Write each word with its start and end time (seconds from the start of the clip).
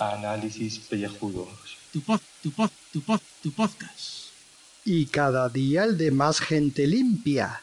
Análisis 0.00 0.80
pellejudos. 0.80 1.78
Tu 1.92 2.00
pod, 2.00 2.20
tu 2.42 2.50
pod, 2.50 2.70
tu 2.92 3.00
pod, 3.02 3.20
tu 3.42 3.52
podcast. 3.52 4.30
Y 4.84 5.06
cada 5.06 5.48
día 5.48 5.84
el 5.84 5.96
de 5.96 6.10
más 6.10 6.40
gente 6.40 6.88
limpia. 6.88 7.62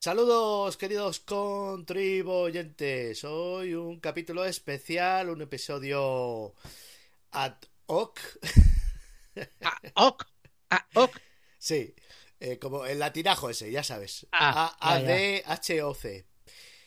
Saludos 0.00 0.76
queridos 0.76 1.18
contribuyentes. 1.18 3.24
Hoy 3.24 3.74
un 3.74 3.98
capítulo 3.98 4.44
especial, 4.44 5.30
un 5.30 5.42
episodio 5.42 6.54
ad 7.32 7.56
hoc. 7.86 8.20
Ah, 9.62 9.80
ok. 9.94 10.24
Ah, 10.70 10.86
ok. 10.94 11.16
Sí, 11.58 11.92
eh, 12.44 12.58
como 12.58 12.84
el 12.84 12.98
latinajo 12.98 13.48
ese, 13.48 13.70
ya 13.70 13.82
sabes. 13.82 14.26
Ah, 14.32 14.76
A, 14.80 14.98
ya, 14.98 15.00
ya. 15.00 15.06
D 15.14 15.42
H 15.46 15.82
O 15.82 15.94
C. 15.94 16.26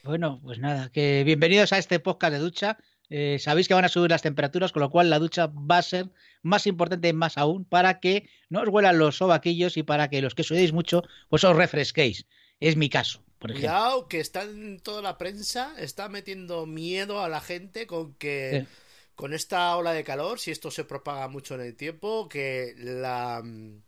Bueno, 0.04 0.40
pues 0.44 0.59
nada, 0.59 0.91
que 0.91 1.23
bienvenidos 1.26 1.73
a 1.73 1.77
este 1.80 2.00
podcast 2.00 2.34
de 2.34 2.40
ducha. 2.40 2.77
Eh, 3.09 3.38
sabéis 3.40 3.67
que 3.67 3.73
van 3.73 3.86
a 3.86 3.90
subir 3.90 4.12
las 4.12 4.22
temperaturas, 4.22 4.72
con 4.72 4.81
lo 4.81 4.90
cual 4.90 5.09
la 5.09 5.17
ducha 5.20 5.48
va 5.48 5.80
a 5.80 5.81
ser 5.81 6.09
más 6.44 6.67
importante 6.67 7.12
más 7.14 7.38
aún 7.38 7.66
para 7.66 8.00
que 8.00 8.30
no 8.50 8.62
os 8.62 8.67
huelan 8.70 9.00
los 9.00 9.17
sobaquillos 9.17 9.78
y 9.78 9.84
para 9.84 10.09
que 10.09 10.22
los 10.22 10.36
que 10.36 10.44
sudéis 10.44 10.73
mucho, 10.73 11.02
pues 11.30 11.44
os 11.44 11.55
refresquéis. 11.55 12.26
Es 12.59 12.76
mi 12.76 12.89
caso, 12.89 13.23
por 13.39 13.52
ejemplo. 13.52 13.70
Cuidado 13.70 14.08
que 14.08 14.20
está 14.20 14.44
en 14.44 14.80
toda 14.80 15.02
la 15.02 15.17
prensa, 15.17 15.73
está 15.80 16.08
metiendo 16.09 16.66
miedo 16.66 17.22
a 17.23 17.30
la 17.30 17.42
gente 17.42 17.88
con 17.88 18.14
que 18.16 18.66
Sí. 18.67 18.73
con 19.16 19.34
esta 19.34 19.76
ola 19.76 19.94
de 19.94 20.03
calor, 20.03 20.39
si 20.39 20.52
esto 20.52 20.70
se 20.70 20.84
propaga 20.84 21.28
mucho 21.28 21.55
en 21.55 21.62
el 21.62 21.76
tiempo, 21.76 22.30
que 22.30 22.76
la 22.78 23.42
mm, 23.44 23.81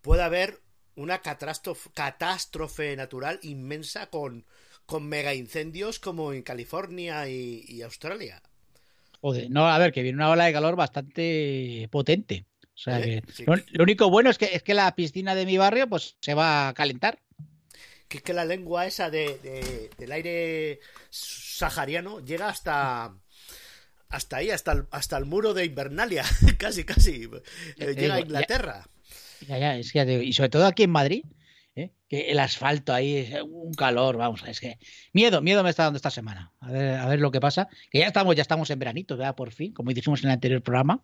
puede 0.00 0.22
haber 0.22 0.60
una 0.96 1.20
catástrofe, 1.22 2.96
natural 2.96 3.38
inmensa 3.42 4.08
con, 4.10 4.44
con 4.86 5.06
mega 5.08 5.34
incendios 5.34 5.98
como 5.98 6.32
en 6.32 6.42
California 6.42 7.28
y, 7.28 7.64
y 7.68 7.82
Australia. 7.82 8.42
Joder, 9.20 9.50
no, 9.50 9.66
a 9.68 9.78
ver, 9.78 9.92
que 9.92 10.02
viene 10.02 10.16
una 10.18 10.30
ola 10.30 10.44
de 10.46 10.52
calor 10.52 10.76
bastante 10.76 11.88
potente. 11.90 12.46
O 12.74 12.78
sea 12.78 13.00
Eh, 13.00 13.22
que 13.22 13.22
sí. 13.32 13.44
lo, 13.46 13.54
lo 13.56 13.82
único 13.84 14.10
bueno 14.10 14.30
es 14.30 14.38
que 14.38 14.46
es 14.54 14.62
que 14.62 14.74
la 14.74 14.94
piscina 14.94 15.34
de 15.34 15.46
mi 15.46 15.58
barrio 15.58 15.88
pues 15.88 16.16
se 16.20 16.34
va 16.34 16.68
a 16.68 16.74
calentar. 16.74 17.20
Que 18.08 18.18
es 18.18 18.22
que 18.24 18.34
la 18.34 18.44
lengua 18.44 18.86
esa 18.86 19.10
de, 19.10 19.38
de- 19.38 19.90
del 19.96 20.12
aire 20.12 20.80
sahariano 21.10 22.20
llega 22.20 22.48
hasta 22.48 23.14
hasta 24.08 24.36
ahí, 24.38 24.50
hasta 24.50 24.72
el, 24.72 24.86
hasta 24.90 25.16
el 25.16 25.24
muro 25.24 25.54
de 25.54 25.64
Invernalia, 25.64 26.24
casi, 26.58 26.84
casi. 26.84 27.28
Eh, 27.78 27.94
llega 27.96 28.16
a 28.16 28.18
ya- 28.18 28.20
Inglaterra. 28.20 28.86
Ya, 29.48 29.58
ya, 29.58 29.76
es 29.76 29.92
que 29.92 29.98
ya 29.98 30.04
te 30.04 30.12
digo, 30.12 30.22
y 30.22 30.32
sobre 30.32 30.50
todo 30.50 30.66
aquí 30.66 30.84
en 30.84 30.90
Madrid, 30.90 31.24
¿eh? 31.74 31.90
que 32.08 32.30
el 32.30 32.38
asfalto 32.38 32.92
ahí 32.92 33.16
es 33.16 33.42
un 33.42 33.74
calor, 33.74 34.16
vamos, 34.16 34.42
es 34.46 34.60
que 34.60 34.78
miedo, 35.12 35.40
miedo 35.42 35.62
me 35.62 35.70
está 35.70 35.84
dando 35.84 35.96
esta 35.96 36.10
semana. 36.10 36.52
A 36.60 36.70
ver, 36.70 36.94
a 36.94 37.06
ver 37.06 37.20
lo 37.20 37.30
que 37.30 37.40
pasa. 37.40 37.68
Que 37.90 38.00
ya 38.00 38.06
estamos, 38.06 38.36
ya 38.36 38.42
estamos 38.42 38.70
en 38.70 38.78
veranito, 38.78 39.16
ya 39.16 39.34
por 39.34 39.52
fin, 39.52 39.72
como 39.72 39.92
dijimos 39.92 40.20
en 40.20 40.28
el 40.28 40.34
anterior 40.34 40.62
programa. 40.62 41.02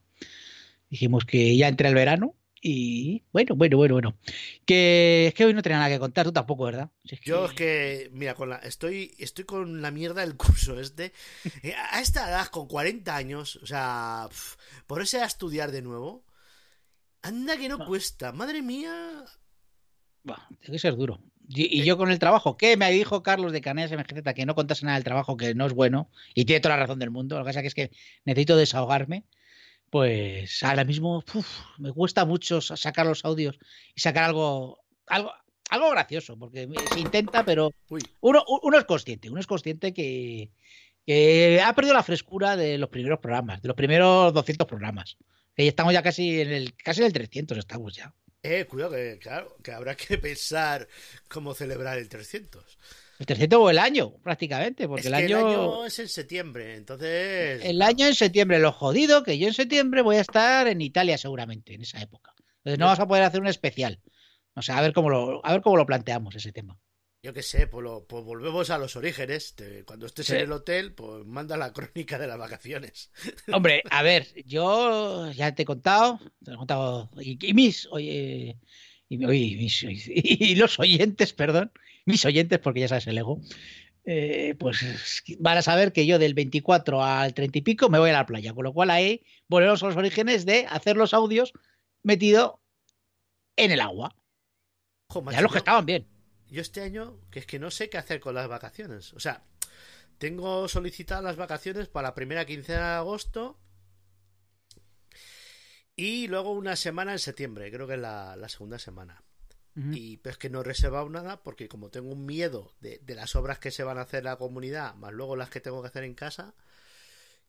Dijimos 0.90 1.24
que 1.24 1.56
ya 1.56 1.68
entra 1.68 1.88
el 1.88 1.94
verano 1.94 2.34
y 2.60 3.22
bueno, 3.32 3.54
bueno, 3.54 3.76
bueno, 3.76 3.94
bueno. 3.94 4.18
Que 4.64 5.28
es 5.28 5.34
que 5.34 5.44
hoy 5.44 5.54
no 5.54 5.62
tenía 5.62 5.78
nada 5.78 5.90
que 5.90 5.98
contar, 5.98 6.26
tú 6.26 6.32
tampoco, 6.32 6.64
¿verdad? 6.64 6.90
Si 7.04 7.14
es 7.14 7.20
Yo 7.20 7.46
es 7.46 7.52
que, 7.52 8.10
mira, 8.12 8.34
con 8.34 8.48
la, 8.50 8.56
estoy, 8.56 9.14
estoy 9.18 9.44
con 9.44 9.82
la 9.82 9.90
mierda 9.90 10.22
del 10.22 10.36
curso 10.36 10.78
este. 10.80 11.12
Eh, 11.62 11.74
A 11.92 12.00
esta 12.00 12.28
edad, 12.28 12.46
con 12.48 12.66
40 12.66 13.14
años, 13.14 13.56
o 13.56 13.66
sea, 13.66 14.26
pf, 14.28 14.56
ponerse 14.86 15.20
a 15.20 15.26
estudiar 15.26 15.70
de 15.70 15.82
nuevo, 15.82 16.24
anda 17.22 17.56
que 17.56 17.68
no 17.68 17.78
No. 17.78 17.86
cuesta. 17.86 18.32
Madre 18.32 18.62
mía. 18.62 19.24
Buah, 20.24 20.46
tiene 20.60 20.72
que 20.72 20.78
ser 20.78 20.96
duro. 20.96 21.20
Y, 21.48 21.80
y 21.80 21.84
yo 21.84 21.96
con 21.96 22.10
el 22.10 22.18
trabajo, 22.18 22.56
que 22.58 22.76
me 22.76 22.90
dijo 22.92 23.22
Carlos 23.22 23.52
de 23.52 23.60
Caneas 23.62 23.90
MGZ 23.90 24.34
que 24.34 24.44
no 24.44 24.54
contase 24.54 24.84
nada 24.84 24.96
del 24.98 25.04
trabajo, 25.04 25.36
que 25.38 25.54
no 25.54 25.64
es 25.66 25.72
bueno, 25.72 26.10
y 26.34 26.44
tiene 26.44 26.60
toda 26.60 26.76
la 26.76 26.82
razón 26.82 26.98
del 26.98 27.10
mundo. 27.10 27.38
Lo 27.38 27.44
que 27.44 27.48
pasa 27.48 27.62
que 27.62 27.68
es 27.68 27.74
que 27.74 27.90
necesito 28.24 28.56
desahogarme. 28.56 29.24
Pues 29.90 30.62
ahora 30.62 30.84
mismo 30.84 31.24
uf, 31.34 31.46
me 31.78 31.92
cuesta 31.92 32.26
mucho 32.26 32.60
sa- 32.60 32.76
sacar 32.76 33.06
los 33.06 33.24
audios 33.24 33.58
y 33.94 34.00
sacar 34.02 34.24
algo, 34.24 34.80
algo, 35.06 35.32
algo 35.70 35.90
gracioso, 35.90 36.38
porque 36.38 36.68
se 36.92 37.00
intenta, 37.00 37.42
pero 37.44 37.70
uno, 38.20 38.44
uno 38.62 38.78
es 38.78 38.84
consciente, 38.84 39.30
uno 39.30 39.40
es 39.40 39.46
consciente 39.46 39.94
que, 39.94 40.50
que 41.08 41.58
ha 41.64 41.74
perdido 41.74 41.94
la 41.94 42.02
frescura 42.02 42.54
de 42.54 42.76
los 42.76 42.90
primeros 42.90 43.18
programas, 43.18 43.62
de 43.62 43.68
los 43.68 43.74
primeros 43.74 44.30
200 44.34 44.68
programas. 44.68 45.16
Que 45.56 45.66
estamos 45.66 45.94
ya 45.94 46.02
casi 46.02 46.42
en 46.42 46.52
el, 46.52 46.74
casi 46.74 47.00
en 47.00 47.06
el 47.06 47.14
300, 47.14 47.56
estamos 47.56 47.96
ya. 47.96 48.12
eh, 48.42 48.66
cuidado, 48.66 48.90
que 48.90 49.18
claro, 49.18 49.56
que 49.64 49.72
habrá 49.72 49.96
que 49.96 50.18
pensar 50.18 50.86
cómo 51.28 51.54
celebrar 51.54 51.96
el 51.96 52.10
300. 52.10 52.62
El 53.20 53.24
300 53.24 53.58
o 53.58 53.70
el 53.70 53.78
año, 53.78 54.18
prácticamente, 54.22 54.86
porque 54.86 55.00
es 55.00 55.06
el 55.06 55.12
que 55.12 55.24
año, 55.24 55.38
el 55.38 55.46
año 55.46 55.86
es 55.86 55.98
en 55.98 56.08
septiembre, 56.10 56.76
entonces. 56.76 57.64
el 57.64 57.80
año 57.80 58.06
en 58.06 58.14
septiembre, 58.14 58.58
lo 58.58 58.72
jodido, 58.72 59.22
que 59.22 59.38
yo 59.38 59.48
en 59.48 59.54
septiembre 59.54 60.02
voy 60.02 60.16
a 60.16 60.20
estar 60.20 60.68
en 60.68 60.82
Italia 60.82 61.16
seguramente, 61.16 61.72
en 61.72 61.80
esa 61.80 62.02
época. 62.02 62.34
Entonces 62.58 62.78
no 62.78 62.84
vas 62.84 63.00
a 63.00 63.08
poder 63.08 63.22
hacer 63.24 63.40
un 63.40 63.46
especial. 63.46 63.98
O 64.52 64.60
sea, 64.60 64.76
a 64.76 64.82
ver 64.82 64.92
cómo 64.92 65.08
lo, 65.08 65.40
a 65.42 65.52
ver 65.52 65.62
cómo 65.62 65.78
lo 65.78 65.86
planteamos 65.86 66.36
ese 66.36 66.52
tema. 66.52 66.78
Yo 67.28 67.34
qué 67.34 67.42
sé, 67.42 67.66
pues, 67.66 67.84
lo- 67.84 68.06
pues 68.06 68.24
volvemos 68.24 68.70
a 68.70 68.78
los 68.78 68.96
orígenes. 68.96 69.54
Te- 69.54 69.84
cuando 69.84 70.06
estés 70.06 70.24
Sí. 70.28 70.32
en 70.32 70.38
el 70.40 70.52
hotel, 70.52 70.94
pues 70.94 71.26
manda 71.26 71.58
la 71.58 71.74
crónica 71.74 72.18
de 72.18 72.26
las 72.26 72.38
vacaciones. 72.38 73.10
Hombre, 73.52 73.82
a 73.90 74.02
ver, 74.02 74.26
yo 74.46 75.30
ya 75.32 75.54
te 75.54 75.64
he 75.64 75.66
contado, 75.66 76.18
te 76.42 76.52
lo 76.52 76.54
he 76.54 76.56
contado, 76.56 77.10
y, 77.20 77.38
y 77.46 77.52
mis, 77.52 77.86
oye, 77.90 78.56
y, 79.10 79.24
oye, 79.26 79.56
mis- 79.58 79.82
y 79.84 80.54
los 80.54 80.78
oyentes, 80.78 81.34
perdón, 81.34 81.70
mis 82.06 82.24
oyentes, 82.24 82.60
porque 82.60 82.80
ya 82.80 82.88
sabes 82.88 83.06
el 83.08 83.18
ego, 83.18 83.42
eh, 84.06 84.54
pues 84.58 85.22
van 85.38 85.58
a 85.58 85.62
saber 85.62 85.92
que 85.92 86.06
yo 86.06 86.18
del 86.18 86.32
24 86.32 87.04
al 87.04 87.34
30 87.34 87.58
y 87.58 87.60
pico 87.60 87.90
me 87.90 87.98
voy 87.98 88.08
a 88.08 88.14
la 88.14 88.24
playa, 88.24 88.54
con 88.54 88.64
lo 88.64 88.72
cual 88.72 88.88
ahí 88.88 89.22
volvemos 89.48 89.82
a 89.82 89.86
los 89.88 89.96
orígenes 89.96 90.46
de 90.46 90.64
hacer 90.70 90.96
los 90.96 91.12
audios 91.12 91.52
metido 92.02 92.62
en 93.56 93.70
el 93.70 93.80
agua. 93.82 94.16
Ya 95.30 95.42
los 95.42 95.52
que 95.52 95.58
estaban 95.58 95.84
bien. 95.84 96.06
Yo 96.50 96.60
este 96.62 96.80
año, 96.80 97.20
que 97.30 97.40
es 97.40 97.46
que 97.46 97.58
no 97.58 97.70
sé 97.70 97.90
qué 97.90 97.98
hacer 97.98 98.20
con 98.20 98.34
las 98.34 98.48
vacaciones. 98.48 99.12
O 99.12 99.20
sea, 99.20 99.44
tengo 100.18 100.68
solicitadas 100.68 101.24
las 101.24 101.36
vacaciones 101.36 101.88
para 101.88 102.08
la 102.08 102.14
primera 102.14 102.44
quincena 102.46 102.90
de 102.90 102.96
agosto 102.96 103.58
y 105.94 106.28
luego 106.28 106.52
una 106.52 106.76
semana 106.76 107.12
en 107.12 107.18
septiembre, 107.18 107.70
creo 107.70 107.86
que 107.86 107.94
es 107.94 108.00
la, 108.00 108.36
la 108.36 108.48
segunda 108.48 108.78
semana. 108.78 109.22
Y 109.92 110.16
pues 110.16 110.36
que 110.36 110.50
no 110.50 110.62
he 110.62 110.64
reservado 110.64 111.08
nada 111.08 111.40
porque 111.44 111.68
como 111.68 111.88
tengo 111.88 112.10
un 112.10 112.26
miedo 112.26 112.74
de, 112.80 112.98
de 112.98 113.14
las 113.14 113.36
obras 113.36 113.60
que 113.60 113.70
se 113.70 113.84
van 113.84 113.96
a 113.96 114.00
hacer 114.00 114.18
en 114.18 114.24
la 114.24 114.36
comunidad, 114.36 114.96
más 114.96 115.12
luego 115.12 115.36
las 115.36 115.50
que 115.50 115.60
tengo 115.60 115.80
que 115.82 115.86
hacer 115.86 116.02
en 116.02 116.14
casa, 116.14 116.56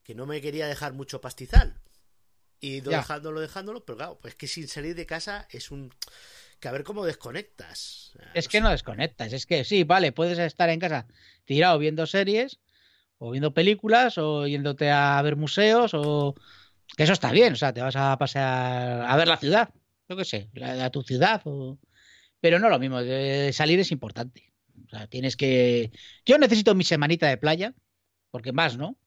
que 0.03 0.13
no 0.13 0.27
me 0.27 0.39
quería 0.39 0.67
dejar 0.67 0.93
mucho 0.93 1.21
pastizal. 1.21 1.81
Y 2.59 2.81
dejándolo, 2.81 3.39
dejándolo, 3.39 3.85
pero 3.85 3.97
claro, 3.97 4.19
pues 4.21 4.35
que 4.35 4.47
sin 4.47 4.67
salir 4.67 4.95
de 4.95 5.05
casa 5.05 5.47
es 5.49 5.71
un... 5.71 5.93
que 6.59 6.67
a 6.67 6.71
ver 6.71 6.83
cómo 6.83 7.05
desconectas. 7.05 8.11
O 8.15 8.19
sea, 8.19 8.31
Es 8.33 8.47
que 8.47 8.57
sé. 8.57 8.61
no 8.61 8.69
desconectas, 8.69 9.33
es 9.33 9.45
que 9.45 9.63
sí, 9.63 9.83
vale, 9.83 10.11
puedes 10.11 10.37
estar 10.39 10.69
en 10.69 10.79
casa 10.79 11.07
tirado 11.45 11.79
viendo 11.79 12.05
series, 12.05 12.59
o 13.17 13.31
viendo 13.31 13.53
películas, 13.53 14.17
o 14.17 14.47
yéndote 14.47 14.89
a 14.91 15.21
ver 15.21 15.35
museos, 15.35 15.91
o 15.93 16.35
que 16.95 17.03
eso 17.03 17.13
está 17.13 17.31
bien, 17.31 17.53
o 17.53 17.55
sea, 17.55 17.73
te 17.73 17.81
vas 17.81 17.95
a 17.95 18.17
pasear 18.17 19.01
a 19.01 19.15
ver 19.17 19.27
la 19.27 19.37
ciudad, 19.37 19.69
yo 20.07 20.15
qué 20.17 20.25
sé, 20.25 20.49
la, 20.53 20.75
la- 20.75 20.89
tu 20.89 21.01
ciudad, 21.03 21.41
o... 21.45 21.77
pero 22.39 22.59
no 22.59 22.69
lo 22.69 22.79
mismo, 22.79 23.01
de 23.01 23.51
salir 23.53 23.79
es 23.79 23.91
importante. 23.91 24.51
O 24.85 24.89
sea, 24.89 25.05
tienes 25.07 25.35
que. 25.37 25.91
Yo 26.25 26.37
necesito 26.39 26.73
mi 26.73 26.83
semanita 26.83 27.27
de 27.27 27.37
playa, 27.37 27.75
porque 28.31 28.53
más, 28.53 28.75
¿no? 28.77 28.97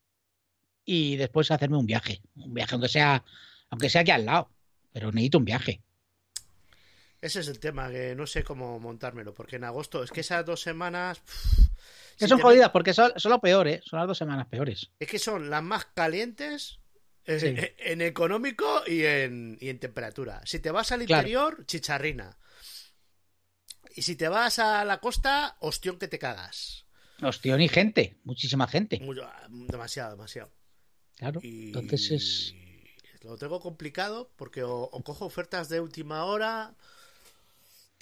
Y 0.84 1.16
después 1.16 1.50
hacerme 1.50 1.76
un 1.76 1.86
viaje, 1.86 2.22
un 2.36 2.54
viaje 2.54 2.74
aunque 2.74 2.88
sea, 2.88 3.24
aunque 3.70 3.88
sea 3.88 4.02
aquí 4.02 4.10
al 4.12 4.26
lado, 4.26 4.50
pero 4.92 5.10
necesito 5.10 5.38
un 5.38 5.44
viaje. 5.44 5.80
Ese 7.22 7.41
es 7.41 7.49
el 7.49 7.59
tema, 7.60 7.88
que 7.91 8.15
no 8.15 8.27
sé 8.27 8.43
cómo 8.44 8.79
montármelo, 8.81 9.32
porque 9.32 9.56
en 9.56 9.64
agosto, 9.64 10.02
es 10.02 10.11
que 10.11 10.20
esas 10.20 10.44
dos 10.44 10.61
semanas... 10.61 11.23
Que 12.19 12.25
si 12.26 12.29
son 12.29 12.41
jodidas, 12.41 12.70
porque 12.70 12.93
son, 12.93 13.12
son 13.17 13.31
lo 13.32 13.41
peor, 13.41 13.67
¿eh? 13.69 13.81
Son 13.87 13.99
las 13.99 14.06
dos 14.08 14.19
semanas 14.19 14.46
peores. 14.49 14.91
Es 14.99 15.08
que 15.08 15.19
son 15.19 15.49
las 15.49 15.62
más 15.62 15.87
calientes 15.94 16.79
Sí. 17.25 17.55
en 17.79 18.00
económico 18.02 18.82
y 18.85 19.05
en, 19.05 19.56
y 19.61 19.69
en 19.69 19.79
temperatura. 19.79 20.43
Si 20.44 20.58
te 20.58 20.73
vas 20.73 20.91
al 20.91 21.06
Claro. 21.06 21.23
interior, 21.23 21.64
chicharrina. 21.67 22.37
Y 23.94 24.02
si 24.02 24.17
te 24.17 24.29
vas 24.29 24.58
a 24.58 24.85
la 24.85 24.99
costa, 24.99 25.56
ostión 25.61 25.99
que 25.99 26.08
te 26.08 26.19
cagas. 26.19 26.87
Hostia, 27.23 27.56
ni 27.56 27.69
gente, 27.69 28.19
muchísima 28.25 28.67
gente. 28.67 28.99
Mucho- 28.99 29.29
demasiado, 29.49 30.11
demasiado. 30.17 30.50
Claro. 31.17 31.38
Y 31.44 31.67
Entonces 31.69 32.11
es. 32.11 32.55
Lo 33.23 33.37
tengo 33.38 33.61
complicado 33.61 34.32
porque 34.35 34.64
o, 34.64 34.75
o 34.82 35.05
cojo 35.05 35.25
ofertas 35.25 35.69
de 35.69 35.79
última 35.81 36.25
hora. 36.25 36.75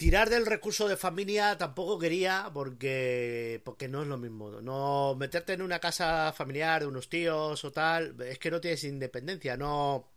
Tirar 0.01 0.27
del 0.31 0.47
recurso 0.47 0.87
de 0.87 0.97
familia 0.97 1.57
tampoco 1.63 1.99
quería 2.03 2.49
porque 2.53 3.61
porque 3.63 3.87
no 3.87 4.01
es 4.01 4.07
lo 4.07 4.17
mismo. 4.17 4.45
No 4.69 5.15
meterte 5.23 5.53
en 5.53 5.61
una 5.61 5.79
casa 5.87 6.33
familiar 6.33 6.81
de 6.81 6.87
unos 6.87 7.07
tíos 7.15 7.63
o 7.63 7.71
tal, 7.71 8.19
es 8.21 8.39
que 8.39 8.49
no 8.51 8.59
tienes 8.59 8.83
independencia, 8.83 9.57
no 9.57 10.09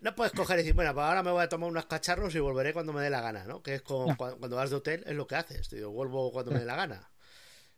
No 0.00 0.14
puedes 0.16 0.32
coger 0.34 0.56
y 0.58 0.62
decir, 0.62 0.74
bueno, 0.74 0.94
pues 0.94 1.06
ahora 1.06 1.22
me 1.22 1.32
voy 1.32 1.42
a 1.44 1.48
tomar 1.48 1.70
unos 1.70 1.86
cacharros 1.86 2.34
y 2.34 2.40
volveré 2.40 2.72
cuando 2.74 2.92
me 2.92 3.02
dé 3.02 3.10
la 3.10 3.22
gana, 3.22 3.44
¿no? 3.46 3.62
Que 3.64 3.76
es 3.76 3.82
con, 3.82 4.08
No. 4.08 4.16
cua- 4.18 4.36
cuando 4.38 4.56
vas 4.56 4.70
de 4.70 4.76
hotel, 4.76 5.04
es 5.06 5.16
lo 5.16 5.26
que 5.28 5.36
haces. 5.36 5.68
Te 5.68 5.76
digo, 5.76 5.90
vuelvo 5.92 6.32
cuando 6.32 6.52
me 6.52 6.60
dé 6.60 6.66
la 6.66 6.76
gana. 6.76 7.10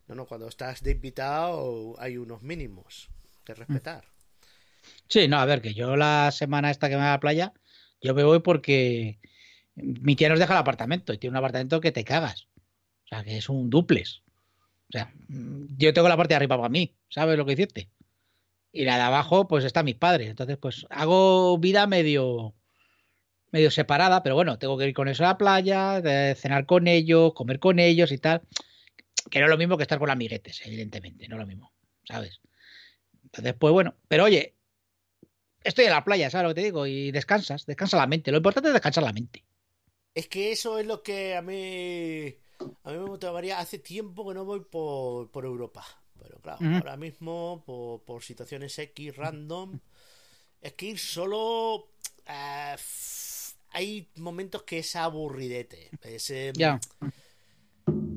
No, 0.08 0.14
no, 0.16 0.26
cuando 0.26 0.48
estás 0.48 0.82
de 0.82 0.92
invitado 0.92 1.96
hay 2.00 2.16
unos 2.18 2.42
mínimos 2.42 3.10
que 3.44 3.54
respetar. 3.54 4.04
Sí, 5.08 5.28
no, 5.28 5.38
a 5.38 5.44
ver, 5.44 5.60
que 5.60 5.74
yo 5.74 5.96
la 5.96 6.30
semana 6.32 6.70
esta 6.70 6.88
que 6.88 6.94
me 6.94 7.00
voy 7.02 7.08
a 7.08 7.12
la 7.12 7.20
playa, 7.20 7.52
yo 8.00 8.14
me 8.14 8.24
voy 8.24 8.40
porque 8.40 9.18
mi 9.74 10.16
tía 10.16 10.28
nos 10.28 10.38
deja 10.38 10.52
el 10.52 10.58
apartamento 10.58 11.12
y 11.12 11.18
tiene 11.18 11.32
un 11.32 11.38
apartamento 11.38 11.80
que 11.80 11.92
te 11.92 12.04
cagas. 12.04 12.48
O 13.04 13.08
sea, 13.08 13.24
que 13.24 13.38
es 13.38 13.48
un 13.48 13.70
duplex. 13.70 14.22
O 14.88 14.92
sea, 14.92 15.12
yo 15.28 15.94
tengo 15.94 16.08
la 16.08 16.16
parte 16.16 16.32
de 16.32 16.36
arriba 16.36 16.56
para 16.56 16.68
mí, 16.68 16.96
¿sabes 17.08 17.38
lo 17.38 17.46
que 17.46 17.54
decirte? 17.54 17.90
Y 18.72 18.84
la 18.84 18.96
de 18.96 19.02
abajo, 19.02 19.48
pues 19.48 19.64
están 19.64 19.84
mis 19.84 19.94
padres. 19.94 20.28
Entonces, 20.28 20.56
pues 20.58 20.86
hago 20.90 21.58
vida 21.58 21.86
medio, 21.86 22.54
medio 23.52 23.70
separada, 23.70 24.22
pero 24.22 24.34
bueno, 24.34 24.58
tengo 24.58 24.76
que 24.78 24.88
ir 24.88 24.94
con 24.94 25.08
eso 25.08 25.24
a 25.24 25.28
la 25.28 25.38
playa, 25.38 26.02
cenar 26.34 26.66
con 26.66 26.88
ellos, 26.88 27.34
comer 27.34 27.60
con 27.60 27.78
ellos 27.78 28.12
y 28.12 28.18
tal. 28.18 28.42
Que 29.30 29.38
no 29.38 29.46
es 29.46 29.50
lo 29.50 29.58
mismo 29.58 29.76
que 29.76 29.82
estar 29.82 29.98
con 29.98 30.10
amiguetes, 30.10 30.60
evidentemente, 30.64 31.28
no 31.28 31.36
es 31.36 31.40
lo 31.40 31.46
mismo, 31.46 31.72
¿sabes? 32.04 32.40
Entonces, 33.24 33.54
pues 33.54 33.72
bueno, 33.72 33.94
pero 34.08 34.24
oye, 34.24 34.56
estoy 35.62 35.84
en 35.84 35.92
la 35.92 36.04
playa, 36.04 36.30
¿sabes 36.30 36.44
lo 36.44 36.54
que 36.54 36.60
te 36.60 36.64
digo? 36.64 36.86
Y 36.86 37.12
descansas, 37.12 37.66
descansa 37.66 37.96
la 37.96 38.06
mente. 38.06 38.30
Lo 38.32 38.38
importante 38.38 38.70
es 38.70 38.72
descansar 38.72 39.04
la 39.04 39.12
mente. 39.12 39.44
Es 40.14 40.28
que 40.28 40.52
eso 40.52 40.78
es 40.78 40.86
lo 40.86 41.02
que 41.02 41.36
a 41.36 41.42
mí 41.42 42.34
a 42.84 42.90
mí 42.92 42.98
me 42.98 43.06
motivaría. 43.06 43.58
Hace 43.58 43.78
tiempo 43.78 44.26
que 44.28 44.34
no 44.34 44.44
voy 44.44 44.60
por, 44.60 45.30
por 45.30 45.44
Europa. 45.44 45.84
Pero 46.18 46.38
claro, 46.40 46.60
ahora 46.76 46.96
mismo, 46.96 47.62
por, 47.64 48.02
por 48.02 48.22
situaciones 48.22 48.78
X 48.78 49.16
random, 49.16 49.78
es 50.60 50.72
que 50.74 50.86
ir 50.86 50.98
solo. 50.98 51.88
eh, 52.26 52.76
hay 53.72 54.08
momentos 54.16 54.62
que 54.64 54.78
es 54.80 54.96
aburridete. 54.96 55.90
Es, 56.02 56.30
eh, 56.30 56.52
Ya. 56.56 56.78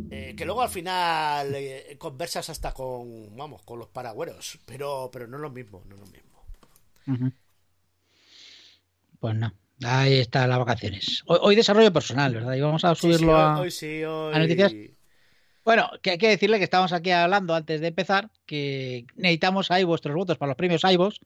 eh, 0.10 0.34
que 0.38 0.46
luego 0.46 0.62
al 0.62 0.70
final 0.70 1.54
eh, 1.56 1.96
conversas 1.98 2.50
hasta 2.50 2.74
con, 2.74 3.36
vamos, 3.36 3.62
con 3.64 3.80
los 3.80 3.90
paragüeros. 3.90 4.60
Pero, 4.66 5.10
pero 5.12 5.28
no 5.28 5.38
es 5.38 5.42
lo 5.42 5.50
mismo, 5.50 5.84
no 5.88 5.96
es 5.96 6.02
lo 6.02 6.08
mismo. 6.08 6.44
Pues 9.20 9.36
no. 9.36 9.54
Ahí 9.86 10.20
están 10.20 10.50
las 10.50 10.60
vacaciones. 10.60 11.24
Hoy, 11.26 11.40
hoy 11.42 11.56
desarrollo 11.56 11.92
personal, 11.92 12.34
¿verdad? 12.34 12.54
Y 12.56 12.62
vamos 12.62 12.84
a 12.86 12.96
Sí, 12.96 13.02
sí, 13.02 13.14
subirlo 13.14 13.34
hoy, 13.60 13.68
a. 13.68 13.72
sí, 13.72 14.04
a 14.04 14.40
noticias. 14.40 14.74
Bueno, 15.64 15.90
que 16.02 16.12
hay 16.12 16.18
que 16.18 16.28
decirle 16.28 16.58
que 16.58 16.66
estamos 16.66 16.92
aquí 16.92 17.12
hablando 17.12 17.56
antes 17.56 17.80
de 17.80 17.88
empezar 17.88 18.30
que 18.46 19.06
necesitamos 19.16 19.72
ahí 19.72 19.84
vuestros 19.86 20.14
votos 20.16 20.38
para 20.38 20.50
los 20.50 20.58
premios 20.58 20.84
iVoox, 20.84 21.20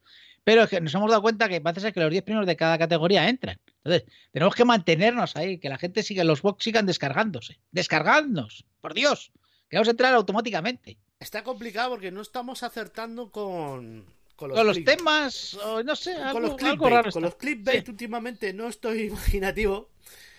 pero 0.43 0.63
es 0.63 0.69
que 0.69 0.79
nos 0.79 0.93
hemos 0.93 1.09
dado 1.09 1.23
cuenta 1.23 1.49
que 1.49 1.59
parece 1.59 1.81
ser 1.81 1.93
que 1.93 1.99
los 1.99 2.11
10 2.11 2.23
primeros 2.23 2.45
de 2.47 2.55
cada 2.55 2.77
categoría 2.77 3.27
entran. 3.27 3.59
Entonces, 3.83 4.05
tenemos 4.31 4.53
que 4.53 4.63
mantenernos 4.63 5.35
ahí, 5.35 5.57
que 5.57 5.69
la 5.69 5.77
gente 5.79 6.03
siga, 6.03 6.23
los 6.23 6.41
box 6.43 6.63
sigan 6.63 6.85
descargándose. 6.85 7.59
Descargadnos, 7.71 8.63
por 8.79 8.93
Dios, 8.93 9.31
que 9.69 9.77
vamos 9.77 9.87
a 9.87 9.91
entrar 9.91 10.13
automáticamente. 10.13 10.97
Está 11.19 11.43
complicado 11.43 11.89
porque 11.89 12.11
no 12.11 12.21
estamos 12.21 12.61
acertando 12.61 13.31
con, 13.31 14.05
con 14.37 14.49
los, 14.51 14.75
Con 14.77 14.83
temas, 14.85 15.55
o 15.55 15.83
no 15.83 15.95
sé, 15.95 16.13
con 16.13 16.23
algo, 16.23 16.39
los 16.39 16.49
algo 16.51 16.57
clickbait. 16.57 16.93
raro. 16.93 17.11
con 17.11 17.23
los 17.23 17.35
clickbait 17.35 17.83
Sí. 17.85 17.91
últimamente 17.91 18.53
no 18.53 18.69
estoy 18.69 19.01
imaginativo. 19.07 19.89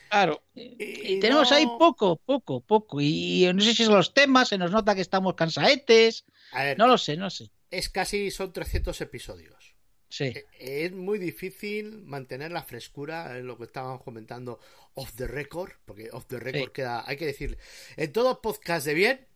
Claro. 0.09 0.43
Y- 0.55 1.17
Y 1.17 1.21
tenemos 1.21 1.53
ahí 1.53 1.67
no- 1.67 1.77
poco, 1.77 2.17
poco, 2.17 2.61
poco. 2.61 2.99
Y 3.01 3.47
no 3.55 3.61
sé 3.61 3.75
si 3.75 3.85
son 3.85 3.97
los 3.97 4.15
temas, 4.15 4.49
se 4.49 4.57
nos 4.57 4.71
nota 4.71 4.95
que 4.95 5.03
estamos 5.03 5.35
cansaetes. 5.35 6.25
A 6.53 6.63
ver, 6.65 6.79
No 6.79 6.87
lo 6.87 6.97
sé, 6.97 7.17
no 7.19 7.29
sé. 7.29 7.51
es 7.71 7.91
casi, 7.91 8.31
son 8.31 8.51
300 8.53 8.99
episodios. 9.03 9.75
Sí. 10.09 10.25
Eh, 10.25 10.47
Es 10.59 10.93
muy 10.93 11.19
difícil 11.19 11.99
mantener 12.05 12.51
la 12.53 12.63
frescura, 12.63 13.37
es 13.37 13.45
lo 13.45 13.59
que 13.59 13.65
estábamos 13.65 14.03
comentando 14.03 14.59
off 14.95 15.13
the 15.17 15.27
record, 15.27 15.73
porque 15.85 16.09
off 16.13 16.25
the 16.27 16.39
record 16.39 16.69
Sí. 16.69 16.73
queda, 16.73 17.05
hay 17.07 17.19
que 17.19 17.27
decir, 17.27 17.59
en 17.99 18.11
todo 18.13 18.41
podcast 18.41 18.87
de 18.87 18.95
bien 18.95 19.27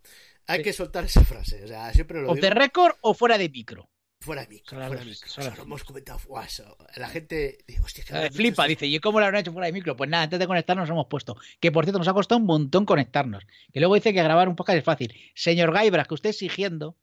hay 0.47 0.59
Sí. 0.61 0.65
que 0.65 0.73
soltar 0.73 1.05
esa 1.05 1.23
frase, 1.25 1.63
o 1.65 1.69
sea, 1.69 1.93
siempre 1.93 2.23
lo 2.23 2.31
¿O 2.31 2.35
digo. 2.35 2.47
de 2.47 2.55
récord 2.55 2.95
o 3.03 3.13
fuera 3.13 3.37
de 3.37 3.51
micro? 3.51 3.91
Fuera 4.23 4.43
de 4.43 4.49
micro, 4.49 4.79
las 4.79 4.87
fuera 4.89 5.05
micro. 5.05 5.29
son 5.29 5.41
O 5.41 5.43
sea, 5.43 5.51
las 5.51 5.59
lo 5.59 5.65
hemos 5.65 5.83
comentado, 5.85 6.21
eso. 6.47 6.77
La 6.97 7.09
gente 7.09 7.59
hostia, 7.85 8.05
Eh, 8.25 8.31
flipa, 8.31 8.67
dice, 8.67 8.87
¿y 8.87 8.99
cómo 9.01 9.19
lo 9.19 9.27
habrán 9.27 9.41
hecho 9.41 9.53
fuera 9.53 9.67
de 9.67 9.73
micro? 9.73 9.97
Pues 9.97 10.09
nada, 10.09 10.23
antes 10.25 10.39
de 10.39 10.47
conectarnos 10.47 10.89
hemos 10.89 11.07
puesto. 11.07 11.37
Que 11.59 11.73
por 11.73 11.85
cierto, 11.85 11.99
nos 11.99 12.07
ha 12.07 12.13
costado 12.15 12.39
un 12.41 12.47
montón 12.47 12.87
conectarnos. 12.87 13.45
Que 13.73 13.81
luego 13.81 13.97
dice 13.97 14.15
que 14.15 14.23
grabar 14.23 14.49
un 14.49 14.55
podcast 14.55 14.79
es 14.79 14.85
fácil. 14.85 15.13
Señor 15.35 15.73
Gaibras, 15.73 16.07
que 16.07 16.15
usted 16.15 16.31
exigiendo 16.31 16.97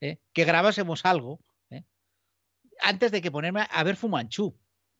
eh, 0.00 0.18
que 0.32 0.44
grabásemos 0.44 1.04
algo 1.04 1.40
eh, 1.70 1.84
antes 2.80 3.12
de 3.12 3.22
que 3.22 3.30
ponerme 3.30 3.66
a 3.70 3.84
ver 3.84 3.94
Fumanchu. 3.96 4.58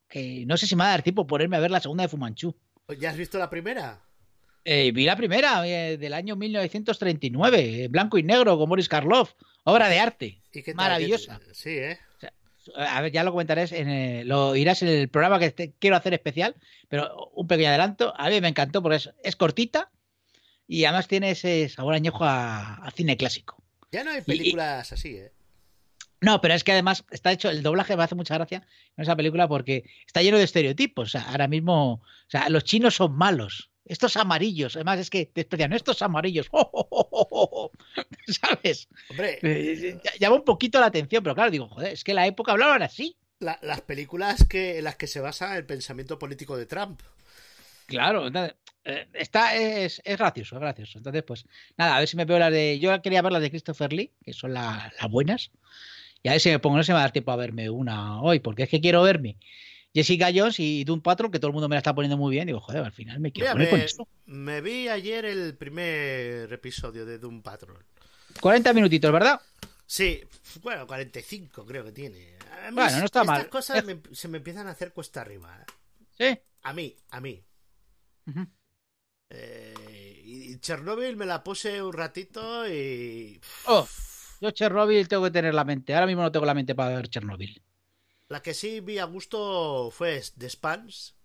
Que 0.09 0.45
no 0.47 0.57
sé 0.57 0.67
si 0.67 0.77
me 0.77 0.85
va 0.85 0.89
a 0.89 0.91
dar 0.91 1.03
tiempo 1.03 1.27
ponerme 1.27 1.57
a 1.57 1.61
ver 1.61 1.73
la 1.73 1.81
segunda 1.81 2.03
de 2.03 2.09
Fumanchu. 2.09 2.57
¿Ya 3.01 3.11
has 3.11 3.17
visto 3.17 3.39
la 3.39 3.51
primera? 3.51 4.08
Eh, 4.71 4.93
vi 4.93 5.07
la 5.07 5.17
primera 5.17 5.67
eh, 5.67 5.97
del 5.97 6.13
año 6.13 6.37
1939, 6.37 7.85
eh, 7.85 7.89
blanco 7.89 8.19
y 8.19 8.23
negro, 8.23 8.59
con 8.59 8.69
Boris 8.69 8.87
Karloff, 8.89 9.33
obra 9.65 9.89
de 9.89 9.99
arte. 9.99 10.43
¿Y 10.53 10.63
qué 10.63 10.73
tal? 10.73 10.77
Maravillosa. 10.77 11.41
Sí, 11.53 11.71
¿eh? 11.71 11.99
A 12.77 13.01
ver, 13.01 13.11
ya 13.11 13.25
lo 13.25 13.31
comentaré, 13.31 13.65
en 13.71 14.29
lo 14.29 14.55
irás 14.55 14.83
en 14.83 14.89
el 14.89 15.09
programa 15.09 15.39
que 15.39 15.51
te- 15.53 15.73
quiero 15.79 15.97
hacer 15.97 16.13
especial, 16.13 16.55
pero 16.91 17.31
un 17.35 17.47
pequeño 17.47 17.71
adelanto. 17.71 18.13
A 18.19 18.29
mí 18.29 18.43
me 18.43 18.49
encantó 18.49 18.83
porque 18.83 18.97
es, 18.97 19.11
es 19.25 19.37
cortita 19.37 19.91
y 20.67 20.85
además 20.85 21.09
tiene 21.09 21.31
ese 21.31 21.67
sabor 21.71 21.95
añejo 21.95 22.25
a, 22.25 22.75
a 22.75 22.91
cine 22.91 23.17
clásico. 23.17 23.63
Ya 23.91 24.05
no 24.05 24.11
hay 24.11 24.21
películas 24.21 24.93
así, 24.93 25.17
¿eh? 25.17 25.33
No, 26.21 26.43
pero 26.43 26.53
es 26.53 26.63
que 26.63 26.73
además 26.73 27.05
está 27.11 27.33
hecho, 27.33 27.49
el 27.49 27.63
doblaje 27.63 27.97
me 27.97 28.03
hace 28.03 28.17
mucha 28.17 28.35
gracia 28.35 28.67
en 28.99 29.03
esa 29.03 29.17
película 29.17 29.49
porque 29.49 29.85
está 30.07 30.21
lleno 30.21 30.37
de 30.37 30.45
estereotipos. 30.45 31.09
O 31.09 31.11
sea, 31.11 31.31
ahora 31.31 31.49
mismo, 31.49 31.93
o 31.95 32.03
sea, 32.27 32.51
los 32.51 32.65
chinos 32.65 32.97
son 32.97 33.13
malos. 33.17 33.71
Estos 33.89 34.17
amarillos, 34.17 34.77
además 34.77 34.99
es 35.01 35.11
que 35.11 35.31
desprecian 35.35 35.73
estos 35.73 36.01
amarillos. 36.03 36.47
¡Oh, 36.51 36.69
oh, 36.73 36.89
oh, 36.91 37.09
oh, 37.11 37.29
oh! 37.31 37.71
¿Sabes? 38.27 38.89
Hombre, 39.09 39.39
Eh, 39.43 40.01
llama 40.21 40.37
un 40.37 40.45
poquito 40.45 40.79
la 40.81 40.87
atención, 40.87 41.23
pero 41.23 41.35
claro, 41.35 41.51
digo, 41.51 41.69
joder, 41.69 41.93
es 41.93 42.05
que 42.05 42.13
en 42.13 42.17
la 42.17 42.27
época 42.27 42.53
hablaban 42.53 42.83
así. 42.83 43.17
la- 43.41 43.59
las 43.63 43.81
películas 43.83 44.45
que, 44.49 44.79
en 44.79 44.85
las 44.85 44.97
que 44.97 45.07
se 45.07 45.21
basa 45.21 45.57
el 45.57 45.65
pensamiento 45.65 46.19
político 46.19 46.57
de 46.57 46.67
Trump. 46.67 47.01
Claro, 47.87 48.27
entonces, 48.27 48.55
eh, 48.85 49.07
está, 49.15 49.55
es, 49.57 50.03
es 50.05 50.19
gracioso, 50.19 50.57
es 50.57 50.61
gracioso. 50.61 50.99
Entonces, 50.99 51.23
pues 51.23 51.47
nada, 51.77 51.97
a 51.97 51.99
ver 52.01 52.09
si 52.09 52.17
me 52.17 52.25
veo 52.25 52.39
las 52.39 52.53
de. 52.53 52.79
Yo 52.79 53.01
quería 53.01 53.23
ver 53.23 53.33
las 53.33 53.41
de 53.43 53.51
Christopher 53.51 53.93
Lee, 53.93 54.13
que 54.25 54.33
son 54.33 54.53
la- 54.55 54.93
las 55.01 55.11
buenas. 55.11 55.51
Y 56.23 56.29
a 56.29 56.33
ver 56.33 56.41
si 56.41 56.51
me 56.51 56.59
pongo, 56.59 56.77
no 56.77 56.83
se 56.83 56.91
me 56.93 56.95
va 56.95 57.01
a 57.01 57.05
dar 57.05 57.13
tiempo 57.13 57.31
a 57.31 57.37
verme 57.37 57.71
una 57.71 58.21
hoy, 58.21 58.41
porque 58.41 58.65
es 58.65 58.69
que 58.69 58.81
quiero 58.81 59.03
verme 59.03 59.37
Jessica 59.95 60.29
Jones 60.35 60.61
y 60.61 60.85
Doom 60.85 61.01
Patrol, 61.01 61.31
que 61.31 61.39
todo 61.39 61.49
el 61.49 61.55
mundo 61.55 61.69
me 61.69 61.75
la 61.75 61.79
está 61.79 61.95
poniendo 61.95 62.17
muy 62.17 62.33
bien. 62.33 62.47
Digo, 62.47 62.61
joder, 62.61 62.85
al 62.85 62.93
final 62.93 63.21
me 63.21 63.33
quiero 63.33 63.47
Mira, 63.47 63.53
poner 63.55 63.71
con 63.71 63.79
me, 63.79 63.85
esto. 63.85 64.09
me 64.27 64.61
vi 64.61 64.89
ayer 64.89 65.25
el 65.25 65.57
primer 65.57 66.53
episodio 66.53 67.05
de 67.07 67.19
Doom 67.19 67.43
Patrol. 67.43 67.85
40 68.41 68.73
minutitos, 68.75 69.11
¿verdad? 69.13 69.41
Sí, 69.87 70.21
bueno, 70.63 70.87
45 70.87 71.65
creo 71.65 71.85
que 71.85 71.93
tiene. 71.93 72.37
A 72.67 72.71
mí 72.71 72.75
Bueno, 72.77 72.99
no 72.99 73.05
está 73.07 73.23
estas 73.23 73.27
mal. 73.27 73.49
cosas 73.49 73.79
Es- 73.79 73.85
me- 73.85 74.01
se 74.13 74.29
me 74.29 74.39
empiezan 74.39 74.67
a 74.67 74.71
hacer 74.73 74.93
cuesta 74.93 75.23
arriba. 75.23 75.65
¿eh? 76.19 76.37
Sí. 76.37 76.43
A 76.63 76.73
mí, 76.75 76.95
a 77.11 77.21
mí. 77.21 77.43
Eh, 79.31 80.23
y 80.25 80.59
Chernobyl 80.61 81.17
me 81.17 81.27
la 81.27 81.43
puse 81.43 81.83
un 81.83 81.93
ratito 81.93 82.69
y... 82.69 83.41
Oh, 83.67 83.87
yo 84.41 84.51
Chernobyl 84.51 85.09
tengo 85.09 85.25
que 85.25 85.31
tener 85.31 85.55
la 85.55 85.65
mente. 85.65 85.95
Ahora 85.95 86.07
mismo 86.07 86.23
no 86.23 86.33
tengo 86.33 86.47
la 86.47 86.55
mente 86.55 86.75
para 86.75 86.95
ver 86.97 87.09
Chernobyl. 87.09 87.63
La 88.29 88.43
que 88.43 88.55
sí 88.55 88.81
vi 88.81 88.99
a 88.99 89.05
gusto 89.05 89.91
fue 89.91 90.23
The 90.37 90.51
Spans, 90.51 91.19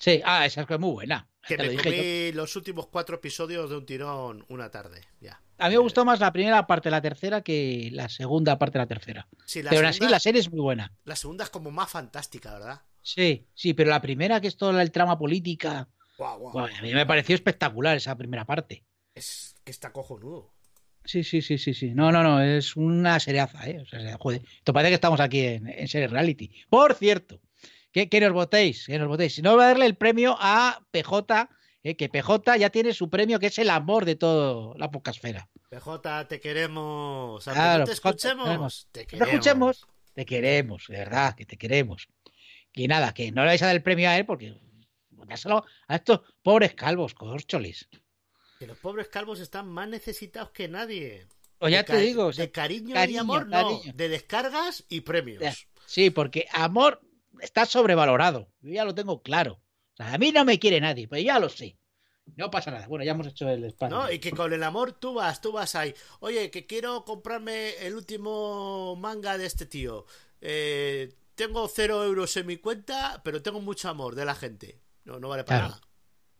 Sí, 0.00 0.22
ah, 0.24 0.46
esa 0.46 0.62
es 0.62 0.80
muy 0.80 0.92
buena. 0.92 1.28
que 1.46 1.58
Te 1.58 1.62
lo 1.62 1.68
me 1.68 1.76
dije 1.76 1.84
comí 1.84 2.32
los 2.32 2.56
últimos 2.56 2.86
cuatro 2.86 3.16
episodios 3.16 3.68
de 3.68 3.76
un 3.76 3.84
tirón 3.84 4.46
una 4.48 4.70
tarde. 4.70 5.02
Ya. 5.20 5.42
A 5.58 5.68
mí 5.68 5.74
me 5.74 5.80
gustó 5.80 6.06
más 6.06 6.20
la 6.20 6.32
primera 6.32 6.66
parte 6.66 6.88
de 6.88 6.92
la 6.92 7.02
tercera 7.02 7.42
que 7.42 7.90
la 7.92 8.08
segunda 8.08 8.58
parte 8.58 8.78
de 8.78 8.84
la 8.84 8.88
tercera. 8.88 9.28
Sí, 9.44 9.62
la, 9.62 9.68
Pero 9.68 9.80
aún 9.82 9.88
así 9.90 10.08
la 10.08 10.18
serie 10.18 10.40
es 10.40 10.50
muy 10.50 10.60
buena. 10.60 10.90
la 11.04 11.16
segunda 11.16 11.44
es 11.44 11.50
como 11.50 11.70
más 11.70 11.90
fantástica, 11.90 12.54
¿verdad? 12.54 12.80
Sí, 13.02 13.46
sí, 13.52 13.74
pero 13.74 13.90
la 13.90 14.00
primera, 14.00 14.40
que 14.40 14.48
es 14.48 14.56
toda 14.56 14.80
el 14.80 14.90
trama 14.90 15.18
política, 15.18 15.86
Guau, 16.16 16.38
guau. 16.38 16.52
Buah, 16.52 16.78
a 16.78 16.82
mí 16.82 16.94
me 16.94 17.04
pareció 17.04 17.34
espectacular 17.34 17.96
esa 17.96 18.16
primera 18.16 18.46
parte. 18.46 18.86
Es 19.14 19.54
que 19.64 19.70
está 19.70 19.92
cojonudo. 19.92 20.54
Sí, 21.04 21.24
sí, 21.24 21.42
sí, 21.42 21.58
sí, 21.58 21.74
sí. 21.74 21.94
No, 21.94 22.12
no, 22.12 22.22
no, 22.22 22.42
es 22.42 22.76
una 22.76 23.18
seriaza, 23.20 23.68
¿eh? 23.68 23.80
O 23.80 23.86
sea, 23.86 24.16
joder, 24.18 24.42
esto 24.58 24.72
parece 24.72 24.90
que 24.90 24.94
estamos 24.94 25.20
aquí 25.20 25.40
en, 25.40 25.68
en 25.68 25.88
serie 25.88 26.08
reality. 26.08 26.50
Por 26.68 26.94
cierto, 26.94 27.40
que, 27.92 28.08
que 28.08 28.20
nos 28.20 28.32
votéis, 28.32 28.86
que 28.86 28.98
nos 28.98 29.08
votéis. 29.08 29.34
Si 29.34 29.42
no, 29.42 29.54
voy 29.54 29.64
a 29.64 29.68
darle 29.68 29.86
el 29.86 29.96
premio 29.96 30.36
a 30.38 30.80
PJ, 30.90 31.48
eh, 31.82 31.96
que 31.96 32.08
PJ 32.08 32.56
ya 32.58 32.70
tiene 32.70 32.92
su 32.92 33.08
premio, 33.08 33.38
que 33.40 33.46
es 33.46 33.58
el 33.58 33.70
amor 33.70 34.04
de 34.04 34.16
toda 34.16 34.76
la 34.78 34.90
podcastfera. 34.90 35.48
PJ, 35.70 36.28
te 36.28 36.40
queremos. 36.40 37.48
Aunque 37.48 37.60
Claro, 37.60 37.78
no 37.80 37.84
te 37.86 37.92
escuchemos, 37.92 38.44
queremos. 38.44 38.88
te 38.92 39.06
queremos. 39.06 39.28
escuchemos, 39.32 39.86
te 40.14 40.24
queremos, 40.26 40.84
de 40.88 40.98
verdad, 40.98 41.34
que 41.34 41.46
te 41.46 41.56
queremos. 41.56 42.08
Y 42.74 42.86
nada, 42.86 43.12
que 43.14 43.32
no 43.32 43.42
le 43.42 43.48
vais 43.48 43.62
a 43.62 43.66
dar 43.66 43.74
el 43.76 43.82
premio 43.82 44.08
a 44.08 44.16
él 44.16 44.26
porque 44.26 44.54
dáselo 45.26 45.64
a 45.88 45.96
estos 45.96 46.20
pobres 46.42 46.74
calvos, 46.74 47.14
córcholis. 47.14 47.88
Que 48.60 48.66
los 48.66 48.76
pobres 48.76 49.08
calvos 49.08 49.40
están 49.40 49.66
más 49.68 49.88
necesitados 49.88 50.50
que 50.50 50.68
nadie. 50.68 51.26
O 51.60 51.68
ya 51.70 51.82
te 51.82 51.96
digo, 51.96 52.26
o 52.26 52.32
de 52.32 52.50
cariño, 52.52 52.94
y 53.06 53.16
amor, 53.16 53.48
cariño. 53.48 53.80
no. 53.86 53.92
De 53.94 54.08
descargas 54.10 54.84
y 54.90 55.00
premios. 55.00 55.66
Sí, 55.86 56.10
porque 56.10 56.46
amor 56.52 57.00
está 57.40 57.64
sobrevalorado. 57.64 58.52
Yo 58.60 58.72
ya 58.74 58.84
lo 58.84 58.94
tengo 58.94 59.22
claro. 59.22 59.54
O 59.94 59.96
sea, 59.96 60.12
a 60.12 60.18
mí 60.18 60.30
no 60.30 60.44
me 60.44 60.58
quiere 60.58 60.78
nadie, 60.78 61.08
pero 61.08 61.22
ya 61.22 61.38
lo 61.38 61.48
sé. 61.48 61.78
No 62.36 62.50
pasa 62.50 62.70
nada. 62.70 62.86
Bueno, 62.86 63.02
ya 63.02 63.12
hemos 63.12 63.26
hecho 63.28 63.48
el 63.48 63.64
espacio. 63.64 63.96
¿No? 63.96 64.12
Y 64.12 64.18
que 64.18 64.30
con 64.30 64.52
el 64.52 64.62
amor 64.62 64.92
tú 64.92 65.14
vas, 65.14 65.40
tú 65.40 65.52
vas 65.52 65.74
ahí. 65.74 65.94
Oye, 66.20 66.50
que 66.50 66.66
quiero 66.66 67.04
comprarme 67.06 67.70
el 67.78 67.94
último 67.94 68.94
manga 68.96 69.38
de 69.38 69.46
este 69.46 69.64
tío. 69.64 70.04
Eh, 70.42 71.14
tengo 71.34 71.66
cero 71.66 72.04
euros 72.04 72.36
en 72.36 72.46
mi 72.46 72.58
cuenta, 72.58 73.22
pero 73.24 73.40
tengo 73.40 73.60
mucho 73.62 73.88
amor 73.88 74.14
de 74.14 74.26
la 74.26 74.34
gente. 74.34 74.80
No, 75.04 75.18
no 75.18 75.30
vale 75.30 75.44
para 75.44 75.60
Claro. 75.60 75.74
nada. 75.76 75.86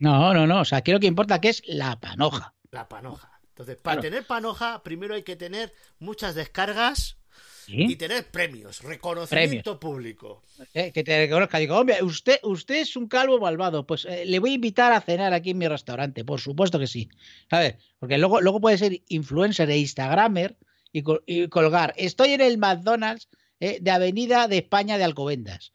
No, 0.00 0.34
no, 0.34 0.46
no. 0.46 0.60
O 0.60 0.64
sea, 0.64 0.78
aquí 0.78 0.90
lo 0.92 0.98
que 1.00 1.06
importa 1.06 1.40
que 1.40 1.50
es 1.50 1.62
la 1.66 1.98
panoja. 2.00 2.54
La 2.72 2.88
panoja. 2.88 3.40
Entonces, 3.50 3.76
para 3.76 3.96
Claro. 4.00 4.00
tener 4.10 4.26
panoja, 4.26 4.82
primero 4.82 5.14
hay 5.14 5.22
que 5.22 5.36
tener 5.36 5.72
muchas 5.98 6.34
descargas 6.34 7.18
y 7.68 7.94
tener 7.94 8.28
premios, 8.32 8.82
reconocimiento 8.82 9.78
público. 9.78 10.42
Eh, 10.74 10.90
Que 10.92 11.04
te 11.04 11.16
reconozca. 11.18 11.58
Digo, 11.58 11.76
hombre, 11.78 12.02
usted, 12.02 12.40
usted 12.42 12.76
es 12.76 12.96
un 12.96 13.06
calvo 13.06 13.38
malvado. 13.38 13.86
Pues 13.86 14.04
eh, 14.06 14.24
le 14.26 14.38
voy 14.40 14.50
a 14.50 14.54
invitar 14.54 14.92
a 14.92 15.00
cenar 15.00 15.32
aquí 15.34 15.50
en 15.50 15.58
mi 15.58 15.68
restaurante. 15.68 16.24
Por 16.24 16.40
supuesto 16.40 16.78
que 16.80 16.88
sí. 16.88 17.08
¿Sabes? 17.48 17.76
Porque 18.00 18.18
luego, 18.18 18.40
luego 18.40 18.60
puede 18.60 18.76
ser 18.78 19.00
influencer 19.08 19.70
e 19.70 19.78
Instagramer 19.78 20.56
y, 20.90 21.02
col- 21.02 21.22
y 21.26 21.46
colgar. 21.48 21.94
Estoy 21.96 22.30
en 22.32 22.40
el 22.40 22.58
McDonald's 22.58 23.28
eh, 23.60 23.78
de 23.80 23.90
Avenida 23.92 24.48
de 24.48 24.56
España 24.58 24.96
de 24.98 25.04
Alcobendas. 25.04 25.70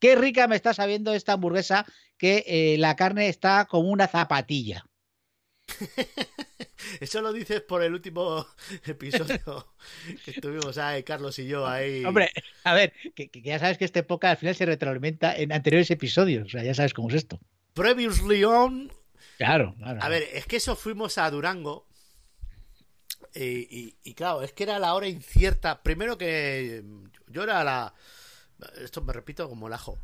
¿Eh? 0.00 0.06
Qué 0.14 0.16
rica 0.16 0.48
me 0.48 0.56
está 0.56 0.74
sabiendo 0.74 1.12
esta 1.14 1.32
hamburguesa 1.34 1.84
que 2.16 2.44
eh, 2.46 2.76
la 2.78 2.96
carne 2.96 3.28
está 3.28 3.66
como 3.66 3.88
una 3.90 4.06
zapatilla. 4.08 4.84
Eso 7.00 7.22
lo 7.22 7.32
dices 7.32 7.60
por 7.60 7.82
el 7.82 7.92
último 7.92 8.46
episodio 8.86 9.74
que 10.24 10.30
estuvimos 10.32 10.78
ahí, 10.78 11.02
Carlos 11.02 11.38
y 11.38 11.46
yo 11.46 11.66
ahí. 11.66 12.04
Hombre, 12.04 12.30
a 12.64 12.74
ver, 12.74 12.92
que, 13.14 13.28
que 13.30 13.42
ya 13.42 13.58
sabes 13.58 13.78
que 13.78 13.84
esta 13.84 14.00
época 14.00 14.30
al 14.30 14.36
final 14.36 14.54
se 14.54 14.66
retroalimenta 14.66 15.36
en 15.36 15.52
anteriores 15.52 15.90
episodios. 15.90 16.46
O 16.46 16.50
sea, 16.50 16.62
ya 16.64 16.74
sabes 16.74 16.94
cómo 16.94 17.08
es 17.08 17.14
esto. 17.16 17.38
Previously 17.74 18.44
on. 18.44 18.92
Claro, 19.38 19.74
claro. 19.78 20.00
A 20.02 20.08
ver, 20.08 20.24
es 20.32 20.46
que 20.46 20.56
eso 20.56 20.74
fuimos 20.76 21.18
a 21.18 21.30
Durango. 21.30 21.86
Y, 23.34 23.44
y- 23.70 23.96
y 24.02 24.14
claro, 24.14 24.42
es 24.42 24.52
que 24.52 24.64
era 24.64 24.78
la 24.78 24.94
hora 24.94 25.06
incierta. 25.06 25.82
Primero 25.82 26.18
que 26.18 26.82
yo 27.28 27.42
era 27.44 27.62
la. 27.62 27.94
Esto 28.82 29.02
me 29.02 29.12
repito 29.12 29.48
como 29.48 29.66
el 29.66 29.72
ajo. 29.72 29.98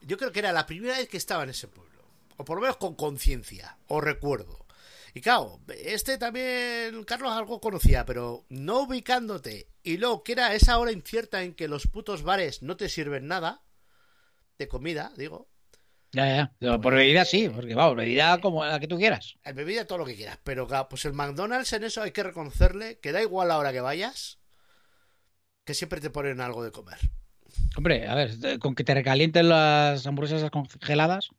Yo 0.00 0.16
creo 0.16 0.32
que 0.32 0.40
era 0.40 0.52
la 0.52 0.66
primera 0.66 0.96
vez 0.96 1.08
que 1.08 1.16
estaba 1.16 1.44
en 1.44 1.50
ese 1.50 1.68
pueblo. 1.68 2.02
O 2.36 2.44
por 2.44 2.56
lo 2.56 2.62
menos 2.62 2.76
con 2.76 2.94
conciencia. 2.94 3.76
O 3.88 4.00
recuerdo. 4.00 4.66
Y 5.14 5.20
claro, 5.20 5.60
este 5.68 6.16
también 6.16 7.04
Carlos 7.04 7.32
algo 7.32 7.60
conocía, 7.60 8.06
pero 8.06 8.44
no 8.48 8.82
ubicándote. 8.82 9.68
Y 9.82 9.98
luego 9.98 10.24
que 10.24 10.32
era 10.32 10.54
esa 10.54 10.78
hora 10.78 10.92
incierta 10.92 11.42
en 11.42 11.54
que 11.54 11.68
los 11.68 11.86
putos 11.86 12.22
bares 12.22 12.62
no 12.62 12.76
te 12.76 12.88
sirven 12.88 13.26
nada. 13.26 13.62
De 14.58 14.68
comida, 14.68 15.12
digo. 15.16 15.48
Ya, 16.12 16.52
ya. 16.60 16.78
Por 16.78 16.94
bebida 16.94 17.24
sí, 17.24 17.48
porque 17.48 17.74
vamos, 17.74 17.96
bebida 17.96 18.38
como 18.40 18.64
la 18.64 18.78
que 18.78 18.86
tú 18.86 18.98
quieras. 18.98 19.36
El 19.44 19.54
bebida 19.54 19.86
todo 19.86 19.98
lo 19.98 20.04
que 20.04 20.14
quieras, 20.14 20.38
pero 20.44 20.68
pues 20.88 21.04
el 21.04 21.14
McDonald's 21.14 21.72
en 21.72 21.84
eso 21.84 22.02
hay 22.02 22.12
que 22.12 22.22
reconocerle 22.22 22.98
que 22.98 23.12
da 23.12 23.22
igual 23.22 23.48
la 23.48 23.58
hora 23.58 23.72
que 23.72 23.80
vayas, 23.80 24.38
que 25.64 25.74
siempre 25.74 26.00
te 26.00 26.10
ponen 26.10 26.40
algo 26.40 26.62
de 26.62 26.70
comer. 26.70 26.98
Hombre, 27.76 28.06
a 28.06 28.14
ver, 28.14 28.58
con 28.58 28.74
que 28.74 28.84
te 28.84 28.94
recalienten 28.94 29.48
las 29.48 30.06
hamburguesas 30.06 30.50
congeladas. 30.50 31.30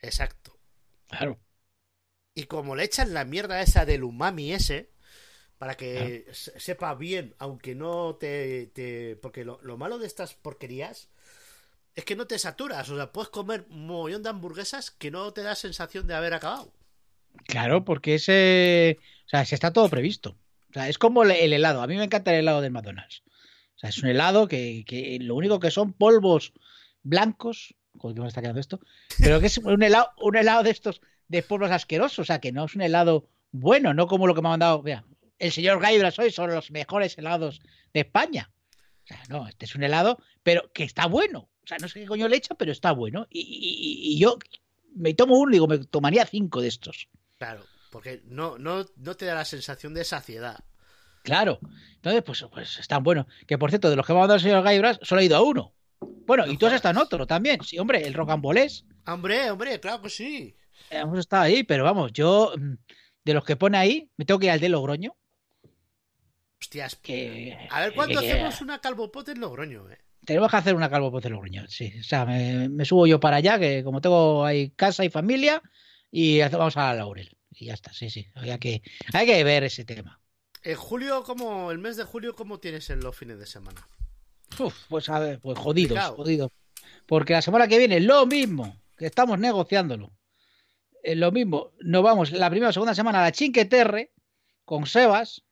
Exacto. 0.00 0.58
Claro. 1.08 1.38
Y 2.34 2.44
como 2.44 2.74
le 2.74 2.84
echan 2.84 3.12
la 3.14 3.24
mierda 3.24 3.60
esa 3.60 3.84
del 3.84 4.04
umami 4.04 4.52
ese, 4.52 4.90
para 5.58 5.76
que 5.76 6.26
se- 6.32 6.58
sepa 6.58 6.94
bien, 6.94 7.34
aunque 7.38 7.74
no 7.74 8.16
te... 8.16 8.66
te- 8.68 9.16
porque 9.16 9.44
lo, 9.44 9.60
lo 9.62 9.76
malo 9.76 9.98
de 9.98 10.06
estas 10.06 10.34
porquerías 10.34 11.08
es 11.94 12.04
que 12.04 12.16
no 12.16 12.26
te 12.26 12.38
saturas, 12.38 12.88
o 12.88 12.96
sea, 12.96 13.12
puedes 13.12 13.28
comer 13.28 13.66
un 13.68 13.86
mogollón 13.86 14.22
de 14.22 14.30
hamburguesas 14.30 14.90
que 14.90 15.10
no 15.10 15.32
te 15.32 15.42
da 15.42 15.54
sensación 15.54 16.06
de 16.06 16.14
haber 16.14 16.32
acabado. 16.32 16.72
Claro, 17.44 17.84
porque 17.84 18.14
ese. 18.14 18.98
O 19.26 19.28
sea, 19.28 19.44
se 19.44 19.54
está 19.54 19.72
todo 19.72 19.88
previsto. 19.90 20.36
O 20.70 20.72
sea, 20.72 20.88
es 20.88 20.96
como 20.98 21.22
el- 21.22 21.30
el 21.32 21.52
helado. 21.52 21.82
A 21.82 21.86
mí 21.86 21.96
me 21.96 22.04
encanta 22.04 22.32
el 22.32 22.40
helado 22.40 22.62
del 22.62 22.72
McDonald's. 22.72 23.22
Es 23.82 23.98
un 24.02 24.08
helado 24.08 24.46
que, 24.48 24.84
que 24.86 25.18
lo 25.20 25.34
único 25.34 25.58
que 25.60 25.70
son 25.70 25.92
polvos 25.92 26.52
blancos. 27.02 27.74
Joder, 27.98 28.14
¿qué 28.14 28.20
me 28.22 28.28
está 28.28 28.40
quedando 28.40 28.60
esto? 28.60 28.80
Pero 29.18 29.40
que 29.40 29.46
es 29.46 29.58
un 29.58 29.82
helado, 29.82 30.08
un 30.18 30.36
helado 30.36 30.62
de 30.62 30.70
estos 30.70 31.00
de 31.28 31.42
polvos 31.42 31.70
asquerosos. 31.70 32.20
O 32.20 32.24
sea, 32.24 32.40
que 32.40 32.52
no 32.52 32.64
es 32.64 32.74
un 32.74 32.82
helado 32.82 33.28
bueno, 33.50 33.92
no 33.92 34.06
como 34.06 34.26
lo 34.26 34.34
que 34.34 34.42
me 34.42 34.48
ha 34.48 34.52
mandado. 34.52 34.82
Vea, 34.82 35.04
el 35.38 35.52
señor 35.52 35.80
Gaibras 35.80 36.18
hoy 36.18 36.30
son 36.30 36.50
los 36.50 36.70
mejores 36.70 37.18
helados 37.18 37.60
de 37.92 38.00
España. 38.00 38.50
O 39.04 39.06
sea, 39.08 39.20
no, 39.28 39.48
este 39.48 39.64
es 39.66 39.74
un 39.74 39.82
helado, 39.82 40.18
pero 40.42 40.70
que 40.72 40.84
está 40.84 41.06
bueno. 41.06 41.50
O 41.64 41.66
sea, 41.66 41.76
no 41.78 41.88
sé 41.88 42.00
qué 42.00 42.06
coño 42.06 42.28
le 42.28 42.36
echa, 42.36 42.54
pero 42.54 42.72
está 42.72 42.92
bueno. 42.92 43.26
Y, 43.30 43.40
y- 43.40 44.14
y 44.14 44.18
yo 44.18 44.38
me 44.94 45.14
tomo 45.14 45.38
uno, 45.38 45.50
digo, 45.52 45.66
me 45.66 45.78
tomaría 45.78 46.24
cinco 46.26 46.60
de 46.60 46.68
estos. 46.68 47.08
Claro, 47.38 47.64
porque 47.90 48.22
no, 48.26 48.58
no, 48.58 48.86
no 48.96 49.16
te 49.16 49.24
da 49.26 49.34
la 49.34 49.44
sensación 49.44 49.92
de 49.94 50.04
saciedad. 50.04 50.60
Claro. 51.22 51.60
Entonces, 51.96 52.22
pues, 52.22 52.44
pues 52.52 52.78
están 52.78 53.02
buenos. 53.02 53.26
Que 53.46 53.58
por 53.58 53.70
cierto, 53.70 53.90
de 53.90 53.96
los 53.96 54.06
que 54.06 54.12
me 54.12 54.18
ha 54.18 54.22
mandado 54.22 54.36
el 54.36 54.42
señor 54.42 54.62
Gaibras, 54.62 54.98
solo 55.02 55.20
he 55.20 55.24
ido 55.24 55.36
a 55.36 55.42
uno. 55.42 55.74
Bueno, 56.26 56.46
No 56.46 56.52
y 56.52 56.56
tú 56.56 56.66
has 56.66 56.72
estado 56.72 56.92
en 56.92 56.98
otro 56.98 57.26
también. 57.26 57.62
Sí, 57.62 57.78
hombre, 57.78 58.06
el 58.06 58.14
rocambolés. 58.14 58.84
Hombre, 59.06 59.50
hombre, 59.50 59.78
claro 59.80 60.02
que 60.02 60.10
sí. 60.10 60.56
Hemos 60.90 61.18
estado 61.18 61.44
ahí, 61.44 61.62
pero 61.62 61.84
vamos, 61.84 62.12
yo, 62.12 62.52
mm, 62.56 62.74
de 63.24 63.34
los 63.34 63.44
que 63.44 63.56
pone 63.56 63.78
ahí, 63.78 64.10
me 64.16 64.24
tengo 64.24 64.40
que 64.40 64.46
ir 64.46 64.52
al 64.52 64.60
de 64.60 64.68
Logroño. 64.68 65.16
Hostias, 66.60 66.96
Que, 66.96 67.58
A 67.70 67.80
ver 67.80 67.94
cuándo 67.94 68.20
hacemos 68.20 68.60
una 68.60 68.80
calvopote 68.80 69.32
en 69.32 69.40
Logroño, 69.40 69.90
eh. 69.90 69.98
Tenemos 70.24 70.50
que 70.50 70.56
hacer 70.56 70.74
una 70.76 70.88
calvo 70.88 71.20
de 71.20 71.30
Logroño, 71.30 71.66
sí. 71.66 71.92
O 71.98 72.04
sea, 72.04 72.24
me, 72.24 72.68
me 72.68 72.84
subo 72.84 73.06
yo 73.08 73.18
para 73.18 73.38
allá, 73.38 73.58
que 73.58 73.82
como 73.82 74.00
tengo 74.00 74.44
ahí 74.44 74.70
casa 74.70 75.04
y 75.04 75.10
familia, 75.10 75.60
y 76.10 76.40
vamos 76.40 76.76
a 76.76 76.88
la 76.88 76.94
Laurel. 76.94 77.36
Y 77.50 77.66
ya 77.66 77.74
está, 77.74 77.92
sí, 77.92 78.08
sí. 78.08 78.28
Hay 78.36 78.56
que, 78.58 78.82
hay 79.12 79.26
que 79.26 79.42
ver 79.42 79.64
ese 79.64 79.84
tema. 79.84 80.21
En 80.62 80.76
julio, 80.76 81.24
como 81.24 81.70
el 81.70 81.78
mes 81.78 81.96
de 81.96 82.04
julio, 82.04 82.34
¿cómo 82.34 82.58
tienes 82.58 82.88
en 82.90 83.00
los 83.00 83.16
fines 83.16 83.38
de 83.38 83.46
semana? 83.46 83.86
Uf, 84.58 84.74
pues 84.88 85.08
a 85.08 85.18
ver, 85.18 85.40
pues 85.40 85.58
jodidos, 85.58 85.90
Complicado. 85.98 86.16
jodidos. 86.16 86.50
Porque 87.06 87.32
la 87.32 87.42
semana 87.42 87.66
que 87.66 87.78
viene 87.78 88.00
lo 88.00 88.26
mismo, 88.26 88.76
que 88.96 89.06
estamos 89.06 89.38
negociándolo. 89.38 90.12
Eh, 91.02 91.16
lo 91.16 91.32
mismo, 91.32 91.72
nos 91.80 92.02
vamos 92.02 92.30
la 92.30 92.48
primera 92.48 92.70
o 92.70 92.72
segunda 92.72 92.94
semana 92.94 93.20
a 93.20 93.22
la 93.28 93.34
Cinque 93.34 93.64
Terre 93.64 94.12
con 94.64 94.86
Sebas, 94.86 95.42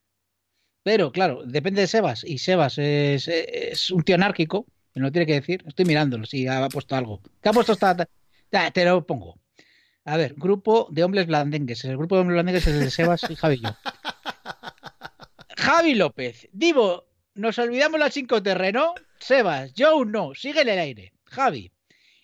pero 0.84 1.10
claro, 1.10 1.42
depende 1.44 1.80
de 1.80 1.86
Sebas, 1.88 2.22
y 2.24 2.38
Sebas 2.38 2.78
es, 2.78 3.26
es 3.26 3.90
un 3.90 4.02
tío 4.04 4.14
anárquico, 4.14 4.66
me 4.94 5.02
lo 5.02 5.10
tiene 5.10 5.26
que 5.26 5.34
decir, 5.34 5.64
estoy 5.66 5.84
mirándolo, 5.86 6.24
si 6.24 6.46
ha 6.46 6.68
puesto 6.68 6.94
algo. 6.94 7.20
¿Qué 7.42 7.48
ha 7.48 7.52
puesto 7.52 7.72
esta? 7.72 8.08
Te 8.72 8.84
lo 8.84 9.06
pongo. 9.06 9.38
A 10.04 10.16
ver, 10.16 10.34
grupo 10.36 10.88
de 10.90 11.04
hombres 11.04 11.26
blandengues. 11.26 11.84
El 11.84 11.96
grupo 11.96 12.14
de 12.14 12.20
hombres 12.22 12.34
blandengues 12.36 12.66
es 12.66 12.74
el 12.74 12.80
de 12.80 12.90
Sebas 12.90 13.28
y 13.28 13.34
Javi 13.36 13.56
y 13.56 13.62
yo. 13.62 13.70
Javi 15.60 15.94
López. 15.94 16.48
Divo, 16.52 17.06
nos 17.34 17.58
olvidamos 17.58 18.00
la 18.00 18.10
cinco 18.10 18.42
terreno. 18.42 18.94
Sebas, 19.18 19.72
Joe 19.76 20.06
no, 20.06 20.34
sigue 20.34 20.62
en 20.62 20.68
el 20.70 20.78
aire. 20.78 21.12
Javi. 21.24 21.70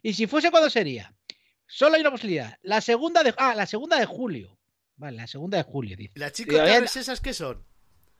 Y 0.02 0.14
si 0.14 0.26
fuese 0.26 0.50
cuando 0.50 0.70
sería. 0.70 1.12
Solo 1.66 1.96
hay 1.96 2.00
una 2.00 2.10
posibilidad. 2.10 2.56
La 2.62 2.80
segunda 2.80 3.22
de. 3.22 3.34
Ah, 3.36 3.54
la 3.54 3.66
segunda 3.66 3.98
de 3.98 4.06
julio. 4.06 4.56
Vale, 4.96 5.16
la 5.18 5.26
segunda 5.26 5.58
de 5.58 5.64
julio, 5.64 5.96
dice. 5.96 6.12
¿Y 6.16 6.20
las 6.20 6.32
chicas 6.32 6.60
había- 6.60 6.78
esas 6.78 7.20
qué 7.20 7.34
son? 7.34 7.62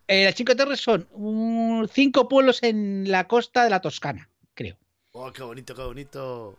Eh, 0.09 0.25
las 0.25 0.35
cinco 0.35 0.55
terres 0.55 0.81
son 0.81 1.09
mm, 1.15 1.87
cinco 1.93 2.29
pueblos 2.29 2.63
en 2.63 3.11
la 3.11 3.27
costa 3.27 3.65
de 3.65 3.71
la 3.71 3.81
Toscana. 3.81 4.29
Oh, 5.19 5.33
qué 5.33 5.43
bonito, 5.43 5.75
qué 5.75 5.83
bonito. 5.83 6.59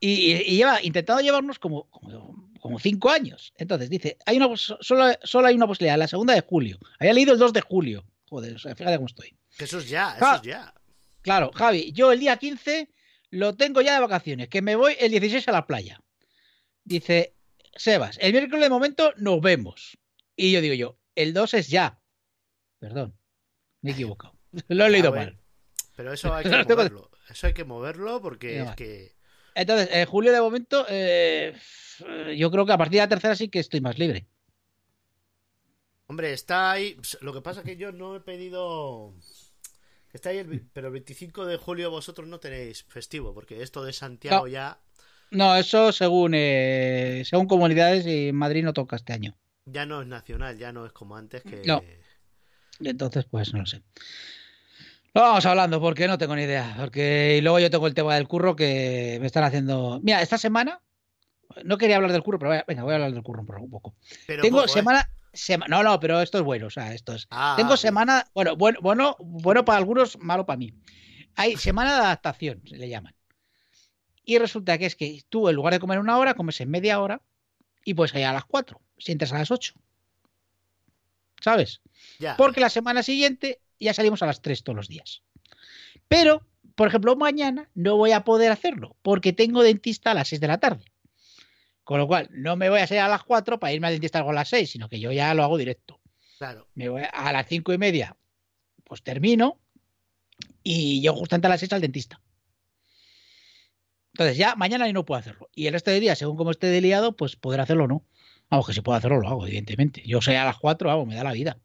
Y, 0.00 0.08
y- 0.32 0.42
y 0.46 0.56
lleva 0.56 0.82
intentado 0.82 1.20
llevarnos 1.20 1.58
como, 1.58 1.90
como, 1.90 2.50
como 2.60 2.78
cinco 2.78 3.10
años. 3.10 3.52
Entonces 3.58 3.90
dice, 3.90 4.16
hay 4.24 4.38
una, 4.38 4.56
solo, 4.56 5.12
solo 5.22 5.46
hay 5.46 5.54
una 5.56 5.66
posibilidad, 5.66 5.98
la 5.98 6.08
segunda 6.08 6.32
de 6.34 6.40
julio. 6.40 6.78
Había 6.98 7.12
leído 7.12 7.34
el 7.34 7.38
2 7.38 7.52
de 7.52 7.60
julio. 7.60 8.04
Joder, 8.30 8.54
o 8.56 8.58
sea, 8.58 8.74
fíjate 8.74 8.96
cómo 8.96 9.06
estoy. 9.08 9.36
Que 9.58 9.64
eso 9.64 9.78
es 9.78 9.88
ya, 9.90 10.16
eso 10.16 10.34
es 10.36 10.42
ya. 10.42 10.74
Claro, 11.20 11.50
Javi, 11.54 11.92
yo 11.92 12.12
el 12.12 12.20
día 12.20 12.36
15 12.38 12.88
lo 13.30 13.54
tengo 13.56 13.82
ya 13.82 13.94
de 13.94 14.00
vacaciones, 14.00 14.48
que 14.48 14.62
me 14.62 14.74
voy 14.74 14.96
el 14.98 15.10
16 15.10 15.46
a 15.48 15.52
la 15.52 15.66
playa. 15.66 16.00
Dice, 16.82 17.34
Sebas, 17.74 18.16
el 18.22 18.32
miércoles 18.32 18.62
de 18.62 18.70
momento 18.70 19.12
nos 19.18 19.40
vemos. 19.42 19.98
Y 20.34 20.50
yo 20.52 20.60
digo 20.62 20.74
yo, 20.74 20.98
el 21.14 21.34
2 21.34 21.54
es 21.54 21.68
ya. 21.68 22.00
Perdón, 22.78 23.18
me 23.82 23.90
he 23.90 23.92
equivocado. 23.94 24.34
Lo 24.68 24.86
he 24.86 24.90
leído 24.90 25.12
ver, 25.12 25.20
mal. 25.34 25.38
Pero 25.94 26.12
eso 26.14 26.32
hay 26.34 26.44
que 26.44 26.50
moverlo. 26.74 27.10
Eso 27.28 27.46
hay 27.46 27.52
que 27.54 27.64
moverlo 27.64 28.20
porque 28.20 28.60
es 28.60 28.74
que. 28.76 29.16
Entonces, 29.54 29.88
en 29.90 30.06
julio 30.06 30.32
de 30.32 30.40
momento, 30.40 30.84
eh, 30.88 31.54
yo 32.36 32.50
creo 32.50 32.66
que 32.66 32.72
a 32.72 32.78
partir 32.78 32.98
de 32.98 33.04
la 33.04 33.08
tercera 33.08 33.34
sí 33.34 33.48
que 33.48 33.58
estoy 33.58 33.80
más 33.80 33.98
libre. 33.98 34.26
Hombre, 36.08 36.32
está 36.32 36.72
ahí. 36.72 36.96
Lo 37.20 37.32
que 37.32 37.40
pasa 37.40 37.60
es 37.60 37.66
que 37.66 37.76
yo 37.76 37.90
no 37.92 38.14
he 38.16 38.20
pedido. 38.20 39.14
Está 40.12 40.28
ahí 40.28 40.38
el. 40.38 40.66
Pero 40.72 40.88
el 40.88 40.92
25 40.92 41.46
de 41.46 41.56
julio 41.56 41.90
vosotros 41.90 42.28
no 42.28 42.38
tenéis 42.38 42.84
festivo, 42.84 43.34
porque 43.34 43.62
esto 43.62 43.82
de 43.84 43.92
Santiago 43.92 44.46
No. 44.46 44.48
ya. 44.48 44.78
No, 45.32 45.56
eso 45.56 45.90
según, 45.90 46.32
eh, 46.34 47.24
según 47.24 47.48
comunidades 47.48 48.06
y 48.06 48.32
Madrid 48.32 48.62
no 48.62 48.72
toca 48.72 48.94
este 48.94 49.12
año. 49.12 49.36
Ya 49.64 49.84
no 49.84 50.02
es 50.02 50.06
nacional, 50.06 50.56
ya 50.56 50.72
no 50.72 50.86
es 50.86 50.92
como 50.92 51.16
antes 51.16 51.42
que. 51.42 51.62
No. 51.66 51.82
Entonces, 52.80 53.24
pues 53.24 53.52
no 53.52 53.60
lo 53.60 53.66
sé. 53.66 53.82
Vamos 55.20 55.46
hablando, 55.46 55.80
porque 55.80 56.06
no 56.06 56.18
tengo 56.18 56.36
ni 56.36 56.42
idea. 56.42 56.74
Porque 56.78 57.36
y 57.38 57.40
luego 57.40 57.58
yo 57.58 57.70
tengo 57.70 57.86
el 57.86 57.94
tema 57.94 58.14
del 58.16 58.28
curro 58.28 58.54
que 58.54 59.16
me 59.20 59.26
están 59.26 59.44
haciendo. 59.44 59.98
Mira, 60.02 60.20
esta 60.22 60.36
semana. 60.38 60.80
No 61.64 61.78
quería 61.78 61.96
hablar 61.96 62.12
del 62.12 62.22
curro, 62.22 62.38
pero 62.38 62.50
voy 62.50 62.58
a- 62.58 62.64
venga, 62.68 62.82
voy 62.82 62.92
a 62.92 62.96
hablar 62.96 63.12
del 63.12 63.22
curro 63.22 63.40
un 63.40 63.46
po- 63.46 63.56
un 63.56 63.70
poco. 63.70 63.94
Pero 64.26 64.42
tengo 64.42 64.58
poco, 64.58 64.68
¿eh? 64.70 64.72
semana. 64.74 65.08
sema- 65.32 65.66
no, 65.68 65.82
no, 65.82 65.98
pero 66.00 66.20
esto 66.20 66.36
es 66.38 66.44
bueno. 66.44 66.66
O 66.66 66.70
sea, 66.70 66.92
esto 66.92 67.14
es. 67.14 67.26
Ah, 67.30 67.54
tengo 67.56 67.70
bien. 67.70 67.78
semana. 67.78 68.26
Bueno, 68.34 68.56
bueno, 68.56 68.78
bueno, 68.82 69.16
bueno 69.20 69.64
para 69.64 69.78
algunos, 69.78 70.18
malo 70.18 70.44
para 70.44 70.58
mí. 70.58 70.74
Hay 71.34 71.56
semana 71.56 71.94
de 71.94 72.00
adaptación, 72.00 72.62
se 72.68 72.76
le 72.76 72.88
llaman. 72.88 73.14
Y 74.24 74.36
resulta 74.38 74.76
que 74.76 74.86
es 74.86 74.96
que 74.96 75.22
tú, 75.30 75.48
en 75.48 75.54
lugar 75.56 75.72
de 75.72 75.80
comer 75.80 75.98
una 75.98 76.18
hora, 76.18 76.34
comes 76.34 76.60
en 76.60 76.70
media 76.70 77.00
hora 77.00 77.22
y 77.84 77.94
puedes 77.94 78.14
ir 78.14 78.24
a 78.24 78.32
las 78.34 78.44
4, 78.44 78.80
si 78.98 79.12
entras 79.12 79.32
a 79.32 79.38
las 79.38 79.50
8. 79.50 79.72
¿Sabes? 81.40 81.80
Ya. 82.18 82.36
Porque 82.36 82.60
la 82.60 82.68
semana 82.70 83.02
siguiente 83.02 83.60
ya 83.78 83.94
salimos 83.94 84.22
a 84.22 84.26
las 84.26 84.42
3 84.42 84.62
todos 84.62 84.76
los 84.76 84.88
días. 84.88 85.22
Pero, 86.08 86.46
por 86.74 86.88
ejemplo, 86.88 87.16
mañana 87.16 87.70
no 87.74 87.96
voy 87.96 88.12
a 88.12 88.24
poder 88.24 88.52
hacerlo 88.52 88.96
porque 89.02 89.32
tengo 89.32 89.62
dentista 89.62 90.10
a 90.10 90.14
las 90.14 90.28
6 90.28 90.40
de 90.40 90.48
la 90.48 90.58
tarde. 90.58 90.84
Con 91.84 91.98
lo 91.98 92.06
cual, 92.06 92.28
no 92.32 92.56
me 92.56 92.68
voy 92.68 92.80
a 92.80 92.86
salir 92.86 93.02
a 93.02 93.08
las 93.08 93.22
4 93.22 93.58
para 93.58 93.72
irme 93.72 93.86
al 93.86 93.94
dentista 93.94 94.18
algo 94.18 94.30
a 94.30 94.34
las 94.34 94.48
6, 94.48 94.70
sino 94.70 94.88
que 94.88 94.98
yo 94.98 95.12
ya 95.12 95.32
lo 95.34 95.44
hago 95.44 95.56
directo. 95.56 96.00
Claro. 96.38 96.66
Me 96.74 96.88
voy 96.88 97.02
a 97.10 97.32
las 97.32 97.46
5 97.46 97.72
y 97.72 97.78
media, 97.78 98.16
pues 98.84 99.02
termino 99.02 99.58
y 100.62 101.00
yo 101.00 101.14
justamente 101.14 101.46
a 101.46 101.50
las 101.50 101.60
6 101.60 101.72
al 101.74 101.80
dentista. 101.80 102.20
Entonces 104.12 104.36
ya 104.36 104.56
mañana 104.56 104.90
no 104.92 105.04
puedo 105.04 105.18
hacerlo. 105.18 105.48
Y 105.54 105.66
el 105.66 105.74
resto 105.74 105.90
de 105.90 106.00
días, 106.00 106.18
según 106.18 106.36
como 106.36 106.50
esté 106.50 106.68
de 106.68 106.80
liado, 106.80 107.16
pues 107.16 107.36
poder 107.36 107.60
hacerlo 107.60 107.84
o 107.84 107.88
no. 107.88 108.04
Vamos, 108.50 108.66
que 108.66 108.72
si 108.72 108.80
puedo 108.80 108.96
hacerlo, 108.96 109.20
lo 109.20 109.28
hago, 109.28 109.46
evidentemente. 109.46 110.02
Yo 110.06 110.20
sé 110.22 110.36
a 110.36 110.44
las 110.44 110.58
4, 110.58 110.88
vamos, 110.88 111.06
me 111.06 111.14
da 111.14 111.22
la 111.22 111.32
vida. 111.32 111.58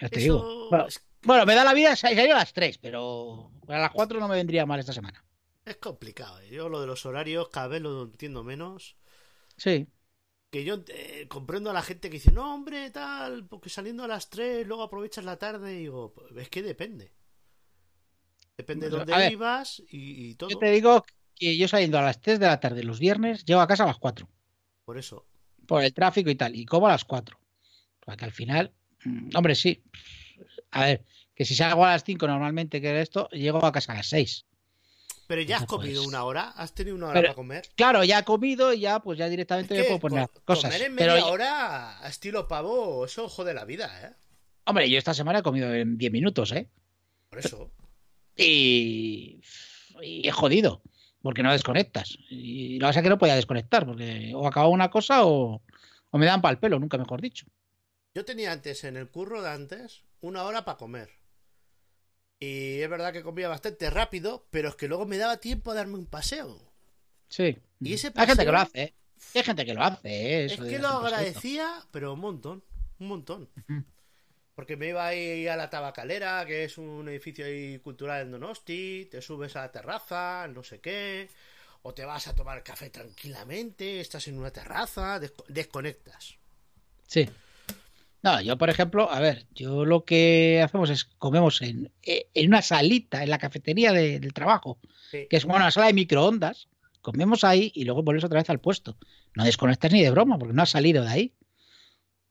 Ya 0.00 0.08
te 0.08 0.20
digo. 0.20 0.68
Eso 0.86 1.00
Bueno, 1.22 1.46
me 1.46 1.54
da 1.54 1.64
la 1.64 1.72
vida 1.74 1.96
salir 1.96 2.20
a 2.32 2.36
las 2.38 2.52
3, 2.52 2.78
pero 2.78 3.50
a 3.68 3.78
las 3.78 3.90
4 3.92 4.20
no 4.20 4.28
me 4.28 4.36
vendría 4.36 4.66
mal 4.66 4.80
esta 4.80 4.92
semana. 4.92 5.24
es 5.64 5.76
complicado. 5.76 6.40
¿eh? 6.40 6.48
Yo 6.50 6.68
lo 6.68 6.80
de 6.80 6.86
los 6.86 7.06
horarios 7.06 7.48
cada 7.48 7.68
vez 7.68 7.80
lo 7.82 8.02
entiendo 8.02 8.44
menos. 8.44 8.96
Sí. 9.56 9.86
Que 10.50 10.62
yo 10.64 10.84
eh, 10.88 11.26
comprendo 11.28 11.70
a 11.70 11.72
la 11.72 11.82
gente 11.82 12.08
que 12.10 12.14
dice, 12.18 12.30
no, 12.32 12.54
hombre, 12.54 12.90
tal, 12.90 13.46
porque 13.46 13.70
saliendo 13.70 14.04
a 14.04 14.08
las 14.08 14.28
3, 14.30 14.66
luego 14.66 14.82
aprovechas 14.84 15.24
la 15.24 15.38
tarde. 15.38 15.74
Y 15.74 15.78
digo, 15.80 16.12
"Pues, 16.14 16.32
es 16.36 16.48
que 16.50 16.62
depende. 16.62 17.12
Depende 18.56 18.88
de 18.88 18.96
dónde 18.96 19.28
vivas 19.30 19.80
y, 19.88 20.30
y 20.30 20.34
todo. 20.36 20.50
Yo 20.50 20.58
te 20.58 20.70
digo 20.70 21.04
que 21.34 21.56
yo 21.56 21.66
saliendo 21.66 21.98
a 21.98 22.02
las 22.02 22.20
3 22.20 22.38
de 22.38 22.46
la 22.46 22.60
tarde 22.60 22.84
los 22.84 23.00
viernes, 23.00 23.44
llego 23.44 23.60
a 23.60 23.66
casa 23.66 23.82
a 23.84 23.86
las 23.88 23.98
4. 23.98 24.28
Por 24.84 24.98
eso. 24.98 25.26
por 25.66 25.82
el 25.82 25.92
tráfico 25.94 26.30
y 26.30 26.34
tal, 26.36 26.54
y 26.54 26.64
como 26.66 26.86
a 26.86 26.90
las 26.90 27.04
4. 27.04 27.36
Para 28.04 28.16
que 28.16 28.24
al 28.26 28.32
final, 28.32 28.72
hombre, 29.34 29.54
sí. 29.54 29.82
A 30.70 30.84
ver, 30.84 31.04
que 31.34 31.44
si 31.44 31.54
salgo 31.54 31.84
a 31.84 31.90
las 31.92 32.04
5 32.04 32.26
normalmente, 32.26 32.80
que 32.80 32.88
era 32.90 33.00
esto, 33.00 33.28
llego 33.30 33.64
a 33.64 33.72
casa 33.72 33.92
a 33.92 33.96
las 33.96 34.08
6. 34.08 34.46
Pero 35.26 35.40
ya 35.40 35.56
has 35.56 35.64
comido 35.66 36.02
pues. 36.02 36.08
una 36.08 36.24
hora, 36.24 36.50
has 36.50 36.74
tenido 36.74 36.96
una 36.96 37.06
hora 37.06 37.14
Pero- 37.14 37.28
para 37.28 37.34
comer. 37.36 37.68
Claro, 37.76 38.04
ya 38.04 38.18
he 38.18 38.24
comido 38.24 38.72
y 38.74 38.80
ya, 38.80 39.00
pues 39.00 39.18
ya 39.18 39.24
Es 39.24 39.30
directamente 39.30 39.74
que 39.74 39.80
me 39.80 39.86
puedo 39.86 40.00
poner 40.00 40.28
co- 40.28 40.42
cosas. 40.44 40.70
comer 40.72 40.88
en 40.90 40.96
Pero, 40.96 41.12
media 41.14 41.26
hora 41.26 42.04
a 42.04 42.08
estilo 42.08 42.46
pavo, 42.46 43.04
eso 43.06 43.28
jode 43.28 43.54
la 43.54 43.64
vida, 43.64 43.90
¿eh? 44.02 44.12
hombre, 44.66 44.88
yo 44.90 44.98
esta 44.98 45.14
semana 45.14 45.38
he 45.38 45.42
comido 45.42 45.72
en 45.74 45.96
10 45.96 46.12
minutos, 46.12 46.52
¿eh? 46.52 46.68
Por 47.30 47.38
eso. 47.38 47.70
Y, 48.36 49.40
y 50.02 50.26
he 50.28 50.30
jodido, 50.32 50.82
porque 51.22 51.42
no 51.42 51.52
desconectas. 51.52 52.18
Y 52.30 52.78
lo 52.78 52.86
que 52.86 52.88
pasa 52.90 53.00
es 53.00 53.04
que 53.04 53.08
no 53.10 53.18
podía 53.18 53.34
desconectar, 53.36 53.86
porque 53.86 54.32
o 54.34 54.46
acababa 54.46 54.70
una 54.72 54.90
cosa 54.90 55.24
o, 55.24 55.62
o 56.10 56.18
me 56.18 56.26
dan 56.26 56.42
para 56.42 56.52
el 56.52 56.58
pelo, 56.58 56.78
nunca 56.78 56.98
mejor 56.98 57.20
dicho. 57.20 57.46
Yo 58.14 58.24
tenía 58.24 58.52
antes, 58.52 58.84
en 58.84 58.96
el 58.96 59.08
curro 59.08 59.42
de 59.42 59.50
antes, 59.50 60.02
una 60.20 60.44
hora 60.44 60.64
para 60.64 60.78
comer. 60.78 61.10
Y 62.38 62.80
es 62.80 62.88
verdad 62.88 63.12
que 63.12 63.22
comía 63.22 63.48
bastante 63.48 63.90
rápido, 63.90 64.46
pero 64.50 64.68
es 64.68 64.76
que 64.76 64.86
luego 64.86 65.04
me 65.04 65.18
daba 65.18 65.38
tiempo 65.38 65.72
a 65.72 65.74
darme 65.74 65.94
un 65.94 66.06
paseo. 66.06 66.60
Sí. 67.28 67.58
Y 67.80 67.94
ese 67.94 68.12
Hay 68.14 68.26
gente 68.26 68.44
que 68.44 68.52
lo 68.52 68.58
hace, 68.58 68.82
¿eh? 68.82 68.94
Hay 69.34 69.42
gente 69.42 69.64
que 69.64 69.74
lo 69.74 69.82
hace, 69.82 70.08
¿eh? 70.08 70.44
Es 70.44 70.60
que 70.60 70.78
lo 70.78 70.88
agradecía, 70.88 71.82
pero 71.90 72.12
un 72.12 72.20
montón, 72.20 72.62
un 73.00 73.08
montón. 73.08 73.48
Porque 74.54 74.76
me 74.76 74.88
iba 74.88 75.04
ahí 75.04 75.48
a 75.48 75.56
la 75.56 75.68
Tabacalera, 75.68 76.46
que 76.46 76.64
es 76.64 76.78
un 76.78 77.08
edificio 77.08 77.44
ahí 77.44 77.80
cultural 77.80 78.22
en 78.22 78.30
Donosti, 78.30 79.08
te 79.10 79.20
subes 79.20 79.56
a 79.56 79.62
la 79.62 79.72
terraza, 79.72 80.46
no 80.46 80.62
sé 80.62 80.78
qué, 80.80 81.28
o 81.82 81.92
te 81.94 82.04
vas 82.04 82.28
a 82.28 82.34
tomar 82.36 82.62
café 82.62 82.90
tranquilamente, 82.90 84.00
estás 84.00 84.28
en 84.28 84.38
una 84.38 84.52
terraza, 84.52 85.18
desco- 85.20 85.44
desconectas. 85.48 86.36
Sí. 87.08 87.28
No, 88.24 88.40
yo, 88.40 88.56
por 88.58 88.70
ejemplo, 88.70 89.10
a 89.10 89.20
ver, 89.20 89.46
yo 89.54 89.84
lo 89.84 90.04
que 90.04 90.60
hacemos 90.64 90.88
es 90.90 91.04
comemos 91.04 91.60
en, 91.60 91.92
eh, 92.02 92.26
en 92.32 92.48
una 92.48 92.62
salita, 92.62 93.22
en 93.22 93.28
la 93.28 93.38
cafetería 93.38 93.92
de- 93.92 94.18
del 94.18 94.32
trabajo, 94.32 94.78
Sí. 95.10 95.26
que 95.28 95.36
es 95.36 95.44
como 95.44 95.56
una 95.56 95.70
sala 95.70 95.86
de 95.88 95.92
microondas. 95.92 96.68
Comemos 97.02 97.44
ahí 97.44 97.70
y 97.74 97.84
luego 97.84 98.02
vuelves 98.02 98.24
otra 98.24 98.40
vez 98.40 98.48
al 98.48 98.60
puesto. 98.60 98.96
No 99.34 99.44
desconectas 99.44 99.92
ni 99.92 100.02
de 100.02 100.10
broma, 100.10 100.38
porque 100.38 100.54
no 100.54 100.62
has 100.62 100.70
salido 100.70 101.02
de 101.04 101.10
ahí. 101.10 101.32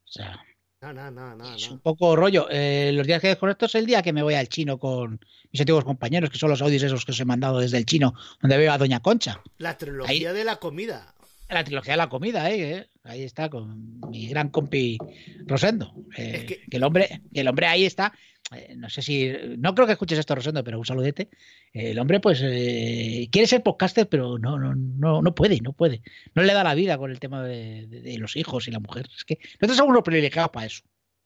O 0.06 0.12
sea, 0.12 0.44
No, 0.82 0.92
no, 0.92 1.10
no, 1.12 1.34
no, 1.36 1.56
es 1.56 1.70
un 1.70 1.80
poco 1.80 2.14
rollo. 2.18 2.48
Eh, 2.50 2.92
los 2.94 3.08
días 3.08 3.22
que 3.22 3.28
desconecto 3.30 3.68
es 3.68 3.76
el 3.76 3.86
día 3.86 4.02
que 4.02 4.12
me 4.12 4.22
voy 4.22 4.34
al 4.34 4.50
chino 4.50 4.78
con 4.80 5.18
mis 5.52 5.62
antiguos 5.62 5.86
compañeros, 5.86 6.30
que 6.30 6.38
son 6.38 6.50
los 6.50 6.62
audios 6.62 6.84
esos 6.84 7.06
que 7.06 7.12
os 7.14 7.20
he 7.22 7.24
mandado 7.24 7.60
desde 7.60 7.78
el 7.78 7.86
chino, 7.86 8.14
donde 8.42 8.58
veo 8.58 8.74
a 8.74 8.78
Doña 8.78 9.00
Concha. 9.00 9.42
La 9.60 9.78
trilogía 9.78 10.34
de 10.34 10.44
la 10.44 10.58
comida. 10.58 11.14
La 11.54 11.63
trilogía 11.63 11.94
de 11.94 11.98
la 11.98 12.10
comida, 12.10 12.50
¿eh? 12.52 12.72
¿eh? 12.78 12.88
Ahí 13.04 13.24
está 13.24 13.50
con 13.50 14.00
mi 14.10 14.28
gran 14.28 14.50
compi 14.50 14.98
Rosendo. 15.46 15.94
Eh, 16.18 16.32
Es 16.38 16.44
que- 16.46 16.62
que... 16.70 16.78
el 16.78 16.84
hombre, 16.84 17.22
que 17.34 17.42
el 17.42 17.48
hombre 17.48 17.68
ahí 17.68 17.86
está. 17.86 18.13
eh, 18.56 18.74
no 18.76 18.89
sé 18.89 19.02
si. 19.02 19.32
No 19.58 19.74
creo 19.76 19.86
que 19.88 19.94
escuches 19.94 20.18
esto, 20.20 20.36
Rosendo, 20.36 20.63
pero 20.63 20.80
un 20.80 20.86
saludete. 20.86 21.30
Eh, 21.74 21.92
el 21.92 22.00
hombre, 22.00 22.20
pues, 22.20 22.39
eh, 22.44 23.28
quiere 23.32 23.48
ser 23.48 23.62
podcaster, 23.63 24.08
pero 24.10 24.38
no, 24.39 24.58
no, 24.60 24.74
no, 24.76 25.22
no 25.22 25.36
puede, 25.36 25.60
no 25.62 25.74
puede. 25.74 26.02
No 26.36 26.44
le 26.44 26.54
da 26.54 26.63
la 26.63 26.76
vida 26.76 26.98
con 26.98 27.12
el 27.12 27.20
tema 27.20 27.44
de, 27.44 27.88
de- 27.88 28.02
de 28.02 28.18
los 28.18 28.36
hijos 28.36 28.68
y 28.68 28.72
la 28.72 28.80
mujer. 28.80 29.08
Es 29.16 29.24
que 29.24 29.38
nosotros 29.62 29.78
somos 29.78 29.92
unos 29.92 30.04
privilegiados 30.04 30.52
para 30.52 30.66
eso. 30.66 30.84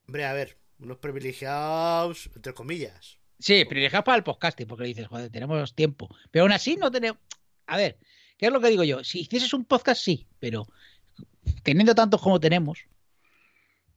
Hombre, 0.07 0.25
a 0.25 0.33
ver, 0.33 0.57
unos 0.79 0.97
privilegiados, 0.97 2.29
entre 2.35 2.53
comillas. 2.53 3.17
Sí, 3.39 3.65
privilegiados 3.65 4.03
para 4.05 4.17
el 4.17 4.23
podcasting, 4.23 4.67
porque 4.67 4.85
dices, 4.85 5.07
joder, 5.07 5.29
tenemos 5.29 5.73
tiempo. 5.75 6.09
Pero 6.31 6.43
aún 6.43 6.51
así 6.51 6.75
no 6.75 6.91
tenemos. 6.91 7.19
A 7.67 7.77
ver, 7.77 7.97
¿qué 8.37 8.47
es 8.47 8.51
lo 8.51 8.61
que 8.61 8.69
digo 8.69 8.83
yo? 8.83 9.03
Si 9.03 9.21
hicieses 9.21 9.53
un 9.53 9.65
podcast, 9.65 10.01
sí, 10.01 10.27
pero 10.39 10.67
teniendo 11.63 11.95
tantos 11.95 12.21
como 12.21 12.39
tenemos, 12.39 12.79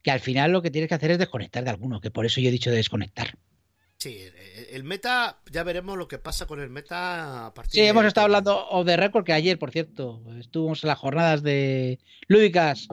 que 0.03 0.11
al 0.11 0.19
final 0.19 0.51
lo 0.51 0.61
que 0.61 0.71
tienes 0.71 0.87
que 0.89 0.95
hacer 0.95 1.11
es 1.11 1.17
desconectar 1.19 1.63
de 1.63 1.69
alguno, 1.69 2.01
que 2.01 2.11
por 2.11 2.25
eso 2.25 2.41
yo 2.41 2.49
he 2.49 2.51
dicho 2.51 2.69
de 2.71 2.77
desconectar. 2.77 3.37
Sí, 3.97 4.17
el- 4.17 4.33
el 4.71 4.83
meta, 4.83 5.41
ya 5.51 5.63
veremos 5.63 5.95
lo 5.97 6.07
que 6.07 6.17
pasa 6.17 6.47
con 6.47 6.59
el 6.59 6.69
meta 6.71 7.45
a 7.47 7.53
partir 7.53 7.73
Sí, 7.73 7.81
de- 7.81 7.87
hemos 7.89 8.05
estado 8.05 8.25
hablando 8.25 8.67
of 8.69 8.85
the 8.87 8.97
record 8.97 9.23
que 9.25 9.33
ayer, 9.33 9.59
por 9.59 9.69
cierto, 9.71 10.23
estuvimos 10.39 10.83
en 10.83 10.87
las 10.87 10.97
jornadas 10.97 11.43
de 11.43 11.99
lúdicas 12.27 12.87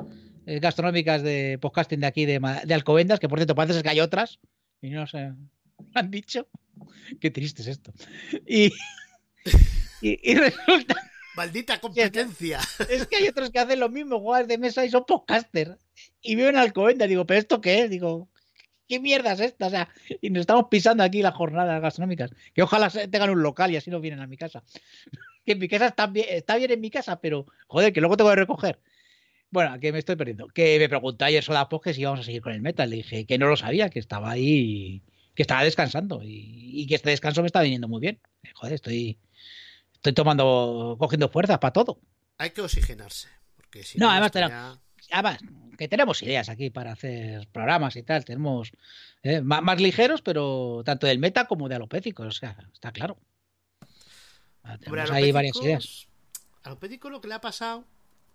eh, 0.46 0.60
gastronómicas 0.60 1.22
de 1.22 1.58
podcasting 1.62 2.00
de 2.00 2.06
aquí 2.06 2.26
de, 2.26 2.40
de 2.64 2.74
Alcobendas, 2.74 3.20
que 3.20 3.28
por 3.28 3.38
cierto 3.38 3.54
parece 3.54 3.82
que 3.82 3.88
hay 3.88 4.00
otras, 4.00 4.38
y 4.82 4.90
no 4.90 5.06
sé, 5.06 5.32
han 5.94 6.10
dicho. 6.10 6.46
Qué 7.20 7.30
triste 7.30 7.62
es 7.62 7.68
esto. 7.68 7.92
Y, 8.46 8.70
y, 10.02 10.30
y 10.30 10.34
resulta 10.34 10.94
Maldita 11.38 11.78
competencia. 11.78 12.58
es 12.90 13.06
que 13.06 13.16
hay 13.16 13.28
otros 13.28 13.50
que 13.50 13.60
hacen 13.60 13.78
lo 13.78 13.88
mismo, 13.88 14.18
jugadores 14.18 14.48
de 14.48 14.58
mesa 14.58 14.84
y 14.84 14.90
son 14.90 15.04
podcasters. 15.06 15.78
Y 16.20 16.34
viven 16.34 16.56
en 16.56 16.60
Alcobendas, 16.60 17.08
digo, 17.08 17.26
¿pero 17.26 17.38
esto 17.38 17.60
qué 17.60 17.84
es? 17.84 17.90
Digo, 17.90 18.28
¿qué 18.88 18.98
mierda 18.98 19.34
es 19.34 19.40
esta? 19.40 19.68
O 19.68 19.70
sea, 19.70 19.88
y 20.20 20.30
nos 20.30 20.40
estamos 20.40 20.66
pisando 20.68 21.04
aquí 21.04 21.22
las 21.22 21.34
jornadas 21.34 21.80
gastronómicas. 21.80 22.32
Que 22.52 22.62
ojalá 22.62 22.90
tengan 22.90 23.30
un 23.30 23.40
local 23.40 23.70
y 23.70 23.76
así 23.76 23.88
no 23.88 24.00
vienen 24.00 24.18
a 24.18 24.26
mi 24.26 24.36
casa. 24.36 24.64
que 25.46 25.52
en 25.52 25.60
mi 25.60 25.68
casa 25.68 25.86
está 25.86 26.08
bien, 26.08 26.26
está 26.28 26.56
bien 26.56 26.72
en 26.72 26.80
mi 26.80 26.90
casa, 26.90 27.20
pero 27.20 27.46
joder, 27.68 27.92
que 27.92 28.00
luego 28.00 28.16
tengo 28.16 28.30
que 28.30 28.36
recoger. 28.36 28.80
Bueno, 29.50 29.78
que 29.78 29.92
me 29.92 30.00
estoy 30.00 30.16
perdiendo. 30.16 30.48
Que 30.48 30.76
me 30.80 30.88
preguntó 30.88 31.24
ayer 31.24 31.44
Sodapos 31.44 31.80
que 31.80 31.94
si 31.94 32.00
íbamos 32.00 32.18
a 32.18 32.24
seguir 32.24 32.42
con 32.42 32.52
el 32.52 32.62
metal. 32.62 32.90
Le 32.90 32.96
dije 32.96 33.26
que 33.26 33.38
no 33.38 33.46
lo 33.46 33.56
sabía, 33.56 33.90
que 33.90 34.00
estaba 34.00 34.32
ahí, 34.32 35.04
que 35.36 35.42
estaba 35.42 35.62
descansando 35.62 36.20
y, 36.20 36.72
y 36.82 36.86
que 36.88 36.96
este 36.96 37.10
descanso 37.10 37.42
me 37.42 37.46
está 37.46 37.62
viniendo 37.62 37.86
muy 37.86 38.00
bien. 38.00 38.18
Joder, 38.54 38.74
estoy, 38.74 39.18
estoy 40.08 40.14
tomando, 40.14 40.96
cogiendo 40.98 41.28
fuerzas 41.28 41.58
para 41.58 41.72
todo. 41.72 42.00
Hay 42.38 42.50
que 42.50 42.60
oxigenarse. 42.60 43.28
Porque 43.56 43.82
si 43.82 43.98
No, 43.98 44.06
no, 44.06 44.12
además 44.12 44.32
tenemos- 44.32 44.78
además, 45.10 45.38
que 45.76 45.88
tenemos 45.88 46.22
ideas 46.22 46.48
aquí 46.48 46.70
para 46.70 46.92
hacer 46.92 47.46
programas 47.48 47.96
y 47.96 48.02
tal. 48.02 48.24
Tenemos 48.24 48.72
eh, 49.22 49.40
más, 49.40 49.62
más 49.62 49.80
ligeros, 49.80 50.22
pero 50.22 50.82
tanto 50.84 51.06
del 51.06 51.18
meta 51.18 51.46
como 51.46 51.68
de 51.68 51.74
alopécicos. 51.76 52.26
O 52.26 52.30
sea, 52.32 52.56
está 52.72 52.92
claro. 52.92 53.18
Ah, 54.62 54.72
Hombre, 54.74 54.78
Tenemos 54.78 55.10
a 55.10 55.14
ahí 55.14 55.32
varias 55.32 55.56
ideas. 55.62 56.08
A 56.62 56.70
los 56.70 56.78
péticos 56.78 57.10
lo 57.10 57.20
que 57.20 57.28
le 57.28 57.34
ha 57.34 57.40
pasado 57.40 57.84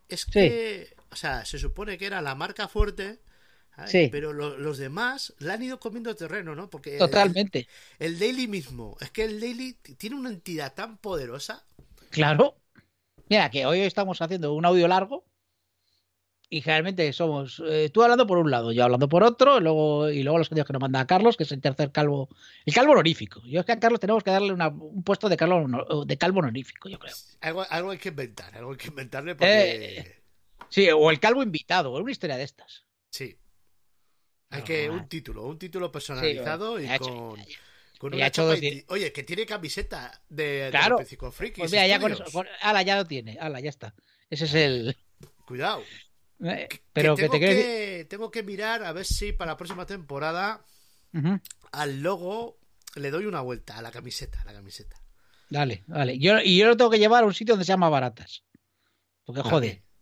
es 0.10 0.22
Sí. 0.22 0.32
que, 0.32 0.96
o 1.12 1.16
sea, 1.16 1.46
se 1.46 1.60
supone 1.60 1.98
que 1.98 2.06
era 2.06 2.22
la 2.22 2.36
marca 2.36 2.68
fuerte, 2.68 3.20
Sí. 3.88 4.10
pero 4.12 4.34
lo- 4.34 4.58
los 4.58 4.78
demás 4.78 5.34
la 5.40 5.54
han 5.54 5.64
ido 5.64 5.80
comiendo 5.80 6.16
terreno, 6.16 6.54
¿no? 6.56 6.70
Porque 6.70 6.98
Totalmente. 6.98 7.68
El, 8.00 8.20
Daily 8.20 8.48
mismo, 8.48 8.96
es 9.02 9.10
que 9.12 9.24
el 9.26 9.40
Daily 9.40 9.74
tiene 9.98 10.16
una 10.16 10.30
entidad 10.30 10.74
tan 10.74 10.98
poderosa. 10.98 11.66
Claro. 12.12 12.56
Mira, 13.30 13.50
que 13.50 13.66
hoy 13.66 13.80
estamos 13.80 14.22
haciendo 14.22 14.54
un 14.54 14.66
audio 14.66 14.88
largo 14.88 15.26
y 16.50 16.62
generalmente 16.62 17.12
somos 17.14 17.64
eh, 17.68 17.90
tú 17.92 18.04
hablando 18.04 18.28
por 18.28 18.38
un 18.38 18.52
lado, 18.52 18.72
yo 18.72 18.84
hablando 18.84 19.10
por 19.10 19.24
otro, 19.24 19.58
y 19.58 19.62
luego, 19.62 20.10
y 20.12 20.22
luego 20.22 20.38
los 20.38 20.52
audios 20.52 20.68
que 20.68 20.74
nos 20.74 20.82
manda 20.82 21.08
Carlos, 21.08 21.36
que 21.36 21.44
es 21.44 21.52
el 21.52 21.62
tercer 21.62 21.92
calvo, 21.92 22.30
el 22.66 22.74
calvo 22.76 22.92
honorífico. 22.92 23.42
Yo 23.46 23.62
es 23.62 23.66
que 23.66 23.72
a 23.72 23.80
Carlos 23.80 24.00
tenemos 24.00 24.24
que 24.24 24.30
darle 24.30 24.54
una- 24.54 24.68
un 24.68 25.04
puesto 25.04 25.30
de, 25.30 25.38
calvo, 25.38 26.06
de 26.06 26.18
calvo 26.18 26.40
honorífico, 26.42 26.90
yo 26.90 27.00
creo. 27.00 27.16
Algo, 27.42 27.66
algo 27.68 27.90
hay 27.90 27.98
que 27.98 28.10
inventar, 28.10 28.56
algo 28.56 28.72
hay 28.72 28.78
que 28.78 28.88
inventarle 28.90 29.34
porque. 29.36 29.98
Eh, 29.98 30.20
Sí, 30.70 30.90
o 30.90 31.12
el 31.12 31.20
calvo 31.20 31.42
invitado, 31.44 31.92
o 31.92 32.00
una 32.02 32.12
historia 32.12 32.36
de 32.36 32.44
estas. 32.44 32.84
Sí. 33.12 33.38
Hay 34.54 34.60
No, 34.62 34.66
que. 34.66 34.90
Un 34.90 35.08
título, 35.10 35.44
un 35.46 35.58
título 35.60 35.92
personalizado 35.92 36.80
y 36.80 36.86
hecho- 36.90 37.06
con. 37.06 37.40
con 37.98 38.14
una 38.14 38.28
hecho 38.28 38.42
chapa 38.44 38.48
dos 38.50 38.58
y- 38.58 38.70
di- 38.70 38.86
Oye, 38.90 39.12
que 39.12 39.24
tiene 39.24 39.46
camiseta 39.46 40.22
de, 40.30 40.68
Claro. 40.72 40.98
de 40.98 41.06
Frikis 41.06 41.58
Pues 41.60 41.72
mira, 41.72 41.88
ya 41.88 42.00
con 42.00 42.12
eso, 42.12 42.24
con- 42.32 42.48
ala, 42.62 42.82
ya 42.84 42.96
lo 42.98 43.06
tiene, 43.06 43.38
ala, 43.40 43.60
ya 43.60 43.70
está. 43.70 43.94
Ese 44.30 44.46
es 44.46 44.54
el. 44.54 44.98
Cuidado. 45.46 45.82
eh, 46.44 46.68
Pero 46.94 47.16
que, 47.16 47.22
tengo 47.24 47.32
te 47.34 47.40
quiero 47.40 47.54
decir. 47.56 47.66
que, 47.66 48.06
tengo 48.10 48.30
que 48.32 48.44
mirar 48.44 48.84
a 48.84 48.92
ver 48.92 49.06
si 49.06 49.32
para 49.34 49.52
la 49.52 49.58
próxima 49.58 49.86
temporada 49.86 50.64
al 51.72 52.02
logo 52.02 52.58
le 52.96 53.12
doy 53.12 53.26
una 53.26 53.42
vuelta 53.42 53.78
a 53.78 53.82
la 53.82 53.92
camiseta, 53.92 54.42
a 54.42 54.46
la 54.46 54.54
camiseta. 54.54 54.98
Dale, 55.50 55.84
vale. 55.88 56.18
Yo, 56.20 56.40
y 56.44 56.58
yo 56.58 56.68
lo 56.68 56.76
tengo 56.78 56.90
que 56.92 56.98
llevar 57.00 57.24
a 57.24 57.28
un 57.28 57.34
sitio 57.34 57.54
donde 57.54 57.66
se 57.66 57.72
llama 57.72 57.88
baratas. 57.90 58.44
Porque 59.26 59.42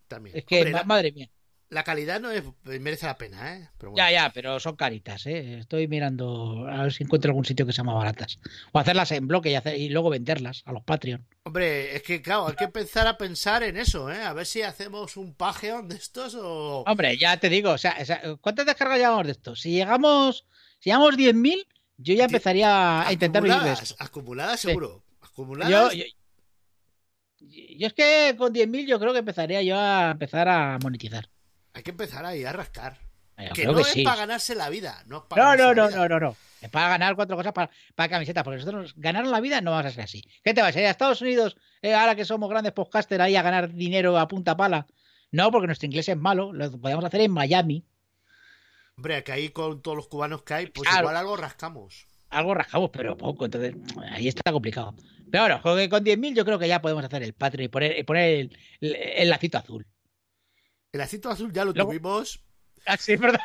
también. 0.08 0.38
es 0.38 0.46
que, 0.46 0.58
Hombre, 0.58 0.72
ma- 0.72 0.78
la, 0.80 0.84
madre 0.86 1.12
mía. 1.12 1.30
La 1.72 1.84
calidad 1.84 2.20
no 2.22 2.30
es, 2.30 2.44
merece 2.64 3.06
la 3.08 3.18
pena, 3.18 3.56
¿eh? 3.56 3.70
Pero 3.78 3.92
bueno. 3.92 4.06
Ya, 4.08 4.12
ya, 4.12 4.32
pero 4.34 4.60
son 4.60 4.76
caritas, 4.76 5.26
¿eh? 5.26 5.58
Estoy 5.60 5.88
mirando 5.88 6.68
a 6.70 6.84
ver 6.84 6.94
si 6.94 7.04
encuentro 7.04 7.30
algún 7.32 7.46
sitio 7.46 7.66
que 7.66 7.72
se 7.72 7.78
llama 7.78 7.94
baratas. 7.94 8.38
O 8.74 8.78
hacerlas 8.80 9.12
en 9.14 9.28
bloque 9.28 9.50
y, 9.50 9.56
hacer- 9.56 9.78
y 9.80 9.90
luego 9.90 10.10
venderlas 10.10 10.62
a 10.66 10.74
los 10.74 10.84
Patreon. 10.84 11.26
Hombre, 11.44 11.96
es 11.96 12.04
que 12.04 12.22
claro, 12.22 12.48
hay 12.48 12.56
que 12.56 12.66
empezar 12.66 13.08
a 13.08 13.18
pensar 13.18 13.64
en 13.64 13.78
eso, 13.78 14.12
¿eh? 14.12 14.22
A 14.22 14.34
ver 14.34 14.46
si 14.46 14.62
hacemos 14.62 15.18
un 15.18 15.34
Patreon 15.34 15.88
de 15.88 15.96
estos 15.96 16.36
o... 16.36 16.84
Hombre, 16.86 17.18
ya 17.18 17.38
te 17.38 17.50
digo, 17.50 17.72
o 17.72 17.78
sea, 17.78 17.96
o 18.00 18.06
sea, 18.06 18.22
¿cuántas 18.42 18.66
descargas 18.66 19.00
llevamos 19.00 19.26
de 19.26 19.32
esto? 19.32 19.56
Si 19.56 19.72
llegamos, 19.72 20.46
si 20.80 20.90
llegamos 20.90 21.16
10.000, 21.18 21.66
yo 21.98 22.14
ya 22.14 22.26
empezaría 22.26 23.08
a 23.08 23.14
intentar 23.14 23.42
vivir 23.42 23.54
de 23.56 23.60
acumuladas, 23.70 23.92
esto. 23.92 24.04
acumuladas 24.04 24.60
Sí. 24.60 24.68
seguro. 24.68 25.04
Yo, 25.22 25.28
Acumuladas. 25.28 25.96
yo, 25.96 26.04
yo 27.40 27.88
es 27.88 27.94
que 27.94 28.36
con 28.38 28.54
10.000 28.54 28.86
yo 28.88 29.00
creo 29.00 29.14
que 29.14 29.20
empezaría 29.20 29.62
yo 29.64 29.80
a 29.80 30.12
empezar 30.12 30.48
a 30.50 30.78
monetizar. 30.84 31.30
Hay 31.74 31.84
que 31.84 31.92
empezar 31.92 32.26
ahí 32.26 32.44
a 32.44 32.52
rascar. 32.54 32.98
Yo 33.38 33.54
que 33.54 33.66
no 33.66 33.74
que 33.76 33.82
es 33.82 33.88
sí. 33.88 34.04
para 34.04 34.18
ganarse 34.18 34.54
la 34.54 34.70
vida, 34.70 35.02
no 35.08 35.18
es 35.20 35.24
para 35.24 35.44
No, 35.44 35.56
no, 35.56 35.74
no, 35.74 35.88
vida. 35.88 35.98
no, 35.98 36.10
no, 36.10 36.20
no. 36.20 36.36
Es 36.62 36.70
para 36.70 36.90
ganar 36.90 37.16
cuatro 37.16 37.36
cosas 37.36 37.54
para, 37.54 37.72
para 37.96 38.10
camisetas, 38.10 38.44
porque 38.44 38.60
nosotros 38.60 38.94
ganar 38.98 39.26
la 39.26 39.40
vida 39.40 39.62
no 39.62 39.72
vamos 39.72 39.88
a 39.88 39.92
ser 39.92 40.04
así. 40.04 40.22
¿Qué 40.44 40.54
te 40.54 40.62
vas 40.62 40.76
a 40.76 40.80
ir 40.80 40.86
a 40.86 40.92
Estados 40.92 41.22
Unidos 41.22 41.58
eh, 41.82 41.96
ahora 41.96 42.16
que 42.16 42.24
somos 42.26 42.48
grandes 42.50 42.74
podcasters 42.74 43.22
ahí 43.22 43.36
a 43.36 43.42
ganar 43.42 43.74
dinero 43.74 44.20
a 44.20 44.28
punta 44.28 44.56
pala? 44.56 44.86
No, 45.32 45.50
porque 45.50 45.66
nuestro 45.66 45.88
inglés 45.88 46.08
es 46.10 46.18
malo, 46.18 46.54
lo 46.54 46.70
podemos 46.80 47.04
hacer 47.04 47.22
en 47.22 47.32
Miami. 47.32 47.84
Hombre, 48.98 49.24
que 49.24 49.32
ahí 49.32 49.50
con 49.50 49.82
todos 49.82 49.98
los 49.98 50.08
cubanos 50.08 50.44
que 50.44 50.54
hay, 50.54 50.68
pues 50.68 50.88
Claro. 50.88 51.04
igual 51.06 51.18
algo 51.18 51.38
rascamos. 51.38 52.06
Algo 52.30 52.54
rajamos, 52.54 52.92
pero 52.94 53.18
poco, 53.18 53.46
entonces 53.46 53.76
ahí 54.12 54.28
está 54.28 54.52
complicado. 54.52 54.94
Pero 55.32 55.44
bueno, 55.46 55.62
con, 55.62 55.90
con 55.90 56.04
10.000 56.04 56.36
yo 56.36 56.46
creo 56.46 56.60
que 56.60 56.68
ya 56.68 56.82
podemos 56.82 57.04
hacer 57.04 57.24
el 57.24 57.34
Patreon 57.34 57.66
y 57.66 57.68
poner, 57.70 57.98
y 57.98 58.04
poner 58.04 58.30
el, 58.40 58.58
el, 58.82 58.96
el 58.96 59.30
lacito 59.30 59.58
azul. 59.58 59.88
El 60.92 61.02
acito 61.02 61.30
azul 61.30 61.52
ya 61.54 61.64
lo 61.66 61.72
Luego- 61.72 61.90
tuvimos 61.90 62.44
Ah, 62.86 62.98
sí, 62.98 63.14
es 63.14 63.20
verdad. 63.20 63.40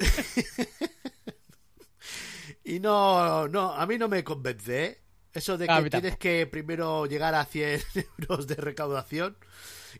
y 2.64 2.80
no, 2.80 3.46
no, 3.48 3.72
a 3.72 3.86
mí 3.86 3.98
no 3.98 4.08
me 4.08 4.24
convence, 4.24 4.84
¿eh? 4.84 4.98
Eso 5.32 5.56
de 5.56 5.66
que 5.68 5.72
tienes 5.74 5.90
tampoco. 5.92 6.18
que 6.18 6.46
primero 6.48 7.06
llegar 7.06 7.34
a 7.36 7.44
100 7.44 7.80
euros 8.18 8.48
de 8.48 8.56
recaudación 8.56 9.36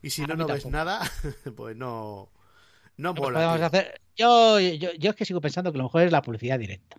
y 0.03 0.11
si 0.11 0.25
A 0.25 0.27
no, 0.27 0.35
no 0.35 0.47
ves 0.47 0.65
tampoco. 0.65 0.71
nada, 0.73 1.11
pues 1.57 1.77
no, 1.77 2.33
no 2.97 3.15
mola. 3.15 3.55
hacer... 3.67 4.01
yo, 4.17 4.59
yo, 4.59 4.93
yo 4.95 5.11
es 5.11 5.17
que 5.17 5.25
sigo 5.25 5.41
pensando 5.41 5.71
que 5.71 5.79
lo 5.79 5.85
mejor 5.85 6.03
es 6.03 6.11
la 6.13 6.23
publicidad 6.23 6.59
directa. 6.59 6.97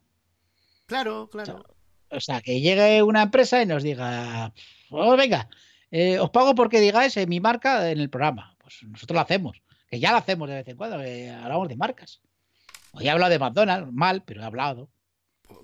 Claro, 0.86 1.30
claro. 1.30 1.66
O 2.10 2.20
sea, 2.22 2.42
que 2.42 2.62
llegue 2.62 3.04
una 3.04 3.24
empresa 3.24 3.62
y 3.62 3.66
nos 3.66 3.84
diga, 3.84 4.54
oh, 4.92 5.18
venga, 5.18 5.50
eh, 5.92 6.20
os 6.20 6.30
pago 6.30 6.56
porque 6.56 6.80
digáis 6.80 7.16
eh, 7.18 7.28
mi 7.28 7.42
marca 7.42 7.92
en 7.92 8.00
el 8.00 8.10
programa. 8.10 8.56
Pues 8.60 8.82
nosotros 8.84 9.16
lo 9.16 9.22
hacemos, 9.22 9.62
que 9.92 10.00
ya 10.00 10.12
lo 10.12 10.18
hacemos 10.18 10.48
de 10.48 10.56
vez 10.56 10.68
en 10.70 10.78
cuando, 10.78 10.98
que 11.00 11.30
hablamos 11.30 11.68
de 11.68 11.76
marcas. 11.76 12.22
Hoy 12.94 13.06
he 13.08 13.10
hablado 13.10 13.30
de 13.32 13.40
McDonald's, 13.40 13.92
mal, 13.92 14.24
pero 14.24 14.42
he 14.42 14.46
hablado. 14.46 14.90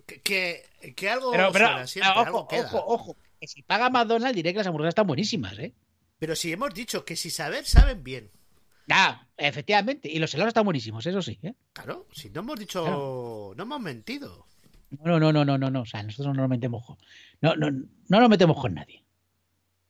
Que, 0.06 0.22
que, 0.22 0.94
que 0.96 1.10
algo 1.10 1.32
Pero, 1.32 1.50
pero 1.54 1.68
suena 1.68 1.88
siempre, 1.88 2.12
ojo, 2.12 2.20
algo 2.26 2.48
queda. 2.50 2.66
ojo, 2.68 2.84
ojo, 2.86 3.18
que 3.40 3.48
si 3.48 3.64
paga 3.64 3.90
McDonald's 3.90 4.36
diré 4.36 4.52
que 4.52 4.58
las 4.58 4.68
hamburguesas 4.68 4.92
están 4.92 5.08
buenísimas, 5.08 5.58
¿eh? 5.60 5.74
Pero 6.20 6.36
si 6.36 6.52
hemos 6.52 6.74
dicho 6.74 7.06
que 7.06 7.16
si 7.16 7.30
saber, 7.30 7.66
saben 7.66 8.04
bien. 8.04 8.30
Ah, 8.90 9.28
efectivamente, 9.38 10.10
y 10.12 10.20
los 10.20 10.34
helados 10.34 10.50
están 10.50 10.66
buenísimos, 10.66 11.06
eso 11.06 11.22
sí, 11.22 11.40
¿eh? 11.42 11.54
Claro, 11.74 12.08
si 12.12 12.30
no 12.30 12.42
hemos 12.42 12.60
dicho, 12.60 12.84
Claro. 12.84 13.54
no 13.56 13.64
hemos 13.64 13.80
mentido. 13.80 14.46
No, 15.04 15.20
no, 15.20 15.32
no, 15.32 15.46
no, 15.46 15.58
no, 15.58 15.70
no, 15.70 15.82
o 15.82 15.86
sea, 15.86 16.04
nosotros 16.04 16.36
no 16.36 16.42
nos 16.42 16.50
metemos 16.50 16.86
con, 16.86 16.98
no, 17.42 17.56
no, 17.56 17.70
no 17.72 18.20
nos 18.20 18.30
metemos 18.30 18.60
con 18.60 18.74
nadie. 18.74 19.04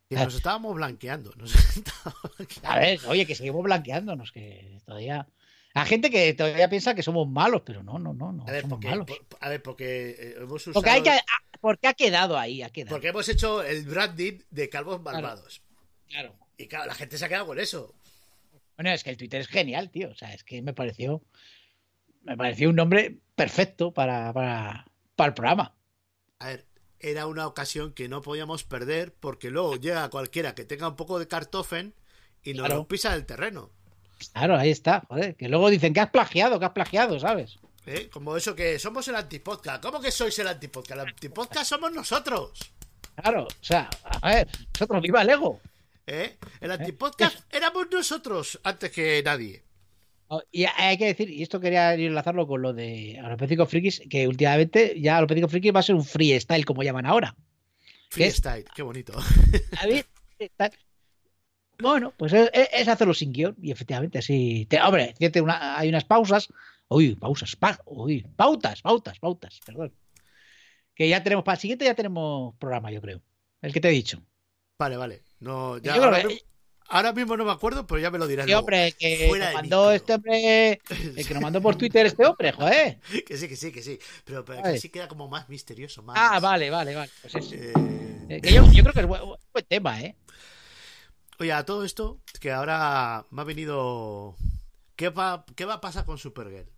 Que 0.10 0.16
nos 0.16 0.36
estábamos 0.36 0.76
blanqueando. 0.76 1.32
Nos 1.36 1.54
estábamos 1.78 2.22
blanqueando. 2.38 2.70
A 2.70 2.80
ver, 2.80 3.00
oye, 3.08 3.26
que 3.26 3.36
seguimos 3.36 3.64
blanqueándonos, 3.64 4.32
que 4.32 4.80
todavía. 4.86 5.28
Hay 5.74 5.86
gente 5.86 6.10
que 6.10 6.34
todavía 6.34 6.70
piensa 6.70 6.96
que 6.96 7.04
somos 7.04 7.28
malos, 7.28 7.62
pero 7.66 7.84
no, 7.84 8.00
no, 8.00 8.14
no, 8.14 8.32
no 8.32 8.44
A 8.48 8.52
ver, 8.52 8.62
somos 8.62 8.78
porque, 8.78 8.90
malos. 8.90 9.06
por- 9.06 9.38
a 9.40 9.50
ver, 9.50 9.62
porque 9.62 10.10
eh, 10.18 10.34
hemos 10.38 10.62
usado. 10.62 10.74
Porque, 10.74 10.90
hay 10.90 11.04
que, 11.04 11.10
ah, 11.12 11.58
porque 11.60 11.88
ha 11.88 11.94
quedado 11.94 12.38
ahí, 12.38 12.62
ha 12.64 12.70
quedado. 12.70 12.96
Porque 12.96 13.10
hemos 13.10 13.28
hecho 13.30 13.62
el 13.64 13.84
branding 13.86 14.40
de 14.50 14.70
calvos 14.70 15.02
malvados. 15.02 15.62
Claro. 16.08 16.36
Y 16.58 16.68
claro, 16.68 16.86
la 16.88 16.96
gente 16.96 17.18
se 17.18 17.26
ha 17.26 17.30
quedado 17.30 17.46
con 17.48 17.60
eso. 17.60 17.94
Bueno, 18.78 18.92
es 18.92 19.04
que 19.04 19.10
el 19.12 19.18
Twitter 19.18 19.42
es 19.42 19.48
genial, 19.48 19.90
tío. 19.92 20.10
O 20.10 20.16
sea, 20.16 20.34
es 20.34 20.44
que 20.44 20.62
me 20.62 20.74
pareció. 20.74 21.22
Me 22.24 22.36
pareció 22.38 22.70
un 22.70 22.76
nombre 22.76 23.20
perfecto 23.36 23.94
para, 23.94 24.34
para, 24.34 24.86
para 25.16 25.28
el 25.30 25.34
programa. 25.34 25.76
A 26.40 26.48
ver, 26.48 26.66
era 27.00 27.28
una 27.28 27.48
ocasión 27.48 27.94
que 27.94 28.08
no 28.10 28.22
podíamos 28.22 28.64
perder 28.64 29.14
porque 29.14 29.50
luego 29.50 29.76
llega 29.76 30.10
cualquiera 30.10 30.56
que 30.56 30.66
tenga 30.66 30.88
un 30.88 30.96
poco 30.96 31.20
de 31.20 31.28
cartofen 31.28 31.94
y 32.44 32.54
nos 32.54 32.66
Claro. 32.68 32.82
lo 32.82 32.88
pisa 32.88 33.14
el 33.14 33.26
terreno. 33.26 33.70
Claro, 34.34 34.58
ahí 34.58 34.72
está, 34.72 35.04
joder. 35.08 35.36
Que 35.36 35.48
luego 35.48 35.70
dicen 35.70 35.94
que 35.94 36.00
has 36.00 36.10
plagiado, 36.10 36.60
que 36.60 36.66
has 36.66 36.72
plagiado, 36.72 37.20
¿sabes? 37.20 37.60
¿eh? 37.86 38.10
Como 38.12 38.36
eso 38.36 38.56
que 38.56 38.80
somos 38.80 39.08
el 39.08 39.16
antipodcast. 39.16 39.82
¿Cómo 39.84 40.02
que 40.02 40.12
sois 40.12 40.38
el 40.40 40.48
antipodcast? 40.48 41.02
El 41.02 41.08
antipodcast 41.10 41.70
somos 41.70 41.92
nosotros. 41.92 42.52
Claro, 43.16 43.44
o 43.46 43.64
sea, 43.64 43.90
a 44.22 44.30
ver, 44.30 44.48
nosotros 44.74 45.02
viva 45.02 45.22
el 45.22 45.30
ego. 45.30 45.60
¿eh? 46.08 46.38
El 46.62 46.72
antipodcast 46.72 47.40
éramos 47.54 47.88
nosotros 47.92 48.60
antes 48.64 48.92
que 48.92 49.22
nadie. 49.24 49.64
Oh, 50.30 50.42
Y 50.52 50.66
hay 50.66 50.98
que 50.98 51.06
decir, 51.06 51.30
y 51.30 51.42
esto 51.42 51.60
quería 51.60 51.94
enlazarlo 51.94 52.48
con 52.48 52.62
lo 52.62 52.74
de 52.74 53.18
Alopécico 53.24 53.66
Frikis, 53.66 54.02
que 54.10 54.28
últimamente 54.28 55.00
ya 55.00 55.18
Alopécico 55.18 55.48
Frikis 55.48 55.74
va 55.74 55.80
a 55.80 55.84
ser 55.84 55.96
un 55.96 56.04
freestyle, 56.04 56.66
como 56.66 56.84
llaman 56.84 57.06
ahora. 57.06 57.36
Freestyle, 58.10 58.66
qué 58.76 58.82
bonito. 58.84 59.14
A 59.18 59.88
Bueno, 61.80 62.14
pues 62.18 62.34
es, 62.34 62.50
hacerlo 62.88 63.14
sin 63.14 63.32
guion, 63.32 63.56
y 63.62 63.72
efectivamente 63.72 64.18
así. 64.18 64.66
Te, 64.70 64.82
hombre, 64.82 65.14
una- 65.42 65.78
hay 65.78 65.90
unas 65.90 66.06
pausas. 66.06 66.50
Uy, 66.90 67.16
pausas, 67.16 67.56
pa- 67.56 67.80
uy, 67.86 68.26
pautas, 68.36 68.82
pautas, 68.82 69.20
pautas, 69.20 69.60
perdón. 69.66 69.94
Que 70.96 71.08
ya 71.08 71.22
tenemos, 71.22 71.44
para 71.44 71.56
el 71.56 71.62
siguiente 71.62 71.86
ya 71.86 71.94
tenemos 71.94 72.56
programa, 72.58 72.92
yo 72.92 73.02
creo. 73.02 73.22
El 73.62 73.74
que 73.74 73.80
te 73.82 73.90
he 73.90 73.92
dicho. 73.92 74.22
Vale, 74.80 74.98
vale. 74.98 75.22
No, 75.40 75.78
ya, 75.78 75.96
ahora, 75.96 76.22
que- 76.22 76.28
mismo, 76.28 76.48
ahora 76.90 77.14
mismo 77.14 77.36
no 77.38 77.46
me 77.46 77.52
acuerdo, 77.52 77.86
pero 77.88 78.00
ya 78.00 78.12
me 78.12 78.18
lo 78.18 78.28
dirás. 78.28 78.46
Sí, 78.46 78.52
luego. 78.52 78.62
hombre, 78.62 78.94
que 78.98 79.26
Fuera 79.30 79.46
nos 79.46 79.54
mandó 79.56 79.92
este 79.92 80.14
hombre, 80.14 80.82
el 81.16 81.28
que 81.28 81.34
nos 81.34 81.44
mandó 81.44 81.62
por 81.62 81.76
Twitter 81.78 82.06
este 82.06 82.26
hombre, 82.26 82.52
joder. 82.52 83.00
Que 83.26 83.38
sí, 83.38 83.48
que 83.48 83.56
sí, 83.56 83.72
que 83.72 83.82
sí. 83.84 84.00
Pero, 84.26 84.44
pero 84.46 84.64
que 84.64 84.70
así 84.70 84.90
queda 84.90 85.08
como 85.08 85.28
más 85.28 85.48
misterioso, 85.50 86.02
más. 86.04 86.16
Ah, 86.20 86.40
vale, 86.40 86.70
vale, 86.70 86.96
vale. 86.96 87.12
Pues 87.22 87.36
eso. 87.36 87.56
eh, 87.56 87.74
Eh, 88.30 88.42
que 88.42 88.52
yo, 88.54 88.70
yo 88.72 88.84
creo 88.84 88.94
que 88.94 89.00
es 89.02 89.08
buen, 89.08 89.22
buen 89.54 89.66
tema, 89.68 90.02
¿eh? 90.02 90.16
Oye, 91.40 91.54
a 91.54 91.66
todo 91.66 91.84
esto, 91.86 92.20
que 92.42 92.52
ahora 92.52 93.26
me 93.32 93.42
ha 93.42 93.46
venido. 93.46 94.36
¿Qué 94.96 95.10
va, 95.10 95.46
qué 95.56 95.66
va 95.66 95.76
a 95.76 95.82
pasar 95.82 96.04
con 96.06 96.18
Supergirl? 96.18 96.70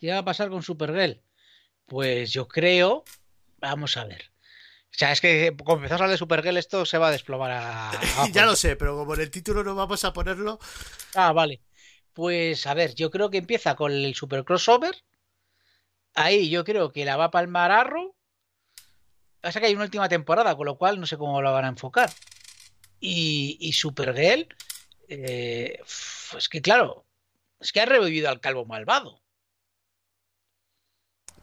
¿Qué 0.00 0.10
va 0.10 0.18
a 0.18 0.24
pasar 0.24 0.50
con 0.50 0.62
Supergirl? 0.62 1.22
Pues 1.86 2.32
yo 2.32 2.48
creo. 2.48 3.04
Vamos 3.58 3.96
a 3.96 4.04
ver. 4.04 4.30
O 4.94 4.96
sea, 4.96 5.10
es 5.10 5.20
que 5.20 5.52
como 5.64 5.78
empezamos 5.78 6.00
a 6.00 6.04
hablar 6.04 6.10
de 6.10 6.18
Supergirl, 6.18 6.56
esto 6.56 6.86
se 6.86 6.98
va 6.98 7.08
a 7.08 7.10
desplomar 7.10 7.50
a. 7.50 7.90
ya 8.32 8.46
lo 8.46 8.54
sé, 8.54 8.76
pero 8.76 8.96
como 8.96 9.14
en 9.14 9.22
el 9.22 9.30
título 9.30 9.64
no 9.64 9.74
vamos 9.74 10.04
a 10.04 10.12
ponerlo. 10.12 10.60
Ah, 11.14 11.32
vale. 11.32 11.62
Pues 12.12 12.64
a 12.68 12.74
ver, 12.74 12.94
yo 12.94 13.10
creo 13.10 13.28
que 13.28 13.38
empieza 13.38 13.74
con 13.74 13.90
el 13.90 14.14
Super 14.14 14.44
Crossover. 14.44 14.94
Ahí 16.14 16.48
yo 16.48 16.62
creo 16.64 16.92
que 16.92 17.04
la 17.04 17.16
va 17.16 17.24
a 17.24 17.30
palmar 17.32 17.72
Arrow. 17.72 18.14
Pasa 19.40 19.58
que 19.60 19.66
hay 19.66 19.74
una 19.74 19.84
última 19.84 20.08
temporada, 20.08 20.56
con 20.56 20.66
lo 20.66 20.78
cual 20.78 21.00
no 21.00 21.06
sé 21.06 21.18
cómo 21.18 21.42
la 21.42 21.50
van 21.50 21.64
a 21.64 21.68
enfocar. 21.68 22.10
Y, 23.00 23.58
y 23.60 23.72
Supergirl. 23.72 24.46
eh, 25.08 25.80
pues 26.30 26.48
que 26.48 26.62
claro. 26.62 27.04
Es 27.58 27.72
que 27.72 27.80
ha 27.80 27.86
revivido 27.86 28.28
al 28.28 28.40
calvo 28.40 28.64
malvado. 28.64 29.20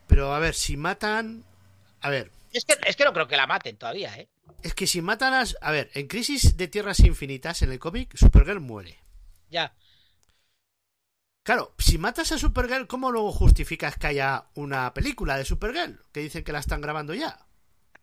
Pero 0.08 0.34
a 0.34 0.40
ver, 0.40 0.54
si 0.56 0.78
matan. 0.78 1.44
A 2.02 2.10
ver, 2.10 2.32
Es 2.54 2.66
que, 2.66 2.76
es 2.86 2.96
que 2.96 3.06
no 3.06 3.14
creo 3.14 3.28
que 3.28 3.38
la 3.38 3.48
maten 3.48 3.78
todavía, 3.78 4.16
¿eh? 4.18 4.30
es 4.64 4.74
que 4.74 4.88
si 4.88 5.02
matan 5.02 5.34
a. 5.34 5.44
A 5.62 5.72
ver, 5.72 5.90
en 5.94 6.08
Crisis 6.08 6.58
de 6.58 6.68
Tierras 6.68 7.00
Infinitas, 7.00 7.62
en 7.62 7.72
el 7.72 7.80
cómic, 7.80 8.16
Supergirl 8.16 8.60
muere. 8.60 9.00
Ya. 9.50 9.74
Claro, 11.44 11.74
si 11.80 11.98
matas 11.98 12.32
a 12.32 12.38
Supergirl, 12.38 12.88
¿cómo 12.88 13.12
luego 13.12 13.32
justificas 13.32 13.98
que 13.98 14.08
haya 14.08 14.46
una 14.54 14.94
película 14.94 15.38
de 15.38 15.46
Supergirl? 15.46 16.00
Que 16.12 16.20
dicen 16.20 16.44
que 16.44 16.52
la 16.52 16.60
están 16.60 16.82
grabando 16.82 17.14
ya. 17.14 17.40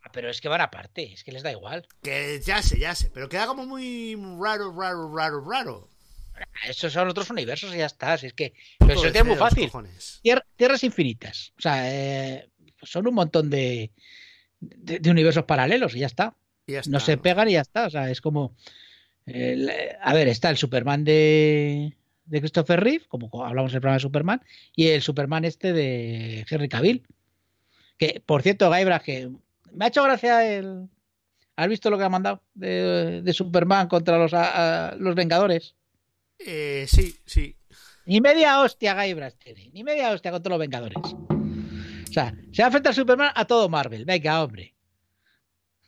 Ah, 0.02 0.10
Pero 0.12 0.28
es 0.28 0.40
que 0.40 0.48
van 0.48 0.60
aparte, 0.60 1.12
es 1.12 1.22
que 1.22 1.32
les 1.32 1.42
da 1.42 1.52
igual. 1.52 1.86
Que 2.02 2.40
ya 2.44 2.62
sé, 2.62 2.78
ya 2.78 2.94
sé, 2.94 3.10
pero 3.14 3.28
queda 3.28 3.46
como 3.46 3.64
muy 3.64 4.16
raro, 4.40 4.74
raro, 4.76 5.14
raro, 5.14 5.44
raro. 5.48 5.88
Esos 6.64 6.92
son 6.92 7.08
otros 7.08 7.30
universos 7.30 7.74
y 7.74 7.78
ya 7.78 7.86
está. 7.86 8.16
si 8.18 8.26
es 8.26 8.32
que 8.32 8.54
pero 8.78 8.92
eso 8.94 9.06
es 9.06 9.24
muy 9.24 9.36
fácil. 9.36 9.66
cojones. 9.66 10.20
Tierras 10.56 10.84
infinitas. 10.84 11.52
O 11.58 11.60
sea, 11.60 11.92
eh, 11.92 12.48
son 12.82 13.06
un 13.08 13.14
montón 13.14 13.50
de, 13.50 13.92
de, 14.60 14.98
de 14.98 15.10
universos 15.10 15.44
paralelos 15.44 15.94
y 15.94 16.00
ya 16.00 16.06
está. 16.06 16.34
Y 16.66 16.72
ya 16.72 16.82
No 16.88 17.00
se 17.00 17.16
pegan 17.16 17.48
y 17.48 17.52
ya 17.52 17.60
está. 17.62 17.86
O 17.86 17.90
sea, 17.90 18.10
es 18.10 18.20
como. 18.20 18.54
el- 19.26 19.70
a 20.00 20.14
ver, 20.14 20.28
está 20.28 20.50
el 20.50 20.56
Superman 20.56 21.04
de, 21.04 21.94
de 22.26 22.40
Christopher 22.40 22.80
Reeve, 22.80 23.04
como 23.08 23.44
hablamos 23.44 23.72
del 23.72 23.80
programa 23.80 23.96
de 23.98 24.02
Superman, 24.02 24.42
y 24.74 24.88
el 24.88 25.02
Superman 25.02 25.44
este 25.44 25.72
de 25.72 26.44
Henry 26.48 26.68
Cavill. 26.68 27.06
Que, 27.98 28.22
por 28.24 28.42
cierto, 28.42 28.70
Gaibra, 28.70 29.00
que 29.00 29.28
me 29.72 29.84
ha 29.84 29.88
hecho 29.88 30.02
gracia 30.04 30.46
el. 30.56 30.88
¿Has 31.56 31.68
visto 31.68 31.90
lo 31.90 31.98
que 31.98 32.04
ha 32.04 32.08
mandado 32.08 32.42
de, 32.54 33.20
de 33.22 33.32
Superman 33.32 33.88
contra 33.88 34.16
los, 34.16 34.32
a- 34.32 34.90
a- 34.90 34.94
los 34.94 35.14
Vengadores? 35.16 35.74
Eh, 36.38 36.86
sí, 36.88 37.16
sí. 37.26 37.56
Ni 38.06 38.20
media 38.20 38.60
hostia 38.60 38.94
Gaibras 38.94 39.36
tiene, 39.36 39.68
ni 39.72 39.82
media 39.82 40.12
hostia 40.12 40.30
contra 40.30 40.50
los 40.50 40.60
Vengadores. 40.60 40.96
O 42.08 42.12
sea, 42.12 42.34
se 42.52 42.62
va 42.62 42.66
a 42.66 42.68
enfrentar 42.68 42.94
Superman 42.94 43.32
a 43.34 43.44
todo 43.44 43.68
Marvel. 43.68 44.04
Venga, 44.04 44.42
hombre. 44.42 44.74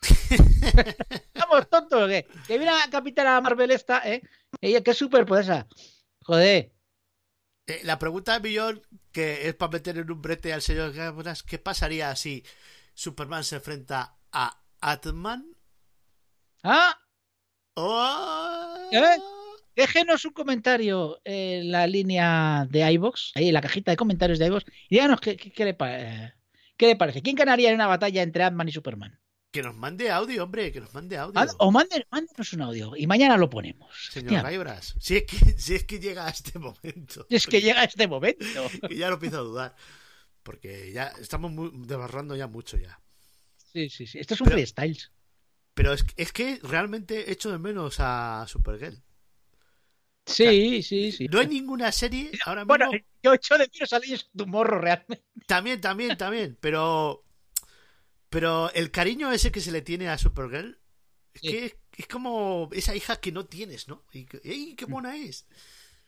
Vamos 1.35 1.69
tontos, 1.69 2.09
¿qué? 2.09 2.27
Que 2.47 2.59
viene 2.59 2.73
a 2.73 2.91
Capitana 2.91 3.41
Marvel 3.41 3.71
esta, 3.71 4.09
¿eh? 4.09 4.23
Ella 4.61 4.83
que 4.83 4.93
es 4.93 4.97
súper 4.99 5.27
poderosa. 5.27 5.67
Joder. 6.23 6.73
Eh, 7.67 7.81
la 7.85 7.99
pregunta 7.99 8.35
de 8.35 8.49
millón, 8.49 8.83
que 9.13 9.49
es 9.49 9.55
para 9.55 9.73
meter 9.73 9.99
en 9.99 10.11
un 10.11 10.23
brete 10.23 10.53
al 10.53 10.63
señor 10.63 10.93
Gabras, 10.93 11.43
¿qué 11.43 11.59
pasaría 11.59 12.15
si 12.17 12.45
Superman 12.95 13.45
se 13.45 13.57
enfrenta 13.57 14.17
a 14.33 14.63
Atman? 14.81 15.57
Ah, 16.63 17.01
¡Oh! 17.75 18.89
¿Eh? 18.93 19.17
Déjenos 19.81 20.25
un 20.25 20.33
comentario 20.33 21.21
en 21.25 21.71
la 21.73 21.87
línea 21.87 22.67
de 22.71 22.91
iVox, 22.93 23.33
ahí 23.35 23.49
en 23.49 23.55
la 23.55 23.61
cajita 23.61 23.91
de 23.91 23.97
comentarios 23.97 24.39
de 24.39 24.47
iVox, 24.47 24.65
y 24.89 24.97
díganos 24.97 25.21
qué, 25.21 25.37
qué- 25.37 25.51
qué 25.53 25.65
le, 25.65 25.75
pa- 25.75 26.01
eh, 26.01 26.35
qué 26.77 26.87
le 26.87 26.97
parece. 26.97 27.23
¿Quién 27.23 27.37
ganaría 27.37 27.69
en 27.71 27.75
una 27.77 27.87
batalla 27.87 28.23
entre 28.23 28.45
Ant-Man 28.45 28.69
y 28.69 28.73
Superman? 28.73 29.19
Que 29.53 29.63
nos 29.63 29.75
mande 29.75 30.11
audio, 30.13 30.45
hombre, 30.45 30.71
que 30.71 30.81
nos 30.81 30.95
mande 30.95 31.17
audio. 31.19 31.41
O 31.59 31.73
mándenos 31.73 32.53
un 32.53 32.63
audio 32.63 32.93
y 32.97 33.09
mañana 33.09 33.37
lo 33.37 33.51
ponemos. 33.51 33.91
Señor 34.13 34.45
Gaibras, 34.45 34.95
si 35.01 35.17
es, 35.17 35.25
que, 35.25 35.37
si 35.59 35.75
es 35.75 35.83
que 35.85 35.99
llega 35.99 36.27
a 36.27 36.31
este 36.31 36.59
momento. 36.61 37.27
es 37.29 37.47
que 37.49 37.61
llega 37.61 37.83
este 37.83 38.07
momento. 38.07 38.45
Y 38.89 38.97
ya 38.99 39.09
lo 39.09 39.15
empiezo 39.15 39.39
a 39.39 39.43
dudar. 39.43 39.75
Porque 40.45 40.93
ya 40.93 41.09
estamos 41.21 41.51
muy, 41.51 41.71
desbarrando 41.75 42.37
ya 42.37 42.47
mucho 42.47 42.77
ya. 42.77 43.01
Sí, 43.73 43.89
sí, 43.91 44.07
sí. 44.07 44.19
Esto 44.21 44.35
es 44.35 44.41
un 44.41 44.45
Pero- 44.47 44.57
freestyle. 44.57 44.99
Pero 45.75 45.93
es, 45.95 46.05
es 46.17 46.33
que 46.33 46.59
realmente 46.63 47.31
echo 47.33 47.51
de 47.51 47.59
menos 47.59 47.97
a 47.99 48.45
Supergirl. 48.49 49.03
Sí, 50.31 50.83
sí, 50.83 51.13
sí. 51.13 51.27
No 51.29 51.41
hay 51.41 51.47
ninguna 51.49 51.91
serie 51.93 52.31
ahora 52.45 52.63
mismo. 52.63 52.69
Bueno, 52.77 52.91
yo 53.23 53.35
echo 53.35 53.59
de 53.59 53.71
menos 53.73 53.93
a 53.93 53.99
Legends 53.99 54.25
of 54.25 54.31
Tomorrow 54.37 54.81
realmente. 54.81 55.25
También, 55.47 55.81
también, 55.81 56.17
también. 56.17 56.57
Pero. 56.61 57.25
Pero 58.29 58.71
el 58.73 58.91
cariño 58.91 59.33
ese 59.33 59.51
que 59.51 59.61
se 59.61 59.73
le 59.73 59.83
tiene 59.83 60.09
a 60.09 60.17
Supergirl. 60.19 60.79
Es 61.35 61.41
Sí. 61.43 61.49
que 61.51 61.79
es, 61.97 62.07
como 62.07 62.69
esa 62.73 62.95
hija 62.95 63.17
que 63.17 63.33
no 63.33 63.47
tienes, 63.47 63.89
¿no? 63.89 64.05
Y 64.13 64.25
que, 64.27 64.41
¡Ey, 64.45 64.75
qué 64.77 64.87
mona 64.87 65.17
es! 65.17 65.47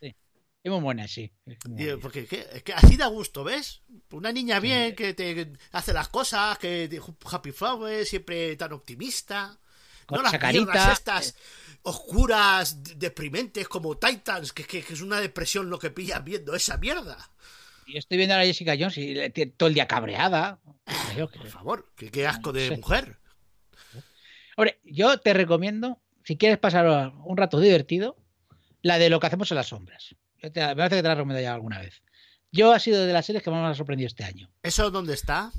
Es 0.01 0.71
muy 0.71 0.81
buena, 0.81 1.09
sí. 1.09 1.33
Buena. 1.67 1.97
porque 2.01 2.25
que- 2.27 2.73
así 2.75 2.97
da 2.97 3.09
gusto, 3.09 3.43
¿ves? 3.43 3.83
Una 4.13 4.31
niña 4.31 4.61
bien, 4.61 4.95
que 4.95 5.13
te 5.13 5.53
hace 5.73 5.93
las 5.93 6.09
cosas, 6.09 6.57
que 6.59 6.87
te- 6.89 7.01
happy 7.33 7.51
flower, 7.51 8.07
siempre 8.07 8.55
tan 8.55 8.73
optimista. 8.73 9.59
Con 10.07 10.19
no 10.19 10.23
las 10.23 10.39
carita. 10.39 10.93
estas 10.93 11.35
oscuras, 11.83 12.83
de- 12.83 12.95
deprimentes 12.95 13.69
como 13.69 13.97
Titans, 13.99 14.53
que, 14.53 14.65
que- 14.65 14.83
que 14.83 14.93
es 14.95 15.01
una 15.01 15.21
depresión 15.21 15.71
lo 15.71 15.79
que 15.79 15.91
pillas 15.91 16.23
viendo 16.25 16.55
esa 16.55 16.77
mierda. 16.79 17.31
Y 17.87 17.99
estoy 17.99 18.17
viendo 18.19 18.35
a 18.35 18.39
la 18.39 18.45
Jessica 18.45 18.75
Jones 18.79 18.97
y 18.99 19.15
todo 19.57 19.69
el 19.69 19.75
día 19.75 19.87
cabreada. 19.89 20.61
Yo 21.17 21.29
que- 21.29 21.39
Por 21.41 21.49
favor, 21.49 21.93
que 21.97 22.11
qué 22.11 22.27
asco 22.27 22.53
de 22.53 22.77
mujer. 22.77 23.19
Hombre, 24.57 24.79
yo 24.85 25.19
te 25.19 25.33
recomiendo, 25.33 26.01
si 26.25 26.37
quieres 26.37 26.59
pasar 26.59 27.13
un 27.25 27.37
rato 27.37 27.59
divertido, 27.59 28.17
la 28.83 28.99
de 28.99 29.11
lo 29.11 29.19
que 29.21 29.27
hacemos 29.27 29.51
en 29.51 29.57
las 29.57 29.69
sombras. 29.69 30.15
Yo 30.43 30.53
te- 30.53 30.61
me 30.61 30.77
parece 30.77 30.97
que 30.97 31.03
te 31.03 31.09
la 31.09 31.41
ya 31.41 31.55
alguna 31.55 31.79
vez. 31.81 32.03
Yo 32.51 32.73
ha 32.73 32.79
sido 32.79 33.05
de 33.07 33.13
las 33.13 33.25
series 33.25 33.43
que 33.43 33.51
más 33.51 33.63
me 33.63 33.69
ha 33.69 33.75
sorprendido 33.75 34.09
este 34.09 34.25
año. 34.25 34.51
¿Eso 34.63 34.91
dónde 34.91 35.15
está? 35.15 35.53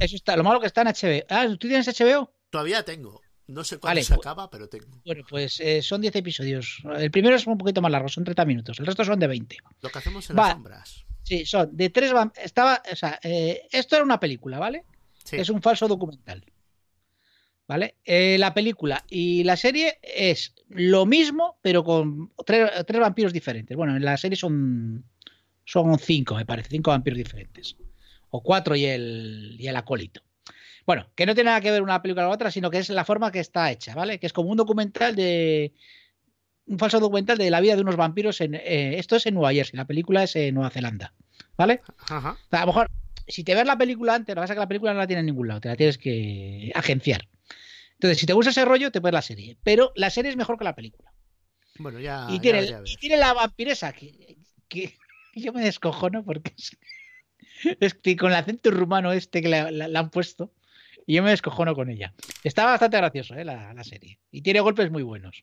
Eso 0.00 0.16
está, 0.16 0.36
lo 0.36 0.42
malo 0.42 0.60
que 0.60 0.66
está 0.66 0.80
en 0.82 0.88
HBO. 0.88 1.24
Ah, 1.28 1.46
¿tú 1.48 1.68
tienes 1.68 1.86
HBO? 1.86 2.34
Todavía 2.50 2.84
tengo. 2.84 3.20
No 3.50 3.64
sé 3.64 3.78
cuándo 3.78 3.90
Vale, 3.90 4.02
se 4.04 4.14
pues- 4.14 4.26
acaba, 4.26 4.48
pero 4.50 4.68
tengo. 4.68 4.86
Bueno, 5.04 5.24
pues 5.28 5.58
eh, 5.60 5.82
son 5.82 6.00
10 6.00 6.14
episodios. 6.16 6.78
El 6.96 7.10
primero 7.10 7.36
es 7.36 7.46
un 7.46 7.58
poquito 7.58 7.82
más 7.82 7.90
largo, 7.90 8.08
son 8.08 8.24
30 8.24 8.44
minutos. 8.44 8.78
El 8.78 8.86
resto 8.86 9.04
son 9.04 9.18
de 9.18 9.26
20. 9.26 9.56
Lo 9.82 9.90
que 9.90 9.98
hacemos 9.98 10.28
en 10.30 10.36
Va. 10.36 10.42
las 10.44 10.52
sombras. 10.52 11.04
Sí, 11.22 11.44
son 11.46 11.76
de 11.76 11.90
tres. 11.90 12.12
Estaba, 12.42 12.82
o 12.90 12.96
sea, 12.96 13.18
eh, 13.22 13.62
esto 13.72 13.96
era 13.96 14.04
una 14.04 14.20
película, 14.20 14.58
¿vale? 14.58 14.84
Sí. 15.24 15.36
Es 15.36 15.48
un 15.50 15.60
falso 15.62 15.86
documental. 15.88 16.44
¿Vale? 17.68 17.96
Eh, 18.04 18.36
la 18.38 18.52
película 18.52 19.04
y 19.08 19.44
la 19.44 19.56
serie 19.56 20.00
es 20.02 20.54
lo 20.68 21.06
mismo, 21.06 21.58
pero 21.62 21.84
con 21.84 22.32
tres, 22.44 22.68
tres 22.84 23.00
vampiros 23.00 23.32
diferentes. 23.32 23.76
Bueno, 23.76 23.96
en 23.96 24.04
la 24.04 24.16
serie 24.16 24.34
son, 24.36 25.04
son 25.64 25.96
cinco, 26.00 26.34
me 26.34 26.44
parece, 26.46 26.70
cinco 26.70 26.90
vampiros 26.90 27.16
diferentes. 27.18 27.76
O 28.30 28.42
cuatro 28.42 28.74
y 28.74 28.86
el, 28.86 29.56
y 29.58 29.68
el 29.68 29.76
acólito. 29.76 30.20
Bueno, 30.86 31.08
que 31.14 31.26
no 31.26 31.34
tiene 31.34 31.50
nada 31.50 31.60
que 31.60 31.70
ver 31.70 31.82
una 31.82 32.00
película 32.02 32.22
con 32.24 32.30
la 32.30 32.34
otra, 32.34 32.50
sino 32.50 32.70
que 32.70 32.78
es 32.78 32.88
la 32.90 33.04
forma 33.04 33.30
que 33.30 33.40
está 33.40 33.70
hecha, 33.70 33.94
¿vale? 33.94 34.18
Que 34.18 34.26
es 34.26 34.32
como 34.32 34.50
un 34.50 34.56
documental 34.56 35.14
de. 35.14 35.72
Un 36.66 36.78
falso 36.78 37.00
documental 37.00 37.36
de 37.36 37.50
la 37.50 37.60
vida 37.60 37.74
de 37.74 37.82
unos 37.82 37.96
vampiros 37.96 38.40
en. 38.40 38.54
eh, 38.54 38.98
esto 38.98 39.16
es 39.16 39.26
en 39.26 39.34
Nueva 39.34 39.52
Jersey, 39.52 39.76
la 39.76 39.86
película 39.86 40.22
es 40.22 40.36
en 40.36 40.54
Nueva 40.54 40.70
Zelanda, 40.70 41.14
¿vale? 41.56 41.80
Ajá. 42.08 42.32
O 42.32 42.48
sea, 42.50 42.58
a 42.58 42.62
lo 42.62 42.66
mejor, 42.68 42.90
si 43.26 43.42
te 43.44 43.54
ves 43.54 43.66
la 43.66 43.76
película 43.76 44.14
antes, 44.14 44.34
lo 44.34 44.40
que 44.40 44.44
pasa 44.44 44.52
es 44.52 44.56
que 44.56 44.60
la 44.60 44.68
película 44.68 44.92
no 44.92 44.98
la 45.00 45.06
tiene 45.06 45.20
en 45.20 45.26
ningún 45.26 45.48
lado, 45.48 45.60
te 45.60 45.68
la 45.68 45.76
tienes 45.76 45.98
que 45.98 46.70
agenciar. 46.74 47.28
Entonces, 47.94 48.18
si 48.18 48.26
te 48.26 48.32
gusta 48.32 48.50
ese 48.50 48.64
rollo, 48.64 48.90
te 48.92 49.00
puedes 49.00 49.12
la 49.14 49.20
serie. 49.22 49.56
Pero 49.62 49.92
la 49.94 50.10
serie 50.10 50.30
es 50.30 50.36
mejor 50.36 50.56
que 50.58 50.64
la 50.64 50.74
película. 50.74 51.12
Bueno, 51.78 51.98
ya. 52.00 52.26
y, 52.30 52.38
tiene, 52.40 52.60
y 52.84 52.96
tiene 52.96 53.16
la 53.16 53.32
vampiresa 53.34 53.92
que, 53.92 54.36
que 54.68 54.94
yo 55.34 55.52
me 55.52 55.62
descojono 55.62 56.24
porque 56.24 56.52
es, 56.56 56.76
es 57.80 57.94
que 57.94 58.16
con 58.16 58.30
el 58.30 58.36
acento 58.36 58.70
rumano 58.70 59.12
este 59.12 59.42
que 59.42 59.48
le, 59.48 59.70
la- 59.72 59.88
la 59.88 59.98
han 60.00 60.10
puesto, 60.10 60.52
y 61.10 61.14
yo 61.14 61.24
me 61.24 61.30
descojono 61.30 61.74
con 61.74 61.90
ella. 61.90 62.14
Está 62.44 62.64
bastante 62.66 62.96
gracioso 62.96 63.34
¿eh? 63.34 63.44
la, 63.44 63.74
la 63.74 63.82
serie. 63.82 64.20
Y 64.30 64.42
tiene 64.42 64.60
golpes 64.60 64.92
muy 64.92 65.02
buenos. 65.02 65.42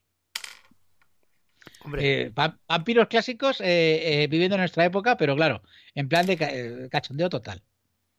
Hombre, 1.82 2.21
Eh, 2.25 2.30
va- 2.30 2.58
vampiros 2.67 3.08
clásicos 3.08 3.60
eh, 3.60 4.23
eh, 4.23 4.27
viviendo 4.27 4.56
en 4.56 4.62
nuestra 4.62 4.86
época, 4.86 5.17
pero 5.17 5.36
claro, 5.36 5.62
en 5.93 6.08
plan 6.08 6.25
de 6.25 6.38
ca- 6.38 6.89
cachondeo 6.89 7.30
total. 7.30 7.62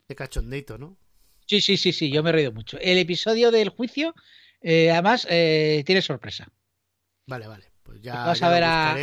de 0.09 0.15
cachondeito, 0.15 0.77
¿no? 0.77 0.97
Sí, 1.47 1.61
sí, 1.63 1.79
sí, 1.79 1.93
sí, 1.93 2.11
yo 2.11 2.23
me 2.23 2.29
he 2.31 2.33
reído 2.35 2.53
mucho. 2.53 2.77
El 2.81 2.99
episodio 2.99 3.51
del 3.51 3.71
juicio, 3.71 4.15
además, 4.63 5.27
tiene 5.27 6.03
sorpresa. 6.03 6.49
Vale, 7.27 7.47
vale. 7.47 7.73
Pues 7.83 8.03
ya. 8.03 8.25
Vas 8.27 8.41
ya 8.41 8.47
a 8.49 8.51
ver 8.51 8.65
a-. 8.65 8.97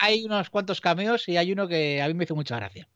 Hay 0.00 0.24
unos 0.24 0.48
cuantos 0.48 0.80
cameos 0.80 1.28
y 1.28 1.36
hay 1.36 1.52
uno 1.52 1.68
que 1.68 2.00
a 2.00 2.08
mí 2.08 2.14
me 2.14 2.24
hizo 2.24 2.34
mucha 2.34 2.56
gracia. 2.56 2.88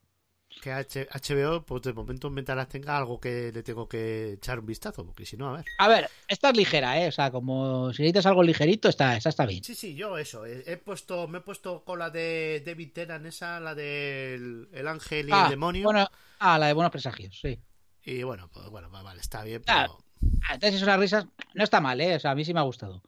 Que 0.60 0.72
HBO, 0.72 1.62
pues 1.64 1.82
de 1.82 1.92
momento, 1.92 2.30
mientras 2.30 2.68
tenga 2.68 2.96
algo 2.96 3.20
que 3.20 3.52
le 3.52 3.62
tengo 3.62 3.88
que 3.88 4.32
echar 4.32 4.58
un 4.58 4.66
vistazo, 4.66 5.04
porque 5.04 5.24
si 5.24 5.36
no, 5.36 5.48
a 5.50 5.56
ver. 5.58 5.64
A 5.78 5.88
ver, 5.88 6.10
esta 6.26 6.50
es 6.50 6.56
ligera, 6.56 7.00
¿eh? 7.02 7.08
O 7.08 7.12
sea, 7.12 7.30
como 7.30 7.92
si 7.92 8.02
necesitas 8.02 8.26
algo 8.26 8.42
ligerito, 8.42 8.88
está, 8.88 9.16
esta 9.16 9.28
está 9.28 9.46
bien. 9.46 9.62
Sí, 9.62 9.74
sí, 9.74 9.94
yo 9.94 10.18
eso. 10.18 10.44
He, 10.46 10.64
he 10.66 10.76
puesto, 10.76 11.28
me 11.28 11.38
he 11.38 11.40
puesto 11.42 11.84
con 11.84 11.98
la 11.98 12.10
de 12.10 12.62
David 12.66 12.92
Tennant, 12.92 13.26
esa, 13.26 13.60
la 13.60 13.74
del 13.74 14.68
el 14.72 14.88
ángel 14.88 15.28
y 15.28 15.32
Ah, 15.32 15.44
el 15.44 15.50
demonio. 15.50 15.84
Bueno, 15.84 16.08
ah, 16.40 16.58
la 16.58 16.66
de 16.66 16.72
buenos 16.72 16.90
presagios, 16.92 17.38
sí. 17.40 17.58
Y 18.04 18.22
bueno, 18.22 18.48
pues 18.52 18.68
bueno, 18.70 18.90
va- 18.90 19.02
vale, 19.02 19.20
está 19.20 19.44
bien, 19.44 19.62
Ah, 19.66 19.86
pero. 19.86 19.98
Ah, 20.48 20.54
Entonces 20.54 20.76
es 20.76 20.82
unas 20.82 20.98
risas, 20.98 21.26
no 21.54 21.62
está 21.64 21.80
mal, 21.80 22.00
¿eh? 22.00 22.16
O 22.16 22.20
sea, 22.20 22.32
a 22.32 22.34
mí 22.34 22.44
sí 22.44 22.52
me 22.52 22.60
ha 22.60 22.64
gustado. 22.64 23.02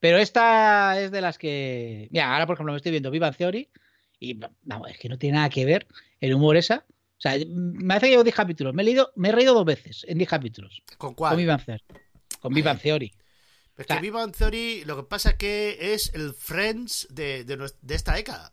Pero 0.00 0.18
esta 0.18 1.00
es 1.00 1.10
de 1.10 1.20
las 1.20 1.38
que... 1.38 2.08
Mira, 2.10 2.32
ahora 2.32 2.46
por 2.46 2.54
ejemplo 2.54 2.72
me 2.72 2.76
estoy 2.76 2.90
viendo 2.90 3.10
Viva 3.10 3.30
Theory 3.32 3.68
y 4.18 4.38
vamos, 4.64 4.90
es 4.90 4.98
que 4.98 5.08
no 5.08 5.18
tiene 5.18 5.36
nada 5.36 5.48
que 5.48 5.64
ver 5.64 5.86
el 6.20 6.34
humor 6.34 6.56
esa. 6.56 6.84
O 7.18 7.20
sea, 7.20 7.34
me 7.48 7.94
hace 7.94 8.06
que 8.06 8.10
llevo 8.10 8.24
10 8.24 8.34
capítulos. 8.36 8.74
Me 8.74 8.82
he, 8.82 8.84
leído, 8.84 9.10
me 9.16 9.28
he 9.30 9.32
reído 9.32 9.54
dos 9.54 9.64
veces 9.64 10.04
en 10.08 10.18
10 10.18 10.28
capítulos. 10.28 10.82
¿Con 10.98 11.08
Con 11.10 11.14
cuál? 11.14 11.36
Viva 11.36 11.56
Theory. 11.58 11.82
Con 12.40 12.52
Viva 12.54 12.76
Theory. 12.76 13.12
Es 13.76 13.86
que 13.86 14.00
Viva 14.00 14.26
Theory, 14.30 14.84
lo 14.84 14.96
que 14.96 15.02
pasa 15.02 15.30
es 15.30 15.36
que 15.36 15.94
es 15.94 16.12
el 16.14 16.32
Friends 16.34 17.08
de, 17.10 17.44
de, 17.44 17.94
esta 17.94 18.14
década. 18.14 18.52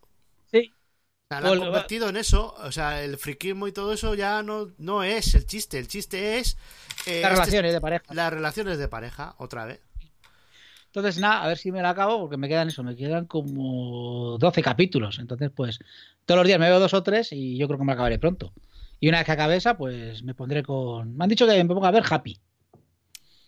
Sí. 0.51 0.71
O 0.73 1.27
sea, 1.29 1.39
la 1.41 1.47
han 1.49 1.57
Bueno, 1.57 1.63
convertido 1.65 2.09
en 2.09 2.17
eso. 2.17 2.53
O 2.57 2.71
sea, 2.71 3.03
el 3.03 3.17
friquismo 3.17 3.67
y 3.67 3.71
todo 3.71 3.93
eso 3.93 4.15
ya 4.15 4.43
no, 4.43 4.73
no 4.77 5.03
es 5.03 5.35
el 5.35 5.45
chiste. 5.45 5.77
El 5.79 5.87
chiste 5.87 6.39
es. 6.39 6.57
eh, 7.05 7.21
Las 7.21 7.31
este- 7.31 7.35
relaciones 7.35 7.73
de 7.73 7.81
pareja. 7.81 8.13
las 8.13 8.33
relaciones 8.33 8.77
de 8.77 8.87
pareja, 8.87 9.35
otra 9.39 9.65
vez. 9.65 9.79
Entonces, 10.95 11.19
nada, 11.19 11.43
a 11.43 11.47
ver 11.47 11.57
si 11.57 11.71
me 11.71 11.81
la 11.81 11.89
acabo, 11.89 12.19
porque 12.19 12.37
me 12.37 12.47
quedan 12.47 12.67
eso, 12.67 12.83
me 12.83 12.95
quedan 12.95 13.25
como 13.25 14.37
12 14.37 14.61
capítulos. 14.61 15.17
Entonces, 15.17 15.49
pues, 15.55 15.79
todos 16.25 16.37
los 16.37 16.45
días 16.47 16.59
me 16.59 16.69
veo 16.69 16.79
dos 16.79 16.93
o 16.93 17.01
tres 17.01 17.31
y 17.31 17.57
yo 17.57 17.65
creo 17.67 17.79
que 17.79 17.85
me 17.85 17.93
acabaré 17.93 18.19
pronto. 18.19 18.53
Y 18.99 19.09
una 19.09 19.17
vez 19.17 19.25
que 19.25 19.31
acabe 19.31 19.55
esa, 19.55 19.75
pues 19.75 20.21
me 20.23 20.35
pondré 20.35 20.61
con. 20.61 21.17
Me 21.17 21.23
han 21.23 21.29
dicho 21.31 21.47
que 21.47 21.63
me 21.63 21.65
ponga 21.73 21.87
a 21.87 21.91
ver 21.91 22.03
Happy. 22.07 22.39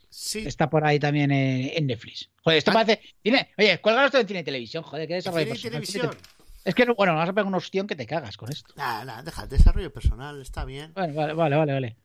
Sí, 0.09 0.39
Está 0.47 0.69
por 0.69 0.85
ahí 0.85 0.97
también 0.97 1.31
en, 1.31 1.71
en 1.75 1.87
Netflix. 1.87 2.29
Joder, 2.43 2.57
esto 2.57 2.71
Ah. 2.71 2.73
parece. 2.75 3.01
Tiene... 3.21 3.49
Oye, 3.57 3.79
cuélganos 3.81 4.07
esto 4.07 4.19
en 4.19 4.27
cine 4.27 4.39
y 4.39 4.43
televisión, 4.43 4.81
joder, 4.83 5.07
qué 5.07 5.15
desarrollo 5.15 5.45
cine 5.55 5.77
y 5.77 5.79
personal. 5.81 6.09
televisión. 6.11 6.17
Es 6.63 6.73
que, 6.73 6.85
no- 6.85 6.95
bueno, 6.95 7.13
vas 7.15 7.29
a 7.29 7.33
pegar 7.33 7.45
un 7.45 7.53
ostión 7.55 7.85
que 7.85 7.95
te 7.95 8.07
cagas 8.07 8.37
con 8.37 8.51
esto. 8.51 8.73
Nada, 8.75 9.05
nada, 9.05 9.21
deja, 9.23 9.45
desarrollo 9.45 9.93
personal, 9.93 10.41
está 10.41 10.65
bien. 10.65 10.93
Vale, 10.95 11.13
vale, 11.13 11.33
vale, 11.33 11.55
vale. 11.57 11.73
vale. 11.73 11.97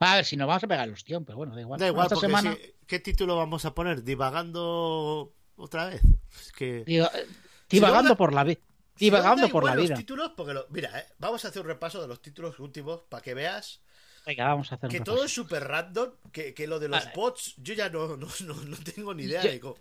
A 0.00 0.16
ver, 0.16 0.24
si 0.24 0.36
nos 0.36 0.48
vamos 0.48 0.64
a 0.64 0.66
pegar 0.66 0.88
el 0.88 0.94
ostión, 0.94 1.24
pero 1.24 1.38
bueno, 1.38 1.54
da 1.54 1.60
igual. 1.60 1.78
Da 1.78 1.86
igual, 1.86 2.06
Esta 2.06 2.14
porque 2.16 2.26
semana. 2.26 2.54
si- 2.56 2.72
¿qué 2.92 3.00
título 3.00 3.36
vamos 3.38 3.64
a 3.64 3.74
poner? 3.74 4.02
¿Divagando 4.04 5.32
otra 5.56 5.86
vez? 5.86 6.02
Es 6.38 6.52
que... 6.52 6.84
Digo, 6.84 7.06
eh, 7.14 7.26
Si 7.70 7.76
divagando 7.76 8.14
por 8.18 8.34
la 8.34 8.44
vida. 8.44 8.60
Divagando 8.98 9.48
por 9.48 9.64
la 9.64 9.74
vida. 9.76 9.90
Los 9.90 9.98
títulos, 9.98 10.32
porque 10.36 10.52
lo- 10.52 10.66
Mira, 10.68 10.98
eh, 10.98 11.06
vamos 11.18 11.42
a 11.42 11.48
hacer 11.48 11.62
un 11.62 11.68
repaso 11.68 12.02
de 12.02 12.08
los 12.08 12.20
títulos 12.20 12.60
últimos 12.60 13.00
para 13.08 13.22
que 13.22 13.32
veas 13.32 13.80
Venga, 14.26 14.44
vamos 14.48 14.70
a 14.70 14.74
hacer 14.74 14.90
que 14.90 15.00
todo 15.00 15.24
es 15.24 15.32
súper 15.32 15.64
random, 15.64 16.10
que, 16.32 16.52
que 16.52 16.66
lo 16.66 16.78
de 16.78 16.88
los 16.88 17.02
Vale. 17.02 17.16
bots 17.16 17.54
yo 17.56 17.72
ya 17.72 17.88
no, 17.88 18.16
no, 18.18 18.28
no, 18.44 18.54
no 18.54 18.76
tengo 18.94 19.14
ni 19.14 19.22
idea 19.22 19.42
Yo- 19.42 19.50
de 19.52 19.60
cómo... 19.60 19.76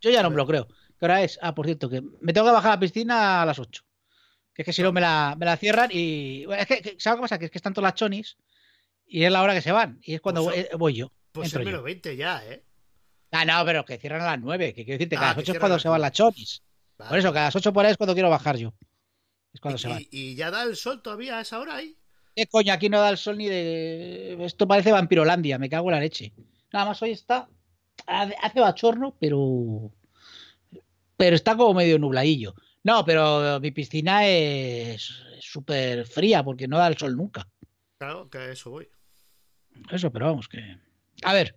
Yo 0.00 0.10
ya 0.10 0.20
no 0.24 0.30
me 0.30 0.36
lo 0.36 0.44
creo. 0.44 0.66
¿Qué 0.98 1.04
hora 1.04 1.22
es? 1.22 1.38
Ah, 1.42 1.54
por 1.54 1.64
cierto, 1.66 1.88
que 1.88 2.02
me 2.20 2.32
tengo 2.32 2.48
que 2.48 2.52
bajar 2.54 2.72
a 2.72 2.74
la 2.74 2.80
piscina 2.80 3.40
a 3.42 3.46
las 3.46 3.60
8. 3.60 3.84
Que 4.52 4.62
es 4.62 4.66
que 4.66 4.72
si 4.72 4.82
no 4.82 4.90
me 4.92 5.00
la, 5.00 5.36
me 5.38 5.46
la 5.46 5.56
cierran 5.56 5.90
y. 5.92 6.44
bueno, 6.44 6.60
es 6.62 6.66
que, 6.66 6.82
que- 6.82 6.96
¿sabes 6.98 7.18
qué 7.18 7.22
pasa? 7.22 7.38
Que 7.38 7.44
es 7.44 7.50
que 7.52 7.58
están 7.58 7.72
todas 7.72 7.86
las 7.90 7.94
chonis 7.94 8.36
y 9.06 9.22
es 9.22 9.30
la 9.30 9.42
hora 9.42 9.54
que 9.54 9.62
se 9.62 9.70
van. 9.70 10.00
Y 10.02 10.14
es 10.14 10.20
cuando 10.20 10.42
Pues 10.42 10.56
voy, 10.56 10.64
eh, 10.64 10.76
voy 10.76 10.94
yo. 10.94 11.12
Pues 11.32 11.48
entro 11.48 11.60
es 11.60 11.66
menos 11.66 11.82
20 11.82 12.16
ya, 12.16 12.44
¿eh? 12.46 12.62
Ah, 13.30 13.44
no, 13.44 13.64
pero 13.64 13.84
que 13.84 13.98
cierran 13.98 14.20
a 14.22 14.26
las 14.26 14.40
9. 14.40 14.74
Que 14.74 14.84
quiero 14.84 14.98
decirte 14.98 15.16
que 15.16 15.22
Ah, 15.24 15.30
a 15.30 15.34
las 15.34 15.36
que 15.36 15.40
8 15.42 15.52
es 15.52 15.58
cuando 15.58 15.76
las 15.76 15.82
se 15.82 15.88
van 15.88 16.00
las 16.00 16.12
chonis. 16.12 16.62
Vale. 16.98 17.08
Por 17.08 17.18
eso, 17.18 17.32
que 17.32 17.38
a 17.38 17.44
las 17.44 17.56
8 17.56 17.72
por 17.72 17.84
ahí 17.84 17.92
es 17.92 17.96
cuando 17.96 18.14
quiero 18.14 18.30
bajar 18.30 18.56
yo. 18.56 18.74
Es 19.52 19.60
cuando 19.60 19.78
se 19.78 19.88
van. 19.88 20.00
y, 20.02 20.08
y 20.10 20.34
ya 20.34 20.50
da 20.50 20.62
el 20.62 20.76
sol 20.76 21.02
todavía 21.02 21.38
a 21.38 21.40
esa 21.40 21.58
hora 21.58 21.76
ahí. 21.76 21.96
¿Qué 22.36 22.46
coño? 22.46 22.72
Aquí 22.72 22.88
no 22.88 23.00
da 23.00 23.10
el 23.10 23.18
sol 23.18 23.38
ni 23.38 23.46
de. 23.48 24.36
Esto 24.44 24.66
parece 24.66 24.92
vampirolandia, 24.92 25.58
me 25.58 25.68
cago 25.68 25.88
en 25.88 25.94
la 25.94 26.00
leche. 26.00 26.32
Nada 26.72 26.86
más 26.86 27.02
hoy 27.02 27.10
está. 27.10 27.48
Hace 28.06 28.60
bachorno, 28.60 29.16
pero. 29.18 29.90
Pero 31.16 31.36
está 31.36 31.56
como 31.56 31.74
medio 31.74 31.98
nubladillo. 31.98 32.54
No, 32.84 33.04
pero 33.04 33.60
mi 33.60 33.70
piscina 33.70 34.26
es 34.26 35.22
es 35.42 35.44
súper 35.44 36.06
fría 36.06 36.42
porque 36.42 36.68
no 36.68 36.78
da 36.78 36.86
el 36.88 36.96
sol 36.96 37.16
nunca. 37.16 37.48
Claro, 37.98 38.30
que 38.30 38.38
a 38.38 38.50
eso 38.52 38.70
voy. 38.70 38.88
Eso, 39.90 40.10
pero 40.10 40.26
vamos, 40.26 40.48
que. 40.48 40.78
A 41.24 41.32
ver, 41.34 41.56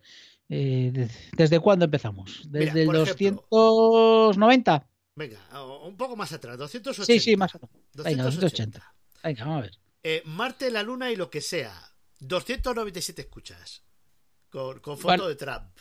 eh, 0.50 0.90
de- 0.94 1.10
¿desde 1.34 1.60
cuándo 1.60 1.86
empezamos? 1.86 2.42
Mira, 2.50 2.66
¿Desde 2.74 2.84
el 2.84 2.90
ejemplo- 2.90 3.46
290? 3.50 4.88
Venga, 5.18 5.40
un 5.84 5.96
poco 5.98 6.16
más 6.16 6.32
atrás, 6.34 6.58
280. 6.58 7.06
Sí, 7.06 7.20
sí, 7.20 7.38
más 7.38 7.54
menos. 7.56 7.70
Venga, 7.94 8.24
280. 8.24 8.80
280. 8.80 8.96
Venga, 9.24 9.44
vamos 9.46 9.60
a 9.60 9.62
ver. 9.62 9.72
Eh, 10.04 10.22
Marte, 10.26 10.70
la 10.72 10.84
Luna 10.84 11.10
y 11.12 11.16
lo 11.16 11.30
que 11.30 11.42
sea. 11.42 11.74
297 12.20 13.22
escuchas. 13.24 13.84
Con, 14.50 14.80
con 14.80 14.98
foto 14.98 15.08
Bueno. 15.08 15.28
de 15.28 15.36
Trump. 15.36 15.72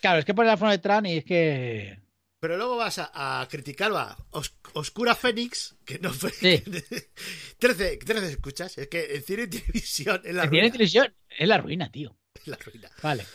Claro, 0.00 0.18
es 0.18 0.24
que 0.24 0.34
pone 0.34 0.48
la 0.48 0.56
forma 0.56 0.72
de 0.72 0.78
Tran 0.78 1.06
y 1.06 1.18
es 1.18 1.24
que. 1.24 2.00
Pero 2.40 2.56
luego 2.56 2.76
vas 2.76 2.98
a, 2.98 3.40
a 3.40 3.46
criticarlo 3.48 3.98
a 3.98 4.16
Os- 4.30 4.56
Oscura 4.72 5.14
Fénix, 5.14 5.76
que 5.84 5.98
no 6.00 6.10
fue. 6.12 6.30
Sí. 6.32 6.60
13, 7.58 7.98
13 7.98 8.30
escuchas. 8.32 8.76
Es 8.78 8.88
que 8.88 9.04
en 9.16 9.22
cine 9.22 9.42
y 9.44 9.46
televisión 9.46 10.20
es 10.24 10.34
la 10.34 10.42
que 10.42 10.48
ruina. 10.48 10.62
tiene 10.62 10.70
televisión 10.72 11.14
es 11.28 11.48
la 11.48 11.58
ruina, 11.58 11.90
tío. 11.92 12.16
la 12.46 12.56
ruina. 12.56 12.90
Vale. 13.02 13.26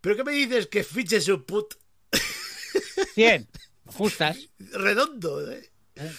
¿Pero 0.00 0.16
qué 0.16 0.24
me 0.24 0.32
dices 0.32 0.66
que 0.66 0.84
fiches 0.84 1.28
un 1.28 1.44
put 1.44 1.74
100. 3.14 3.48
Justas. 3.86 4.38
redondo? 4.58 5.50
¿eh? 5.50 5.70
Eh. 5.96 6.12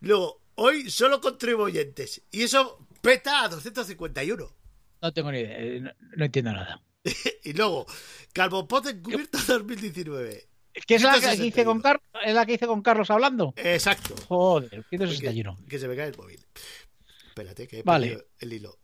Luego, 0.00 0.42
hoy 0.56 0.90
solo 0.90 1.20
contribuyentes. 1.20 2.22
Y 2.30 2.42
eso 2.42 2.86
peta 3.00 3.44
a 3.44 3.48
251. 3.48 4.56
No 5.00 5.12
tengo 5.12 5.30
ni 5.32 5.38
idea. 5.40 5.58
eh, 5.58 5.80
No, 5.80 5.90
no 6.16 6.24
entiendo 6.24 6.52
nada. 6.52 6.82
Y 7.44 7.52
luego, 7.54 7.86
Calvopot 8.32 8.86
encubierto 8.86 9.38
2019. 9.46 10.48
¿Qué 10.86 10.94
es 10.94 11.02
la 11.02 11.12
que 11.14 11.20
161. 11.20 11.46
hice 11.48 11.64
con 11.64 11.80
Carlos? 11.80 12.02
¿Es 12.24 12.34
la 12.34 12.46
que 12.46 12.52
hice 12.54 12.66
con 12.66 12.82
Carlos 12.82 13.10
hablando? 13.10 13.52
Exacto. 13.56 14.14
Joder, 14.28 14.70
Que, 14.70 14.96
161. 14.98 15.58
que 15.68 15.78
se 15.78 15.88
me 15.88 15.96
cae 15.96 16.08
el 16.08 16.16
móvil. 16.16 16.44
Espérate, 17.28 17.66
que 17.66 17.78
he 17.80 17.82
Vale. 17.82 18.26
el 18.38 18.52
hilo. 18.52 18.78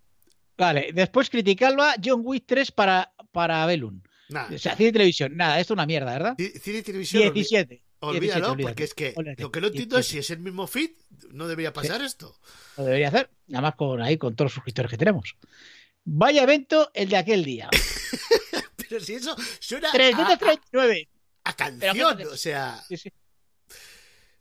Vale, 0.56 0.90
después 0.94 1.30
criticarla 1.30 1.96
John 2.02 2.20
Wick 2.24 2.44
3 2.46 2.70
para, 2.72 3.12
para 3.32 3.64
Belun. 3.66 4.02
Nada. 4.28 4.54
O 4.54 4.58
sea, 4.58 4.76
cine 4.76 4.88
y 4.90 4.92
televisión. 4.92 5.36
Nada, 5.36 5.60
esto 5.60 5.74
es 5.74 5.76
una 5.76 5.86
mierda, 5.86 6.12
¿verdad? 6.12 6.36
Ci- 6.36 6.58
Cine 6.60 6.78
y 6.78 6.82
televisión. 6.82 7.22
olvi- 7.24 7.32
17. 7.32 7.82
Olvídalo, 8.00 8.54
17, 8.54 8.62
porque 8.62 8.84
es 8.84 8.94
que 8.94 9.12
olvídate. 9.16 9.42
lo 9.42 9.50
que 9.52 9.60
no 9.60 9.66
entiendo 9.68 9.98
es 9.98 10.06
17. 10.06 10.12
si 10.12 10.18
es 10.18 10.30
el 10.36 10.42
mismo 10.44 10.66
feed, 10.66 10.90
no 11.32 11.46
debería 11.48 11.72
pasar 11.72 12.02
esto. 12.02 12.38
Lo 12.76 12.84
debería 12.84 13.08
hacer. 13.08 13.30
Nada 13.48 13.62
más 13.62 13.74
con 13.76 14.00
ahí, 14.02 14.16
con 14.18 14.34
todos 14.36 14.46
los 14.46 14.54
suscriptores 14.54 14.90
que 14.90 14.98
tenemos. 14.98 15.36
Vaya 16.04 16.42
evento 16.42 16.90
el 16.94 17.08
de 17.08 17.16
aquel 17.16 17.44
día. 17.44 17.68
Pero 18.76 19.00
si 19.00 19.14
eso 19.14 19.34
suena 19.58 19.88
a, 19.88 19.92
339. 19.92 21.08
a 21.44 21.56
canción, 21.56 22.16
¿qué- 22.18 22.26
o 22.26 22.36
sea, 22.36 22.82
Sí, 22.88 22.96
sí. 22.96 23.12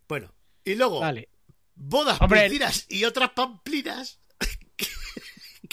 bueno. 0.07 0.33
Y 0.65 0.75
luego, 0.75 0.99
Vale. 0.99 1.29
bodas, 1.75 2.19
Hombre. 2.21 2.43
piscinas 2.45 2.85
y 2.89 3.03
otras 3.05 3.31
pamplinas, 3.31 4.19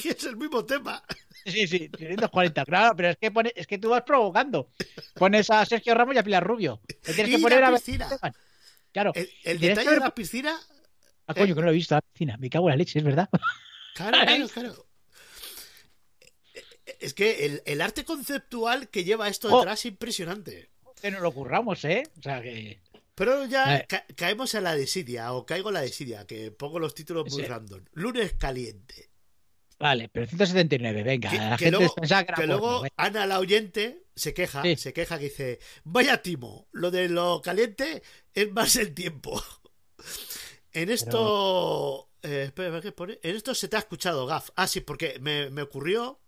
que 0.03 0.11
es 0.11 0.25
el 0.25 0.37
mismo 0.37 0.65
tema. 0.65 1.03
Sí, 1.45 1.67
sí, 1.67 1.89
340, 1.89 2.65
claro, 2.65 2.95
pero 2.97 3.09
es 3.11 3.17
que, 3.17 3.31
pone, 3.31 3.53
es 3.57 3.67
que 3.67 3.79
tú 3.79 3.89
vas 3.91 4.03
provocando. 4.03 4.71
Pones 5.15 5.49
a 5.51 5.65
Sergio 5.65 5.95
Ramos 5.95 6.15
y 6.15 6.19
a 6.19 6.23
Pilar 6.23 6.45
Rubio. 6.47 6.81
Le 7.07 7.15
tienes 7.15 7.33
Y 7.33 7.37
que 7.37 7.43
poner 7.43 7.61
la 7.61 7.69
a 7.69 7.75
piscina. 7.77 8.09
Claro. 8.93 9.13
El, 9.15 9.59
detalle 9.61 9.89
que 9.89 9.95
de 9.95 10.01
la 10.01 10.15
piscina, 10.15 10.59
Ah, 11.27 11.35
coño, 11.35 11.55
que 11.55 11.61
no 11.61 11.67
lo 11.67 11.71
he 11.71 11.75
visto 11.75 11.95
la 11.95 12.01
piscina. 12.03 12.37
Me 12.39 12.51
cago 12.51 12.67
en 12.69 12.71
la 12.73 12.77
leche, 12.77 12.99
es 12.99 13.05
verdad. 13.05 13.29
claro, 13.95 14.19
claro, 14.27 14.49
claro. 14.49 14.87
Es 16.99 17.15
que 17.15 17.47
el, 17.47 17.63
el 17.67 17.81
arte 17.81 18.05
conceptual 18.05 18.89
que 18.89 19.05
lleva 19.05 19.29
esto 19.29 19.49
Oh. 19.53 19.59
detrás 19.59 19.81
es 19.81 19.87
impresionante. 19.87 20.71
Que 21.01 21.11
nos 21.11 21.23
lo 21.23 21.33
curramos, 21.33 21.85
¿eh? 21.85 22.03
O 22.19 22.23
sea 22.23 22.43
que. 22.43 22.81
Pero 23.15 23.45
ya 23.47 23.77
Eh. 23.79 23.87
ca- 23.89 24.05
caemos 24.17 24.55
en 24.55 24.65
la 24.65 24.75
desidia, 24.75 25.33
o 25.33 25.47
caigo 25.47 25.69
en 25.71 25.75
la 25.75 25.81
desidia, 25.83 26.27
que 26.27 26.51
pongo 26.51 26.79
los 26.79 26.95
títulos 26.95 27.31
muy 27.33 27.43
Sí. 27.43 27.49
random. 27.49 27.85
Lunes 27.93 28.35
caliente. 28.35 29.10
Vale, 29.81 30.09
pero 30.11 30.27
179, 30.27 31.03
venga. 31.03 31.31
Que, 31.31 31.37
la 31.39 31.57
que 31.57 31.65
gente 31.65 31.79
luego, 31.79 31.95
que 32.37 32.47
luego. 32.47 32.83
Ana, 32.97 33.27
la 33.27 33.39
oyente, 33.41 34.05
se 34.15 34.35
queja, 34.35 34.63
Sí. 34.63 34.77
se 34.77 34.93
queja 34.93 35.19
que 35.19 35.25
dice, 35.25 35.59
vaya 35.85 36.21
timo, 36.23 36.69
lo 36.73 36.91
de 36.91 37.09
lo 37.09 37.41
caliente 37.43 38.03
es 38.35 38.53
más 38.53 38.77
el 38.77 38.93
tiempo. 38.95 39.43
en 40.73 40.91
esto... 40.91 42.11
eh, 42.23 42.45
espera, 42.49 42.81
¿qué 42.83 42.93
pone? 42.93 43.19
En 43.23 43.35
esto 43.37 43.55
se 43.55 43.69
te 43.69 43.77
ha 43.77 43.81
escuchado, 43.81 44.27
Gaf. 44.27 44.51
Ah, 44.55 44.67
sí, 44.67 44.81
porque 44.83 45.19
me, 45.21 45.49
me 45.51 45.63
ocurrió 45.63 46.21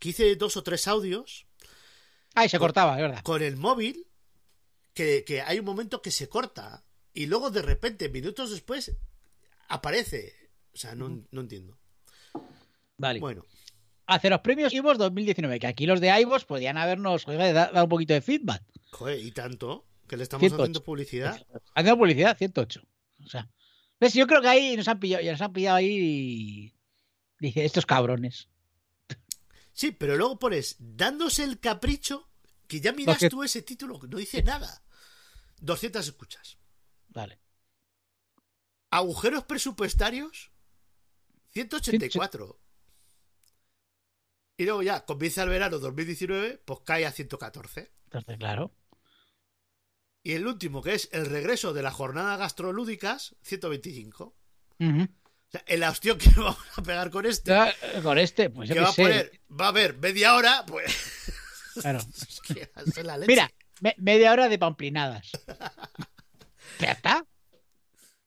que 0.00 0.08
hice 0.08 0.34
dos 0.34 0.56
o 0.56 0.62
tres 0.64 0.88
audios 0.88 1.46
Ay, 2.34 2.48
se 2.48 2.58
cortaba, 2.58 2.96
es 2.96 3.02
verdad. 3.02 3.22
con 3.22 3.40
el 3.42 3.56
móvil 3.56 4.08
que, 4.94 5.22
que 5.24 5.40
hay 5.42 5.60
un 5.60 5.64
momento 5.64 6.02
que 6.02 6.10
se 6.10 6.28
corta 6.28 6.84
y 7.14 7.26
luego 7.26 7.50
de 7.50 7.62
repente, 7.62 8.08
minutos 8.08 8.50
después, 8.50 8.90
aparece. 9.68 10.34
O 10.74 10.76
sea, 10.78 10.94
no, 10.96 11.24
no 11.30 11.40
entiendo. 11.42 11.78
Vale. 13.02 13.18
Bueno, 13.18 13.44
los 14.22 14.40
premios 14.42 14.72
IVOS 14.72 14.96
2019, 14.96 15.58
que 15.58 15.66
aquí 15.66 15.86
los 15.86 16.00
de 16.00 16.20
IVOS 16.20 16.44
podían 16.44 16.78
habernos 16.78 17.26
dado 17.26 17.82
un 17.82 17.88
poquito 17.90 18.14
de 18.14 18.20
feedback. 18.20 18.62
joder, 18.92 19.18
y 19.18 19.32
tanto 19.32 19.88
que 20.06 20.16
le 20.16 20.22
estamos 20.22 20.42
108. 20.42 20.62
haciendo 20.62 20.84
publicidad. 20.84 21.46
Haciendo 21.74 21.98
publicidad, 21.98 22.38
108. 22.38 22.80
O 23.24 23.28
sea, 23.28 23.50
¿ves? 23.98 24.14
Yo 24.14 24.28
creo 24.28 24.40
que 24.40 24.46
ahí 24.48 24.76
nos 24.76 24.86
han 24.86 25.00
pillado, 25.00 25.24
ya 25.24 25.32
nos 25.32 25.40
han 25.40 25.52
pillado 25.52 25.78
ahí 25.78 25.88
y... 25.90 26.74
Dice, 27.40 27.64
estos 27.64 27.86
cabrones. 27.86 28.48
Sí, 29.72 29.90
pero 29.90 30.16
luego 30.16 30.38
pones 30.38 30.76
dándose 30.78 31.42
el 31.42 31.58
capricho 31.58 32.28
que 32.68 32.80
ya 32.80 32.92
miras 32.92 33.18
que- 33.18 33.30
tú 33.30 33.42
ese 33.42 33.62
título, 33.62 33.98
que 33.98 34.06
no 34.06 34.18
dice 34.18 34.44
nada. 34.44 34.84
200 35.58 36.06
escuchas. 36.06 36.56
Vale. 37.08 37.40
Agujeros 38.90 39.42
presupuestarios 39.42 40.52
184. 41.48 42.61
Y 44.62 44.64
luego 44.64 44.82
ya 44.84 45.04
comienza 45.04 45.42
el 45.42 45.48
verano 45.48 45.80
2019, 45.80 46.62
pues 46.64 46.78
cae 46.84 47.04
a 47.04 47.10
114. 47.10 47.92
Entonces, 48.04 48.38
claro. 48.38 48.72
Y 50.22 50.34
el 50.34 50.46
último, 50.46 50.82
que 50.82 50.94
es 50.94 51.08
el 51.10 51.26
regreso 51.26 51.72
de 51.72 51.82
la 51.82 51.90
jornada 51.90 52.36
gastrolúdicas, 52.36 53.34
125. 53.42 54.36
Ujú. 54.78 55.02
O 55.02 55.50
sea, 55.50 55.64
el 55.66 55.82
ostión 55.82 56.16
que 56.16 56.30
vamos 56.36 56.56
a 56.76 56.82
pegar 56.82 57.10
con 57.10 57.26
este, 57.26 57.50
Ya, 57.50 57.70
eh, 57.70 58.00
Con 58.04 58.18
este, 58.18 58.50
pues 58.50 58.70
que 58.70 58.78
va 58.78 58.90
a 58.90 58.92
poner, 58.92 59.40
va 59.50 59.64
a 59.64 59.68
haber 59.70 59.98
media 59.98 60.36
hora, 60.36 60.64
pues. 60.64 60.94
Claro. 61.80 61.98
la 63.02 63.16
leche. 63.16 63.26
Mira, 63.32 63.50
me- 63.80 63.96
media 63.98 64.30
hora 64.30 64.48
de 64.48 64.58
pamplinadas. 64.58 65.28
ya 66.78 66.92
está. 66.92 67.26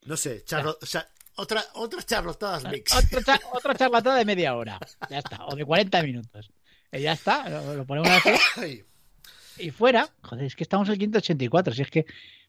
No 0.01 0.18
sé, 0.18 0.43
charlo- 0.43 0.78
o 0.82 0.86
otra, 1.36 1.63
otras 1.73 2.05
charlotadas 2.05 2.63
mix. 2.71 2.93
Otra, 2.95 3.21
cha- 3.23 3.41
otra 3.53 3.75
charlatada 3.75 4.17
de 4.17 4.25
media 4.25 4.55
hora. 4.55 4.79
Ya 5.09 5.19
está. 5.19 5.45
O 5.45 5.55
de 5.55 5.65
40 5.65 6.01
minutos. 6.03 6.49
Eh, 6.91 7.01
ya 7.01 7.13
está. 7.13 7.49
Lo, 7.49 7.75
lo 7.75 7.86
ponemos 7.86 8.09
así. 8.09 8.83
Y 9.57 9.71
fuera, 9.71 10.09
joder, 10.21 10.45
es 10.45 10.55
que 10.55 10.63
estamos 10.63 10.88
en 10.89 10.93
el 10.93 10.99
584. 10.99 11.73
Si 11.73 11.81
es 11.81 11.89
que, 11.91 12.05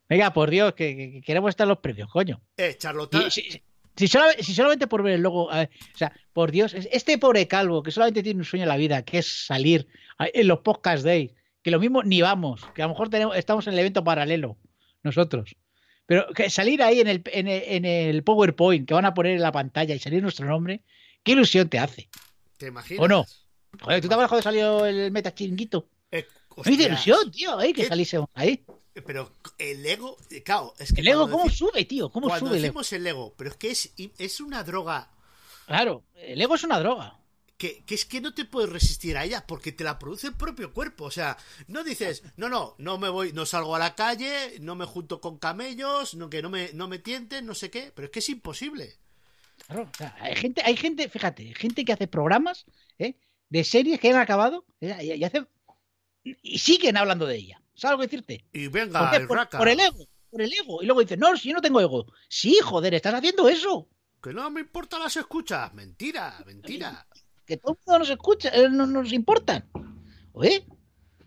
venga, 0.08 0.32
por 0.32 0.50
Dios, 0.50 0.74
que, 0.74 0.96
que- 0.96 1.10
que 1.12 1.20
queremos 1.22 1.50
estar 1.50 1.66
los 1.66 1.78
premios, 1.78 2.10
coño. 2.10 2.40
Eh, 2.56 2.76
Charlotte. 2.78 3.14
Y 3.14 3.30
si, 3.30 3.42
si- 3.50 3.62
si 3.96 4.08
solamente, 4.08 4.42
si 4.44 4.54
solamente 4.54 4.86
por 4.88 5.02
ver 5.02 5.14
el 5.14 5.22
logo, 5.22 5.48
ver, 5.48 5.70
o 5.94 5.96
sea, 5.96 6.12
por 6.32 6.50
Dios, 6.50 6.74
es- 6.74 6.88
este 6.92 7.16
pobre 7.18 7.48
calvo 7.48 7.82
que 7.82 7.90
solamente 7.90 8.22
tiene 8.22 8.40
un 8.40 8.44
sueño 8.44 8.64
en 8.64 8.68
la 8.68 8.76
vida, 8.76 9.02
que 9.02 9.18
es 9.18 9.46
salir 9.46 9.86
en 10.18 10.46
los 10.48 10.60
podcast 10.60 11.04
days, 11.04 11.32
que 11.62 11.70
lo 11.70 11.80
mismo 11.80 12.02
ni 12.02 12.20
vamos, 12.22 12.60
que 12.74 12.82
a 12.82 12.86
lo 12.86 12.90
mejor 12.90 13.08
tenemos, 13.08 13.36
estamos 13.36 13.66
en 13.66 13.72
el 13.72 13.78
evento 13.78 14.04
paralelo, 14.04 14.58
nosotros. 15.02 15.56
Pero 16.06 16.28
que 16.32 16.50
salir 16.50 16.82
ahí 16.82 17.00
en 17.00 17.08
el, 17.08 17.22
en, 17.26 17.48
el, 17.48 17.62
en 17.64 17.84
el 17.84 18.22
PowerPoint 18.22 18.86
que 18.86 18.94
van 18.94 19.04
a 19.04 19.14
poner 19.14 19.32
en 19.32 19.42
la 19.42 19.52
pantalla 19.52 19.94
y 19.94 19.98
salir 19.98 20.22
nuestro 20.22 20.46
nombre, 20.46 20.82
¿qué 21.22 21.32
ilusión 21.32 21.68
te 21.68 21.78
hace? 21.78 22.08
¿Te 22.56 22.68
imaginas? 22.68 23.04
¿O 23.04 23.08
no? 23.08 23.26
Joder, 23.80 24.00
¿tú 24.00 24.08
te 24.08 24.14
cuando 24.14 24.42
salió 24.42 24.86
el 24.86 25.10
meta 25.10 25.34
chiringuito? 25.34 25.88
Eh, 26.10 26.26
ilusión, 26.64 27.30
tío, 27.30 27.60
eh, 27.60 27.72
que 27.72 27.82
¿Qué? 27.82 27.88
saliésemos 27.88 28.28
ahí. 28.34 28.64
Pero 29.04 29.30
el 29.58 29.84
ego, 29.84 30.16
eh, 30.30 30.42
claro, 30.42 30.72
es 30.78 30.92
que 30.92 31.02
El 31.02 31.08
ego, 31.08 31.28
¿cómo 31.28 31.50
sube, 31.50 31.84
tío? 31.84 32.08
¿Cómo 32.08 32.28
cuando 32.28 32.46
sube 32.48 32.58
el 32.58 32.64
ego? 32.64 32.80
el 32.90 33.06
ego, 33.06 33.34
pero 33.36 33.50
es 33.50 33.56
que 33.56 33.70
es, 33.70 33.92
es 34.18 34.40
una 34.40 34.62
droga 34.62 35.10
Claro, 35.66 36.04
el 36.14 36.40
ego 36.40 36.54
es 36.54 36.64
una 36.64 36.78
droga. 36.78 37.18
Que, 37.56 37.84
que 37.84 37.94
es 37.94 38.04
que 38.04 38.20
no 38.20 38.34
te 38.34 38.44
puedes 38.44 38.70
resistir 38.70 39.16
a 39.16 39.24
ella 39.24 39.46
porque 39.46 39.72
te 39.72 39.84
la 39.84 39.98
produce 39.98 40.28
el 40.28 40.34
propio 40.34 40.72
cuerpo. 40.72 41.04
O 41.06 41.10
sea, 41.10 41.36
no 41.68 41.84
dices, 41.84 42.22
no, 42.36 42.48
no, 42.48 42.74
no 42.78 42.98
me 42.98 43.08
voy, 43.08 43.32
no 43.32 43.46
salgo 43.46 43.74
a 43.76 43.78
la 43.78 43.94
calle, 43.94 44.58
no 44.60 44.74
me 44.76 44.84
junto 44.86 45.20
con 45.20 45.38
camellos, 45.38 46.14
no, 46.14 46.28
que 46.30 46.42
no 46.42 46.50
me, 46.50 46.70
no 46.74 46.88
me 46.88 46.98
tienten, 46.98 47.46
no 47.46 47.54
sé 47.54 47.70
qué, 47.70 47.92
pero 47.94 48.06
es 48.06 48.12
que 48.12 48.18
es 48.20 48.28
imposible. 48.28 48.98
Claro, 49.66 49.84
o 49.92 49.96
sea, 49.96 50.14
hay 50.20 50.36
gente, 50.36 50.62
hay 50.64 50.76
gente, 50.76 51.08
fíjate, 51.08 51.54
gente 51.54 51.84
que 51.84 51.92
hace 51.92 52.06
programas 52.08 52.66
¿eh? 52.98 53.16
de 53.48 53.64
series 53.64 54.00
que 54.00 54.10
han 54.10 54.16
acabado 54.20 54.66
y, 54.80 54.88
hacen- 55.24 55.48
y 56.24 56.58
siguen 56.58 56.96
hablando 56.96 57.26
de 57.26 57.36
ella. 57.36 57.62
¿Sabes 57.74 57.98
que 57.98 58.02
decirte? 58.06 58.46
Y 58.52 58.68
¿Por 58.96 59.10
venga, 59.10 59.10
qué? 59.10 59.16
el 59.16 59.26
Por, 59.26 59.38
por 59.54 59.68
el 59.68 59.80
ego, 59.80 60.08
por 60.30 60.42
el 60.42 60.52
ego. 60.52 60.82
Y 60.82 60.86
luego 60.86 61.00
dices, 61.02 61.18
no, 61.18 61.36
si 61.36 61.48
yo 61.50 61.54
no 61.54 61.60
tengo 61.62 61.80
ego. 61.80 62.06
Sí, 62.28 62.58
joder, 62.62 62.94
estás 62.94 63.14
haciendo 63.14 63.48
eso. 63.48 63.88
que 64.22 64.32
no 64.34 64.50
me 64.50 64.60
importan 64.60 65.00
las 65.00 65.16
escuchas. 65.16 65.72
Mentira, 65.72 66.42
mentira. 66.46 67.06
Que 67.46 67.56
todo 67.56 67.72
el 67.72 67.78
mundo 67.86 67.98
nos 68.00 68.10
escucha, 68.10 68.48
eh, 68.50 68.68
no 68.70 68.86
nos 68.86 69.12
importan. 69.12 69.68
Oye, 70.32 70.66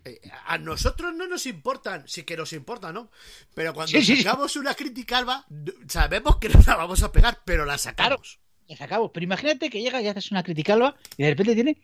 Eh, 0.05 0.19
a 0.45 0.57
nosotros 0.57 1.13
no 1.13 1.27
nos 1.27 1.45
importan, 1.45 2.07
sí 2.07 2.23
que 2.23 2.37
nos 2.37 2.53
importa, 2.53 2.93
¿no? 2.93 3.11
Pero 3.53 3.73
cuando 3.73 3.91
Sí, 3.91 4.01
sí, 4.01 4.15
sí. 4.15 4.23
sacamos 4.23 4.55
una 4.55 4.73
crítica 4.73 5.17
alba, 5.17 5.45
sabemos 5.89 6.37
que 6.37 6.47
no 6.49 6.61
la 6.65 6.75
vamos 6.77 7.03
a 7.03 7.11
pegar, 7.11 7.39
pero 7.45 7.65
la 7.65 7.77
sacamos. 7.77 8.39
se 8.67 8.81
acabó. 8.83 9.11
Pero 9.11 9.25
imagínate 9.25 9.69
que 9.69 9.81
llegas 9.81 10.01
y 10.03 10.07
haces 10.07 10.31
una 10.31 10.41
criticalba 10.43 10.95
y 11.17 11.23
de 11.23 11.29
repente 11.31 11.53
tiene 11.53 11.77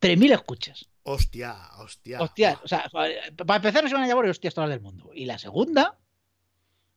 3.000 0.00 0.32
escuchas. 0.32 0.88
Hostia, 1.04 1.56
hostia. 1.78 2.20
Hostia, 2.20 2.60
o 2.64 2.68
sea, 2.68 2.90
para 2.90 3.56
empezar 3.56 3.82
no 3.84 3.88
se 3.88 3.94
van 3.94 4.04
a 4.04 4.08
llamar 4.08 4.26
hostias 4.26 4.52
todas 4.54 4.68
del 4.70 4.80
mundo. 4.80 5.10
Y 5.14 5.24
la 5.26 5.38
segunda, 5.38 5.96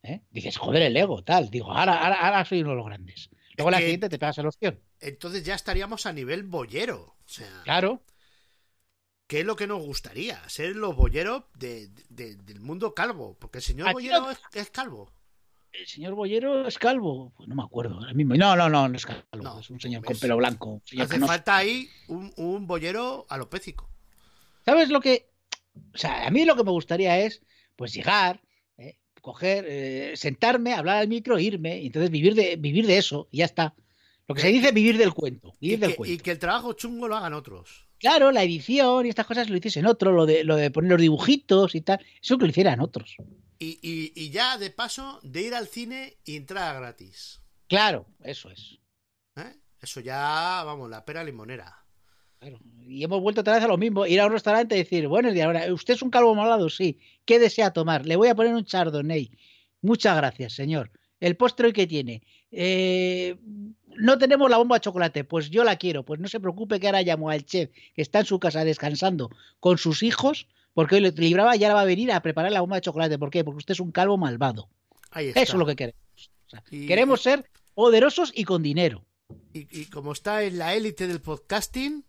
¿eh? 0.02 0.22
dices, 0.32 0.58
joder, 0.58 0.82
el 0.82 0.98
ego, 0.98 1.24
tal. 1.24 1.50
Digo, 1.52 1.72
ahora, 1.72 2.04
ahora, 2.04 2.16
ahora 2.20 2.46
soy 2.46 2.62
uno 2.62 2.72
de 2.72 2.76
los 2.78 2.86
grandes. 2.86 3.30
Luego 3.58 3.72
la 3.72 3.78
que- 3.78 3.84
siguiente 3.84 4.10
te 4.10 4.20
pegas 4.20 4.38
el 4.38 4.48
opción. 4.48 4.80
Entonces 5.00 5.44
ya 5.44 5.56
estaríamos 5.56 6.06
a 6.06 6.14
nivel 6.14 6.44
bollero. 6.44 7.16
O 7.26 7.30
sea, 7.30 7.62
Claro. 7.64 8.04
¿qué 9.28 9.42
es 9.42 9.46
lo 9.46 9.56
que 9.56 9.68
nos 9.68 9.82
gustaría? 9.82 10.48
Ser 10.50 10.76
los 10.76 10.96
de- 11.56 11.90
de- 12.10 12.36
del 12.36 12.60
mundo 12.60 12.94
calvo. 12.94 13.38
Porque 13.40 13.60
el 13.60 13.64
señor 13.64 13.90
Aquí 13.90 14.08
no- 14.10 14.32
es, 14.32 14.40
es 14.54 14.70
calvo. 14.70 15.12
El 15.72 15.88
señor 15.88 16.14
Bollero 16.14 16.68
es 16.68 16.78
calvo. 16.78 17.34
Pues 17.36 17.50
no 17.50 17.56
me 17.56 17.64
acuerdo 17.64 17.96
ahora 17.96 18.14
mismo. 18.14 18.36
No, 18.36 18.56
no, 18.56 18.70
no, 18.70 18.88
no 18.88 18.96
es 18.96 19.08
calvo. 19.08 19.24
No, 19.42 19.60
es 19.60 19.72
un 19.72 19.80
señor 19.80 20.04
¿ves? 20.04 20.08
con 20.08 20.20
pelo 20.20 20.38
blanco. 20.38 20.84
Hace 21.00 21.20
falta 21.20 21.58
ahí 21.58 21.90
un, 22.10 22.32
un 22.38 22.68
bollero 22.68 23.26
alopécico. 23.28 23.90
¿Sabes 24.66 24.90
lo 24.90 25.02
que.? 25.02 25.32
O 25.92 25.98
sea, 25.98 26.28
a 26.28 26.30
mí 26.30 26.46
lo 26.46 26.56
que 26.56 26.64
me 26.64 26.70
gustaría 26.70 27.18
es, 27.22 27.42
pues 27.76 27.92
llegar. 27.92 28.40
Coger, 29.24 29.66
eh, 29.68 30.14
sentarme, 30.18 30.74
hablar 30.74 30.98
al 30.98 31.08
micro, 31.08 31.40
irme, 31.40 31.80
y 31.82 31.86
entonces 31.88 32.12
vivir 32.12 32.36
de, 32.36 32.58
vivir 32.58 32.86
de 32.86 32.98
eso, 32.98 33.30
y 33.32 33.38
ya 33.38 33.46
está. 33.46 33.74
Lo 34.28 34.36
que 34.36 34.42
se 34.42 34.50
dice 34.50 34.72
vivir 34.74 34.98
del 34.98 35.14
cuento. 35.14 35.54
Y 35.62 35.68
Vivir 35.68 35.80
del 35.80 35.90
que, 35.92 35.96
cuento. 35.96 36.14
y 36.14 36.18
que 36.18 36.32
el 36.32 36.40
trabajo 36.40 36.74
chungo 36.74 37.08
lo 37.08 37.16
hagan 37.16 37.34
otros. 37.34 37.88
Claro, 38.00 38.32
la 38.34 38.44
edición 38.44 39.06
y 39.06 39.10
estas 39.10 39.26
cosas 39.26 39.50
lo 39.50 39.56
hiciesen 39.56 39.86
otro, 39.86 40.12
lo 40.12 40.26
de, 40.26 40.44
lo 40.44 40.58
de 40.58 40.70
poner 40.72 40.92
los 40.92 41.00
dibujitos 41.02 41.74
y 41.74 41.80
tal, 41.82 42.06
eso 42.22 42.38
que 42.38 42.44
lo 42.44 42.50
hicieran 42.52 42.82
otros. 42.82 43.16
Y, 43.60 43.80
y- 43.82 44.12
y 44.14 44.30
ya 44.30 44.58
de 44.58 44.70
paso 44.72 45.22
de 45.24 45.42
ir 45.44 45.56
al 45.56 45.68
cine 45.68 46.18
y 46.26 46.36
entrar 46.36 46.76
gratis. 46.82 47.40
Claro, 47.70 48.06
eso 48.24 48.52
es. 48.52 48.78
¿eh? 49.38 49.56
Eso 49.82 50.02
ya, 50.02 50.64
vamos, 50.66 50.90
la 50.90 51.06
pera 51.06 51.24
limonera. 51.24 51.78
Claro. 52.40 52.60
Y 52.86 53.04
hemos 53.06 53.22
vuelto 53.22 53.40
otra 53.40 53.56
vez 53.56 53.64
a 53.64 53.68
lo 53.70 53.78
mismo, 53.78 54.06
ir 54.06 54.20
a 54.20 54.26
un 54.26 54.34
restaurante 54.34 54.76
y 54.76 54.80
decir, 54.80 55.08
buenos 55.08 55.34
días, 55.34 55.46
ahora, 55.46 55.74
¿usted 55.74 55.94
es 55.94 56.02
un 56.02 56.10
calvo 56.10 56.36
malado? 56.36 56.70
Sí. 56.70 57.00
¿Qué 57.26 57.40
desea 57.40 57.72
tomar? 57.72 58.06
Le 58.06 58.16
voy 58.16 58.28
a 58.28 58.36
poner 58.36 58.54
un 58.54 58.66
chardonnay. 58.66 59.32
Muchas 59.82 60.16
gracias, 60.18 60.54
señor. 60.54 60.92
¿El 61.20 61.38
postre 61.38 61.68
hoy 61.68 61.74
qué 61.74 61.88
tiene? 61.88 62.22
Eh, 62.52 63.38
no 63.96 64.18
tenemos 64.18 64.50
la 64.50 64.58
bomba 64.58 64.76
de 64.78 64.82
chocolate, 64.82 65.24
pues 65.24 65.50
yo 65.50 65.64
la 65.64 65.78
quiero. 65.78 66.04
Pues 66.04 66.20
no 66.20 66.28
se 66.28 66.40
preocupe 66.40 66.80
que 66.80 66.88
ahora 66.88 67.02
llamo 67.02 67.30
al 67.30 67.46
chef 67.46 67.70
que 67.96 68.02
está 68.02 68.20
en 68.20 68.26
su 68.26 68.40
casa 68.40 68.64
descansando 68.66 69.30
con 69.60 69.78
sus 69.78 70.04
hijos, 70.04 70.48
porque 70.74 70.96
hoy 70.96 71.02
le 71.02 71.12
libraba 71.12 71.56
y 71.56 71.64
ahora 71.64 71.76
va 71.76 71.82
a 71.82 71.86
venir 71.86 72.12
a 72.12 72.22
preparar 72.22 72.52
la 72.52 72.62
bomba 72.62 72.76
de 72.78 72.82
chocolate. 72.82 73.18
¿Por 73.18 73.30
qué? 73.30 73.44
Porque 73.44 73.58
usted 73.60 73.74
es 73.74 73.80
un 73.80 73.92
calvo 73.92 74.18
malvado. 74.18 74.70
Ahí 75.12 75.28
está. 75.28 75.42
Eso 75.42 75.54
es 75.54 75.60
lo 75.60 75.66
que 75.66 75.76
queremos. 75.76 76.02
O 76.48 76.50
sea, 76.50 76.64
Y- 76.72 76.88
Queremos 76.88 77.22
ser 77.22 77.50
poderosos 77.74 78.32
y 78.36 78.44
con 78.44 78.62
dinero. 78.64 79.06
y, 79.54 79.68
y 79.82 79.86
como 79.86 80.12
está 80.12 80.44
en 80.44 80.58
la 80.58 80.74
élite 80.76 81.08
del 81.08 81.22
podcasting, 81.22 82.04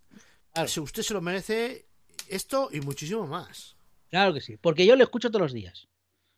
Claro. 0.52 0.82
usted 0.82 1.02
se 1.02 1.14
lo 1.14 1.20
merece 1.20 1.86
esto 2.28 2.68
y 2.72 2.80
muchísimo 2.80 3.26
más. 3.26 3.73
Claro 4.14 4.32
que 4.32 4.40
sí, 4.40 4.56
porque 4.56 4.86
yo 4.86 4.94
lo 4.94 5.02
escucho 5.02 5.28
todos 5.30 5.42
los 5.42 5.52
días. 5.52 5.88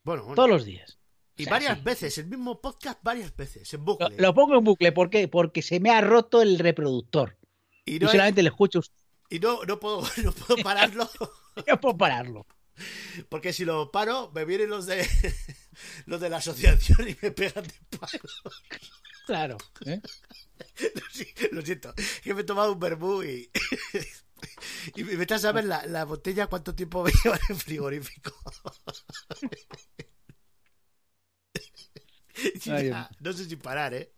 Bueno, 0.02 0.22
bueno. 0.22 0.34
Todos 0.34 0.48
los 0.48 0.64
días. 0.64 0.98
y 1.36 1.42
O 1.42 1.44
sea, 1.44 1.50
varias 1.52 1.76
sí. 1.78 1.84
veces, 1.84 2.16
el 2.18 2.26
mismo 2.26 2.58
podcast 2.62 2.98
varias 3.02 3.36
veces, 3.36 3.74
en 3.74 3.80
Lo, 3.80 3.84
bucle. 3.84 4.16
lo 4.18 4.34
pongo 4.34 4.56
en 4.56 4.64
bucle, 4.64 4.92
¿por 4.92 5.10
qué? 5.10 5.28
Porque 5.28 5.60
se 5.60 5.78
me 5.78 5.90
ha 5.90 6.00
roto 6.00 6.40
el 6.40 6.58
reproductor. 6.58 7.36
y 7.84 7.96
Y 7.96 7.98
no, 7.98 8.06
hay- 8.06 8.12
solamente 8.12 8.42
le 8.42 8.48
escucho 8.48 8.78
a 8.78 8.80
usted. 8.80 8.96
y 9.28 9.38
no, 9.40 9.62
no 9.64 9.78
puedo, 9.78 10.00
no 10.24 10.32
puedo 10.32 10.62
pararlo, 10.62 11.06
No 11.68 11.80
puedo 11.80 11.98
pararlo. 11.98 12.46
porque 13.28 13.52
si 13.52 13.64
lo 13.66 13.90
paro, 13.90 14.30
me 14.34 14.44
vienen 14.46 14.70
los 14.70 14.86
de 14.86 15.06
los 16.06 16.18
de 16.20 16.30
la 16.30 16.38
asociación 16.38 17.08
y 17.10 17.16
me 17.20 17.30
pegan 17.30 17.64
de 17.64 17.74
palo. 17.98 18.24
Claro. 19.26 19.56
¿eh? 19.84 20.00
Lo 21.52 21.60
siento, 21.60 21.92
que 22.22 22.32
me 22.32 22.40
he 22.40 22.44
tomado 22.44 22.72
un 22.72 22.80
vermú 22.80 23.22
y. 23.22 23.50
Y 24.96 25.04
me 25.04 25.20
estás 25.22 25.44
a 25.44 25.52
ver 25.52 25.64
la, 25.64 25.84
la 25.86 26.04
botella 26.04 26.46
cuánto 26.46 26.74
tiempo 26.74 27.02
me 27.04 27.10
lleva 27.24 27.36
en 27.36 27.42
el 27.50 27.56
frigorífico. 27.56 28.32
Ya, 32.64 33.08
no 33.20 33.32
sé 33.32 33.46
si 33.46 33.56
parar, 33.56 33.94
¿eh? 33.94 34.12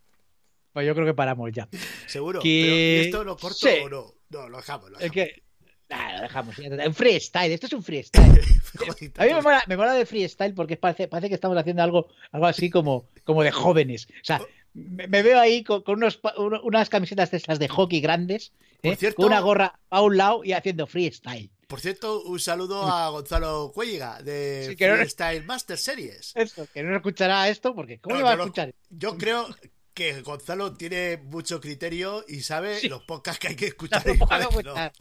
Pues 0.72 0.86
yo 0.86 0.94
creo 0.94 1.06
que 1.06 1.14
paramos 1.14 1.50
ya. 1.52 1.68
Seguro. 2.06 2.40
Que- 2.40 2.62
Pero, 2.64 2.76
¿y 2.76 3.06
esto 3.06 3.24
lo 3.24 3.36
corto 3.36 3.54
Sí. 3.58 3.78
o 3.84 3.88
no? 3.88 4.14
No, 4.30 4.48
lo 4.48 4.56
dejamos. 4.58 4.90
Lo 4.90 4.98
Es 4.98 5.10
que. 5.12 5.42
Nah, 5.88 6.16
lo 6.16 6.22
dejamos. 6.22 6.58
Un 6.58 6.94
freestyle. 6.94 7.52
Esto 7.52 7.66
es 7.66 7.72
un 7.72 7.82
freestyle. 7.82 8.24
A 9.18 9.24
mí 9.24 9.32
me 9.34 9.40
mola, 9.40 9.62
me 9.66 9.76
mola 9.76 9.94
de 9.94 10.04
freestyle 10.04 10.52
porque 10.54 10.76
parece, 10.76 11.08
parece 11.08 11.28
que 11.28 11.36
estamos 11.36 11.56
haciendo 11.56 11.82
algo, 11.82 12.08
algo 12.32 12.46
así 12.46 12.68
como, 12.70 13.08
como 13.24 13.42
de 13.42 13.50
jóvenes. 13.52 14.06
O 14.10 14.24
sea, 14.24 14.40
me, 14.91 15.07
me 15.09 15.22
veo 15.22 15.39
ahí 15.41 15.64
con, 15.64 15.83
con 15.83 15.97
unos, 15.97 16.20
unas 16.62 16.89
camisetas 16.89 17.31
de 17.31 17.37
estas 17.39 17.59
de 17.59 17.68
hockey 17.68 18.01
grandes, 18.01 18.53
¿eh? 18.83 18.97
Cierto- 18.97 19.16
con 19.16 19.26
una 19.26 19.41
gorra 19.41 19.79
a 19.91 20.03
un 20.03 20.16
lado 20.16 20.45
y 20.45 20.53
haciendo 20.53 20.87
freestyle. 20.87 21.51
Por 21.66 21.81
cierto, 21.81 22.22
un 22.22 22.41
saludo 22.41 22.83
a 22.85 23.11
Gonzalo 23.11 23.70
Cuelliga 23.74 24.22
de 24.22 24.68
Sí, 24.70 24.76
que 24.76 24.89
no- 24.89 24.97
Freestyle 24.97 25.45
Master 25.45 25.76
Series. 25.76 26.33
Eso, 26.35 26.66
que 26.72 26.83
no 26.83 26.97
escuchará 26.97 27.49
esto 27.51 27.74
porque 27.74 27.99
¿cómo 27.99 28.16
No, 28.16 28.24
va 28.24 28.33
a 28.33 28.37
no 28.37 28.45
escuchar? 28.45 28.74
Yo 28.89 29.18
creo 29.18 29.47
que 29.93 30.22
Gonzalo 30.22 30.72
tiene 30.74 31.18
mucho 31.18 31.61
criterio 31.61 32.24
y 32.26 32.41
sabe 32.41 32.79
Sí. 32.79 32.89
los 32.89 33.03
podcasts 33.03 33.39
que 33.41 33.49
hay 33.49 33.57
que 33.57 33.66
escuchar 33.74 34.03
y 34.09 34.16
cuáles 34.16 34.47
no. 34.51 34.61
escuchar. 34.61 34.93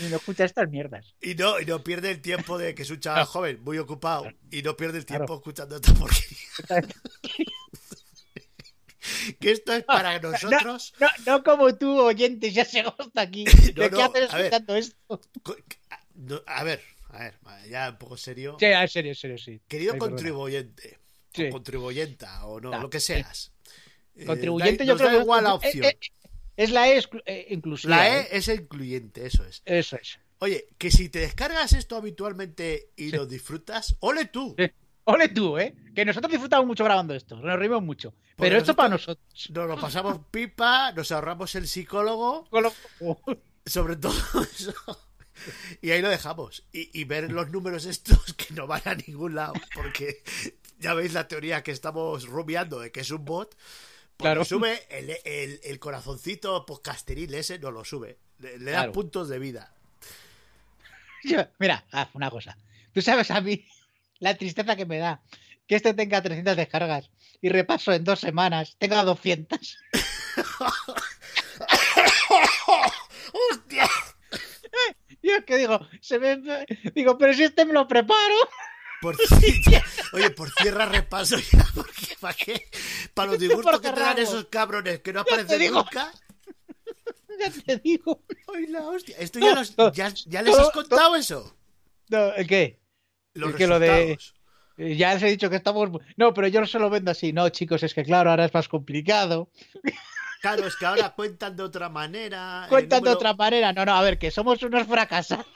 Ni 0.00 0.08
no 0.08 0.16
escucha 0.16 0.44
estas 0.44 0.68
mierdas. 0.70 1.14
Y 1.20 1.34
no, 1.34 1.60
y 1.60 1.66
no 1.66 1.84
pierde 1.84 2.10
el 2.10 2.20
tiempo 2.22 2.56
de 2.58 2.74
que 2.74 2.82
es 2.82 2.90
un 2.90 2.98
chaval 3.00 3.26
joven, 3.26 3.62
muy 3.62 3.78
ocupado, 3.78 4.26
y 4.50 4.62
no 4.62 4.76
pierde 4.76 4.98
el 4.98 5.06
tiempo 5.06 5.26
Claro. 5.26 5.40
escuchando 5.40 5.76
esta 5.76 5.92
porquería. 5.94 6.88
que 9.40 9.50
esto 9.50 9.72
es 9.74 9.84
para 9.84 10.18
nosotros. 10.18 10.92
No, 11.00 11.08
no 11.26 11.44
como 11.44 11.74
tú, 11.76 12.00
oyente, 12.00 12.50
ya 12.52 12.64
se 12.64 12.82
gusta 12.82 13.20
aquí. 13.22 13.44
¿De 13.74 13.90
no, 13.90 13.96
qué 13.96 14.02
haces 14.02 14.34
escuchando 14.34 14.76
esto? 14.76 15.20
A 16.46 16.64
ver, 16.64 16.80
a 17.10 17.18
ver, 17.18 17.34
ya 17.68 17.90
un 17.90 17.98
poco 17.98 18.16
serio. 18.16 18.56
Sí, 18.58 18.66
en 18.66 18.88
serio, 18.88 19.10
en 19.12 19.16
serio, 19.16 19.38
sí. 19.38 19.60
Querido 19.68 19.94
Ay, 19.94 19.98
contribuyente, 19.98 20.98
Sí. 21.32 21.46
o 21.48 21.50
contribuyenta, 21.50 22.46
o 22.46 22.60
no, 22.60 22.72
Ah, 22.72 22.78
lo 22.78 22.88
que 22.90 23.00
seas. 23.00 23.52
Eh, 24.16 24.24
Contribuyente, 24.26 24.84
da- 24.84 24.92
yo 24.92 24.96
creo 24.96 25.08
da 25.08 25.14
que 25.16 25.22
igual 25.22 25.44
la 25.44 25.50
eh, 25.50 25.54
opción. 25.54 25.84
eh, 25.84 25.98
es 26.56 26.70
la 26.70 26.88
E 26.88 27.02
eh, 27.26 27.46
inclusiva. 27.50 27.96
la 27.96 28.20
¿eh? 28.20 28.28
E 28.30 28.36
es 28.38 28.46
incluyente, 28.48 29.26
eso 29.26 29.44
es. 29.44 29.60
Eso 29.64 29.96
es. 29.96 30.18
Oye, 30.38 30.66
que 30.78 30.90
si 30.90 31.08
te 31.08 31.18
descargas 31.20 31.72
esto 31.72 31.96
habitualmente 31.96 32.90
y 32.96 33.10
Sí. 33.10 33.16
lo 33.16 33.26
disfrutas, 33.26 33.96
ole 34.00 34.26
tú. 34.26 34.54
Sí. 34.58 34.70
Ole 35.04 35.28
tú, 35.28 35.58
¿eh? 35.58 35.74
Que 35.94 36.04
nosotros 36.04 36.30
disfrutamos 36.30 36.66
mucho 36.66 36.82
grabando 36.84 37.14
esto. 37.14 37.36
Nos 37.36 37.58
reímos 37.58 37.82
mucho. 37.82 38.14
Pero 38.36 38.56
esto 38.56 38.74
para 38.74 38.88
nosotros. 38.88 39.50
Nos 39.50 39.68
lo 39.68 39.78
pasamos 39.78 40.18
pipa, 40.30 40.92
nos 40.92 41.12
ahorramos 41.12 41.54
el 41.54 41.68
psicólogo, 41.68 42.48
sobre 43.66 43.96
todo 43.96 44.14
eso. 44.42 44.74
Y 45.82 45.90
ahí 45.90 46.00
lo 46.00 46.08
dejamos. 46.08 46.64
Y, 46.72 46.88
y 46.98 47.04
ver 47.04 47.30
los 47.30 47.50
números 47.50 47.84
estos 47.84 48.32
que 48.34 48.54
no 48.54 48.66
van 48.66 48.82
a 48.86 48.94
ningún 48.94 49.34
lado. 49.34 49.52
Porque 49.74 50.22
ya 50.78 50.94
veis 50.94 51.12
la 51.12 51.28
teoría 51.28 51.62
que 51.62 51.72
estamos 51.72 52.26
rumiando 52.26 52.80
de 52.80 52.90
que 52.90 53.00
es 53.00 53.10
un 53.10 53.24
bot. 53.24 53.54
Claro. 54.16 54.44
sube 54.44 54.80
el, 54.90 55.10
el- 55.24 55.60
el 55.64 55.78
corazoncito 55.80 56.64
podcasteril 56.64 57.34
ese, 57.34 57.58
no 57.58 57.70
lo 57.72 57.84
sube. 57.84 58.16
Le, 58.38 58.58
le 58.58 58.70
da 58.70 58.78
Claro. 58.78 58.92
puntos 58.92 59.28
de 59.28 59.38
vida. 59.40 59.74
Yo- 61.24 61.46
mira, 61.58 61.84
haz 61.90 62.08
una 62.14 62.30
cosa. 62.30 62.56
Tú 62.92 63.02
sabes 63.02 63.30
a 63.32 63.40
mí 63.40 63.64
la 64.24 64.34
tristeza 64.38 64.74
que 64.74 64.86
me 64.86 64.96
da 64.98 65.20
que 65.66 65.76
este 65.76 65.92
tenga 65.92 66.22
300 66.22 66.56
descargas 66.56 67.10
y 67.42 67.50
repaso 67.50 67.92
en 67.92 68.04
dos 68.04 68.20
semanas 68.20 68.76
tenga 68.78 69.04
200. 69.04 69.58
¡Hostia! 73.50 73.88
Yo 75.22 75.36
es 75.36 75.44
que 75.44 75.56
digo, 75.58 75.78
se 76.00 76.18
me... 76.18 76.38
digo, 76.94 77.18
pero 77.18 77.34
si 77.34 77.44
este 77.44 77.66
me 77.66 77.74
lo 77.74 77.86
preparo. 77.86 78.34
Por 79.02 79.16
Oye, 80.14 80.30
por 80.30 80.50
cierra 80.52 80.86
repaso 80.86 81.36
ya, 81.38 81.66
porque 81.74 82.16
¿para 82.18 82.34
qué? 82.34 82.66
Para 83.12 83.32
los 83.32 83.38
disgustos 83.38 83.80
que 83.80 83.90
te 83.92 84.00
dan 84.00 84.18
esos 84.18 84.46
cabrones 84.46 85.00
que 85.00 85.12
no 85.12 85.20
aparecen 85.20 85.70
nunca. 85.70 86.10
Ya 87.38 87.50
te 87.50 87.76
digo. 87.78 88.24
Ay, 88.54 88.68
la 88.68 88.86
hostia. 88.86 89.16
Esto 89.18 89.38
ya, 89.40 89.54
los- 89.54 89.76
No, 89.76 89.92
ya, 89.92 90.08
ya 90.26 90.40
les 90.40 90.56
has 90.56 90.70
contado 90.70 91.14
eso. 91.16 91.58
No, 92.08 92.32
¿el 92.32 92.46
¿Qué? 92.46 92.83
Los 93.34 93.50
Es 93.50 93.56
que 93.56 93.66
lo 93.66 93.78
de-. 93.78 94.18
Eh, 94.76 94.96
Ya 94.96 95.14
les 95.14 95.22
he 95.22 95.26
dicho 95.26 95.50
que 95.50 95.56
estamos. 95.56 95.90
No, 96.16 96.34
pero 96.34 96.48
yo 96.48 96.60
no 96.60 96.66
se 96.66 96.78
lo 96.78 96.90
vendo 96.90 97.10
así. 97.10 97.32
No, 97.32 97.48
chicos, 97.48 97.82
es 97.82 97.94
que 97.94 98.04
claro, 98.04 98.30
ahora 98.30 98.46
es 98.46 98.54
más 98.54 98.68
complicado. 98.68 99.50
Claro, 100.40 100.66
es 100.66 100.76
que 100.76 100.84
ahora 100.84 101.10
cuentan 101.10 101.56
de 101.56 101.62
otra 101.62 101.88
manera. 101.88 102.66
Cuentan 102.68 103.02
de 103.02 103.10
otra 103.10 103.34
manera. 103.34 103.72
No, 103.72 103.84
no, 103.84 103.94
a 103.94 104.02
ver, 104.02 104.18
que 104.18 104.30
somos 104.30 104.62
unos 104.62 104.86
fracasados. 104.86 105.46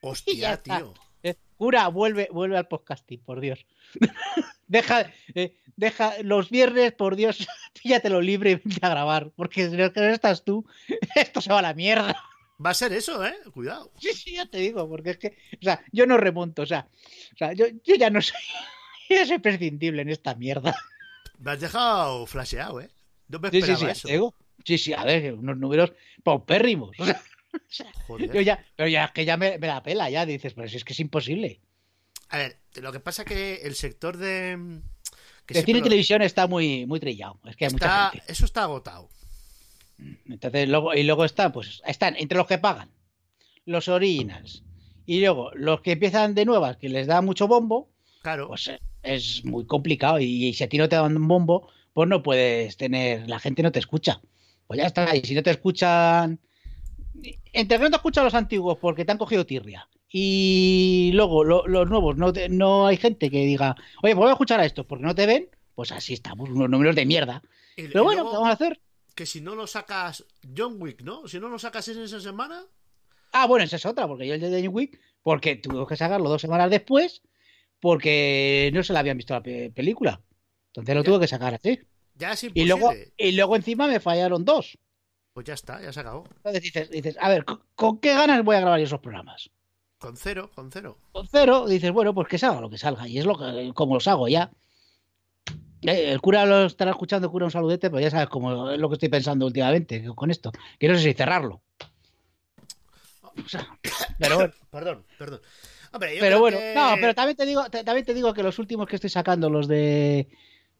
Hostia, 0.00 0.56
tío. 0.62 0.94
Eh, 1.22 1.36
Cura, 1.56 1.88
vuelve, 1.88 2.28
vuelve 2.32 2.56
al 2.56 2.66
podcasting, 2.66 3.20
por 3.20 3.40
Dios. 3.40 3.66
deja, 4.66 5.12
eh, 5.34 5.54
deja 5.76 6.14
los 6.22 6.50
viernes, 6.50 6.92
por 6.92 7.14
Dios, 7.14 7.46
píllatelo 7.82 8.20
libre 8.20 8.50
y 8.52 8.54
vente 8.56 8.84
a 8.84 8.88
grabar. 8.88 9.30
Porque 9.36 9.68
si 9.68 9.76
no 9.76 9.84
estás 9.84 10.44
tú, 10.44 10.66
esto 11.14 11.40
se 11.40 11.52
va 11.52 11.58
a 11.58 11.62
la 11.62 11.74
mierda. 11.74 12.16
Va 12.64 12.70
a 12.70 12.74
ser 12.74 12.92
eso, 12.92 13.24
¿eh? 13.24 13.34
Cuidado. 13.52 13.90
Sí, 13.98 14.12
sí, 14.12 14.34
ya 14.34 14.46
te 14.46 14.58
digo, 14.58 14.88
porque 14.88 15.10
es 15.10 15.18
que, 15.18 15.28
o 15.60 15.62
sea, 15.64 15.82
yo 15.92 16.06
no 16.06 16.16
remonto, 16.18 16.62
o 16.62 16.66
sea, 16.66 16.88
o 17.34 17.36
sea 17.36 17.52
yo, 17.54 17.66
yo 17.84 17.94
ya 17.94 18.10
no 18.10 18.20
soy, 18.20 18.36
yo 19.10 19.24
soy 19.26 19.38
prescindible 19.38 20.02
en 20.02 20.10
esta 20.10 20.34
mierda. 20.34 20.76
Me 21.38 21.52
has 21.52 21.60
dejado 21.60 22.26
flasheado, 22.26 22.80
¿eh? 22.82 22.90
No 23.28 23.38
me 23.38 23.48
Sí, 23.50 23.62
sí, 23.62 23.70
esperaba 23.72 23.78
sí, 23.80 23.86
ya 23.86 23.92
eso. 23.92 24.08
digo. 24.08 24.34
Sí, 24.64 24.76
sí, 24.76 24.92
a 24.92 25.04
ver, 25.04 25.32
unos 25.32 25.56
números 25.56 25.92
paupérrimos. 26.22 26.90
O 27.00 27.04
sea, 27.06 27.22
Joder. 28.06 28.30
yo 28.32 28.40
ya, 28.42 28.62
pero 28.76 28.88
ya 28.90 29.06
es 29.06 29.10
que 29.12 29.24
ya 29.24 29.36
me, 29.38 29.56
me 29.58 29.66
da 29.66 29.82
pela, 29.82 30.10
ya 30.10 30.26
dices, 30.26 30.52
pero 30.54 30.68
si 30.68 30.76
es 30.76 30.84
que 30.84 30.92
es 30.92 31.00
imposible. 31.00 31.60
A 32.28 32.36
ver, 32.38 32.58
lo 32.74 32.92
que 32.92 33.00
pasa 33.00 33.24
que 33.24 33.62
el 33.62 33.74
sector 33.74 34.16
de. 34.18 34.80
que 35.46 35.54
El 35.54 35.54
siempre 35.54 35.64
cine 35.64 35.78
y 35.78 35.80
lo- 35.80 35.84
televisión 35.84 36.22
está 36.22 36.46
muy, 36.46 36.84
muy 36.86 37.00
trillado. 37.00 37.40
Es 37.46 37.56
que 37.56 37.64
hay 37.64 37.72
mucha 37.72 37.86
está- 37.86 38.10
gente. 38.10 38.32
Eso 38.32 38.44
está 38.44 38.62
agotado. 38.64 39.08
Entonces, 40.28 40.68
luego, 40.68 40.94
y 40.94 41.02
luego 41.02 41.24
están, 41.24 41.52
pues, 41.52 41.82
están 41.86 42.16
entre 42.16 42.38
los 42.38 42.46
que 42.46 42.58
pagan, 42.58 42.90
los 43.66 43.88
originals, 43.88 44.62
y 45.06 45.20
luego 45.20 45.50
los 45.54 45.80
que 45.80 45.92
empiezan 45.92 46.34
de 46.34 46.44
nuevas, 46.44 46.76
que 46.76 46.88
les 46.88 47.06
da 47.06 47.20
mucho 47.22 47.48
bombo, 47.48 47.88
Claro. 48.22 48.48
pues 48.48 48.68
eh, 48.68 48.80
es 49.02 49.44
muy 49.44 49.64
complicado. 49.66 50.20
Y, 50.20 50.46
y 50.48 50.54
si 50.54 50.64
a 50.64 50.68
ti 50.68 50.78
no 50.78 50.88
te 50.88 50.96
dan 50.96 51.16
un 51.16 51.26
bombo, 51.28 51.68
pues 51.92 52.08
no 52.08 52.22
puedes 52.22 52.76
tener, 52.76 53.28
la 53.28 53.38
gente 53.40 53.62
no 53.62 53.72
te 53.72 53.78
escucha. 53.80 54.20
Pues 54.66 54.78
ya 54.78 54.86
está. 54.86 55.16
Y 55.16 55.22
si 55.22 55.34
no 55.34 55.42
te 55.42 55.50
escuchan, 55.50 56.38
entre 57.52 57.76
que 57.78 57.84
no 57.84 57.90
te 57.90 57.96
escuchan 57.96 58.24
los 58.24 58.34
antiguos 58.34 58.78
porque 58.80 59.04
te 59.04 59.12
han 59.12 59.18
cogido 59.18 59.44
tirria. 59.46 59.88
Y 60.12 61.10
luego 61.14 61.44
lo- 61.44 61.66
los 61.66 61.88
nuevos, 61.88 62.16
no, 62.16 62.32
te- 62.32 62.48
no 62.48 62.86
hay 62.86 62.96
gente 62.96 63.30
que 63.30 63.44
diga, 63.44 63.76
oye, 64.02 64.14
pues 64.14 64.16
voy 64.16 64.28
a 64.28 64.32
escuchar 64.32 64.60
a 64.60 64.64
estos 64.66 64.86
porque 64.86 65.04
no 65.04 65.14
te 65.14 65.26
ven, 65.26 65.48
pues 65.74 65.92
así 65.92 66.14
estamos, 66.14 66.50
unos 66.50 66.68
números 66.68 66.96
de 66.96 67.06
mierda. 67.06 67.42
Y 67.76 67.88
Pero 67.88 68.04
bueno, 68.04 68.22
luego 68.22 68.30
¿qué 68.30 68.36
vamos 68.36 68.50
a 68.50 68.52
hacer? 68.52 68.80
Que 69.14 69.26
si 69.26 69.40
no 69.40 69.54
lo 69.54 69.66
sacas. 69.66 70.24
John 70.56 70.76
Wick, 70.80 71.02
¿no? 71.02 71.26
Si 71.28 71.38
no 71.40 71.48
lo 71.48 71.58
sacas 71.58 71.86
en 71.88 72.00
esa 72.02 72.20
semana. 72.20 72.64
Ah, 73.32 73.46
bueno, 73.46 73.64
esa 73.64 73.76
es 73.76 73.86
otra, 73.86 74.06
porque 74.08 74.26
yo 74.26 74.34
el 74.34 74.40
de 74.40 74.62
New 74.62 74.72
Week, 74.72 74.98
porque 75.22 75.56
tuve 75.56 75.86
que 75.86 75.96
sacarlo 75.96 76.28
dos 76.28 76.40
semanas 76.42 76.70
después, 76.70 77.22
porque 77.80 78.70
no 78.74 78.82
se 78.82 78.92
la 78.92 79.00
habían 79.00 79.16
visto 79.16 79.34
la 79.34 79.42
pe- 79.42 79.70
película. 79.74 80.20
Entonces 80.68 80.94
lo 80.94 81.02
Ya. 81.02 81.04
tuve 81.10 81.20
que 81.20 81.28
sacar 81.28 81.54
así. 81.54 81.80
Ya 82.14 82.32
es 82.32 82.42
Y 82.44 82.46
imposible. 82.48 82.68
luego, 82.68 82.92
y 83.16 83.32
luego 83.32 83.56
encima 83.56 83.86
me 83.88 84.00
fallaron 84.00 84.44
dos. 84.44 84.78
Pues 85.32 85.46
ya 85.46 85.54
está, 85.54 85.80
ya 85.80 85.92
se 85.92 86.00
acabó. 86.00 86.24
Entonces 86.36 86.62
dices, 86.62 86.90
dices, 86.90 87.16
a 87.20 87.28
ver, 87.28 87.44
¿con, 87.44 87.62
con 87.74 87.98
qué 87.98 88.12
ganas 88.14 88.44
voy 88.44 88.56
a 88.56 88.60
grabar 88.60 88.80
esos 88.80 89.00
programas? 89.00 89.50
Con 89.98 90.16
cero, 90.16 90.50
con 90.54 90.70
cero. 90.72 90.98
Con 91.12 91.28
cero, 91.28 91.66
dices, 91.68 91.92
bueno, 91.92 92.14
pues 92.14 92.26
que 92.28 92.38
salga 92.38 92.60
lo 92.60 92.70
que 92.70 92.78
salga. 92.78 93.06
Y 93.06 93.18
es 93.18 93.26
lo 93.26 93.38
que, 93.38 93.72
como 93.74 93.94
los 93.94 94.08
hago 94.08 94.28
ya. 94.28 94.50
El 95.82 96.20
cura 96.20 96.44
lo 96.46 96.66
estará 96.66 96.90
escuchando, 96.90 97.30
cura 97.30 97.46
un 97.46 97.50
saludete, 97.50 97.88
pero 97.90 98.00
ya 98.00 98.10
sabes 98.10 98.28
cómo 98.28 98.70
es 98.70 98.78
lo 98.78 98.88
que 98.88 98.94
estoy 98.94 99.08
pensando 99.08 99.46
últimamente 99.46 100.04
con 100.14 100.30
esto. 100.30 100.52
Que 100.78 100.88
no 100.88 100.94
sé 100.96 101.02
si 101.02 101.12
cerrarlo. 101.14 101.62
O 103.44 103.48
sea, 103.48 103.66
pero 104.18 104.36
bueno. 104.36 104.52
Perdón, 104.70 105.04
perdón. 105.18 105.40
Hombre, 105.92 106.14
yo 106.14 106.20
Pero 106.20 106.30
creo 106.36 106.40
bueno, 106.40 106.58
que- 106.58 106.74
no, 106.76 106.90
pero 107.00 107.14
también 107.14 107.36
te 107.36 107.46
digo, 107.46 107.68
te- 107.68 107.82
también 107.82 108.04
te 108.06 108.14
digo 108.14 108.32
que 108.32 108.42
los 108.44 108.58
últimos 108.60 108.86
que 108.86 108.94
estoy 108.96 109.10
sacando, 109.10 109.50
los 109.50 109.66
de 109.66 110.28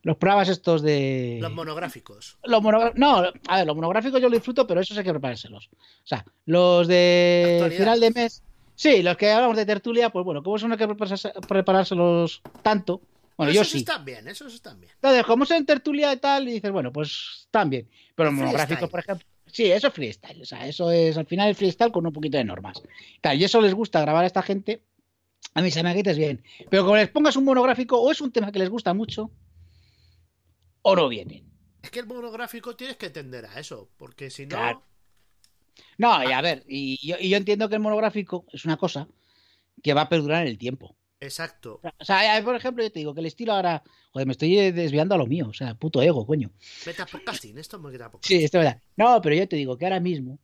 los 0.02 0.16
programas 0.16 0.48
estos 0.48 0.82
de 0.82 1.38
Los 1.40 1.52
monográficos. 1.52 2.38
los 2.44 2.62
no, 2.94 3.16
a 3.48 3.56
ver, 3.56 3.66
los 3.66 3.74
monográficos 3.76 4.20
yo 4.20 4.28
los 4.28 4.38
disfruto, 4.38 4.66
pero 4.66 4.80
esos 4.80 4.96
hay 4.96 5.02
que 5.04 5.10
preparárselos. 5.10 5.68
O 5.72 6.06
sea, 6.06 6.24
los 6.46 6.86
de 6.86 7.50
Actualidad. 7.54 7.78
final 7.80 8.00
de 8.00 8.10
mes, 8.12 8.42
sí, 8.76 9.02
los 9.02 9.16
que 9.16 9.30
hablamos 9.30 9.56
de 9.56 9.66
tertulia, 9.66 10.10
pues 10.10 10.24
bueno, 10.24 10.42
como 10.42 10.56
eso 10.56 10.68
no 10.68 10.74
hay 10.74 10.78
que 10.78 10.94
preparárselos 11.48 12.40
tanto, 12.62 13.00
bueno, 13.40 13.54
yo 13.54 13.62
esos 13.62 13.72
sí. 13.72 13.78
están 13.78 14.04
bien, 14.04 14.28
esos 14.28 14.52
están 14.52 14.78
bien. 14.78 14.92
Entonces, 14.96 15.24
como 15.24 15.44
es 15.44 15.50
en 15.52 15.64
tertulia 15.64 16.12
y 16.12 16.18
tal, 16.18 16.46
y 16.46 16.52
dices, 16.52 16.70
bueno, 16.70 16.92
pues 16.92 17.48
también. 17.50 17.88
Pero 18.14 18.28
los 18.28 18.38
monográficos, 18.38 18.90
Freestyle. 18.90 18.90
por 18.90 19.00
ejemplo. 19.00 19.26
Sí, 19.46 19.72
eso 19.72 19.86
es 19.86 19.94
freestyle. 19.94 20.42
O 20.42 20.44
sea, 20.44 20.66
eso 20.66 20.90
es 20.90 21.16
al 21.16 21.24
final 21.24 21.48
el 21.48 21.54
freestyle 21.54 21.90
con 21.90 22.06
un 22.06 22.12
poquito 22.12 22.36
de 22.36 22.44
normas. 22.44 22.82
Tal, 23.22 23.40
y 23.40 23.44
eso 23.44 23.62
les 23.62 23.72
gusta 23.72 24.02
grabar 24.02 24.24
a 24.24 24.26
esta 24.26 24.42
gente. 24.42 24.82
A 25.54 25.62
mí 25.62 25.70
se 25.70 25.82
me 25.82 25.94
quites 25.94 26.18
bien. 26.18 26.44
Pero 26.68 26.84
como 26.84 26.96
les 26.96 27.08
pongas 27.08 27.34
un 27.36 27.46
monográfico, 27.46 27.98
o 27.98 28.12
es 28.12 28.20
un 28.20 28.30
tema 28.30 28.52
que 28.52 28.58
les 28.58 28.68
gusta 28.68 28.92
mucho, 28.92 29.30
o 30.82 30.94
no 30.94 31.08
vienen. 31.08 31.50
Es 31.80 31.90
que 31.90 32.00
el 32.00 32.06
monográfico 32.06 32.76
tienes 32.76 32.98
que 32.98 33.08
tender 33.08 33.46
a 33.46 33.58
eso, 33.58 33.88
porque 33.96 34.28
si 34.28 34.42
no. 34.42 34.50
Claro. 34.50 34.82
No, 35.96 36.22
y 36.28 36.30
a 36.30 36.42
ver, 36.42 36.62
y 36.68 36.98
yo, 37.06 37.16
y 37.18 37.30
yo 37.30 37.38
entiendo 37.38 37.70
que 37.70 37.76
el 37.76 37.80
monográfico 37.80 38.44
es 38.52 38.66
una 38.66 38.76
cosa 38.76 39.08
que 39.82 39.94
va 39.94 40.02
a 40.02 40.08
perdurar 40.10 40.42
en 40.42 40.48
el 40.48 40.58
tiempo. 40.58 40.94
Exacto. 41.20 41.80
O 41.98 42.04
sea, 42.04 42.42
por 42.42 42.56
ejemplo, 42.56 42.82
yo 42.82 42.90
te 42.90 42.98
digo 43.00 43.12
que 43.14 43.20
el 43.20 43.26
estilo 43.26 43.52
ahora. 43.52 43.82
Joder, 44.12 44.26
me 44.26 44.32
estoy 44.32 44.72
desviando 44.72 45.14
a 45.14 45.18
lo 45.18 45.26
mío. 45.26 45.48
O 45.50 45.52
sea, 45.52 45.74
puto 45.74 46.00
ego, 46.02 46.26
coño. 46.26 46.50
Meta 46.86 47.06
podcasting, 47.06 47.58
esto 47.58 47.76
es 47.76 47.82
meta 47.82 48.04
Sí, 48.06 48.10
podcasting. 48.10 48.44
esto 48.44 48.58
es 48.58 48.64
verdad. 48.64 48.82
No, 48.96 49.20
pero 49.22 49.34
yo 49.36 49.46
te 49.46 49.56
digo 49.56 49.76
que 49.76 49.84
ahora 49.84 50.00
mismo, 50.00 50.38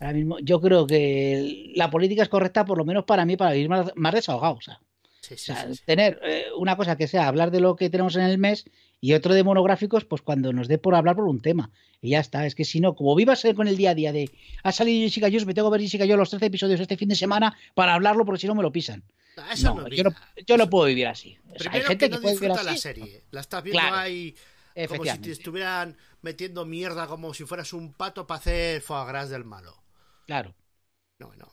ahora 0.00 0.12
mismo, 0.12 0.38
yo 0.40 0.60
creo 0.60 0.86
que 0.86 1.72
la 1.76 1.90
política 1.90 2.22
es 2.22 2.28
correcta, 2.28 2.64
por 2.64 2.76
lo 2.76 2.84
menos 2.84 3.04
para 3.04 3.24
mí, 3.24 3.36
para 3.36 3.52
vivir 3.52 3.68
más, 3.68 3.92
más 3.94 4.14
desahogado. 4.14 4.54
O 4.54 4.60
sea, 4.60 4.80
Sí, 5.20 5.34
o 5.34 5.38
sí, 5.38 5.44
sea, 5.46 5.66
sí, 5.68 5.74
sí. 5.74 5.82
tener 5.86 6.20
eh, 6.24 6.44
una 6.56 6.76
cosa 6.76 6.96
que 6.96 7.08
sea 7.08 7.26
hablar 7.26 7.50
de 7.50 7.58
lo 7.60 7.74
que 7.74 7.90
tenemos 7.90 8.14
en 8.14 8.22
el 8.22 8.38
mes 8.38 8.64
y 9.00 9.12
otro 9.14 9.34
de 9.34 9.42
monográficos, 9.42 10.04
pues 10.04 10.22
cuando 10.22 10.52
nos 10.52 10.68
dé 10.68 10.78
por 10.78 10.94
hablar 10.94 11.16
por 11.16 11.24
un 11.24 11.40
tema. 11.40 11.70
Y 12.00 12.10
ya 12.10 12.20
está. 12.20 12.46
Es 12.46 12.54
que 12.54 12.64
si 12.64 12.80
no, 12.80 12.94
como 12.94 13.14
vivas 13.16 13.44
con 13.56 13.66
el 13.66 13.76
día 13.76 13.90
a 13.90 13.94
día 13.94 14.12
de 14.12 14.30
ha 14.62 14.70
salido 14.72 15.04
Jessica 15.06 15.26
Jones, 15.28 15.46
me 15.46 15.54
tengo 15.54 15.68
que 15.68 15.72
ver 15.72 15.80
Jessica 15.80 16.04
Jones 16.04 16.18
los 16.18 16.30
13 16.30 16.46
episodios 16.46 16.80
este 16.80 16.96
fin 16.96 17.08
de 17.08 17.14
semana 17.16 17.56
para 17.74 17.94
hablarlo, 17.94 18.24
porque 18.24 18.40
si 18.40 18.46
no 18.46 18.54
me 18.54 18.62
lo 18.62 18.70
pisan. 18.70 19.02
Ah, 19.36 19.52
eso 19.52 19.74
No, 19.74 19.82
no, 19.82 19.86
es 19.88 19.96
yo 19.96 20.04
no, 20.04 20.14
yo 20.64 20.70
puedo 20.70 20.86
vivir 20.86 21.06
así. 21.06 21.38
O 21.54 21.58
sea, 21.58 21.72
hay 21.72 21.82
gente 21.82 22.06
que 22.06 22.10
que, 22.10 22.16
no 22.16 22.22
puede 22.22 22.34
vivir 22.34 22.48
disfruta 22.48 22.62
la 22.64 22.70
así. 22.72 22.80
serie. 22.80 23.24
La 23.30 23.40
estás 23.40 23.62
viendo 23.62 23.80
Claro. 23.80 23.96
ahí 23.96 24.34
como 24.88 25.04
si 25.04 25.18
te 25.18 25.32
estuvieran 25.32 25.96
metiendo 26.22 26.66
mierda 26.66 27.06
como 27.06 27.32
si 27.32 27.44
fueras 27.44 27.72
un 27.72 27.92
pato 27.92 28.26
para 28.26 28.38
hacer 28.38 28.80
foie 28.82 29.06
gras 29.06 29.30
del 29.30 29.44
malo. 29.44 29.82
Claro. 30.26 30.54
No, 31.18 31.32
no. 31.36 31.46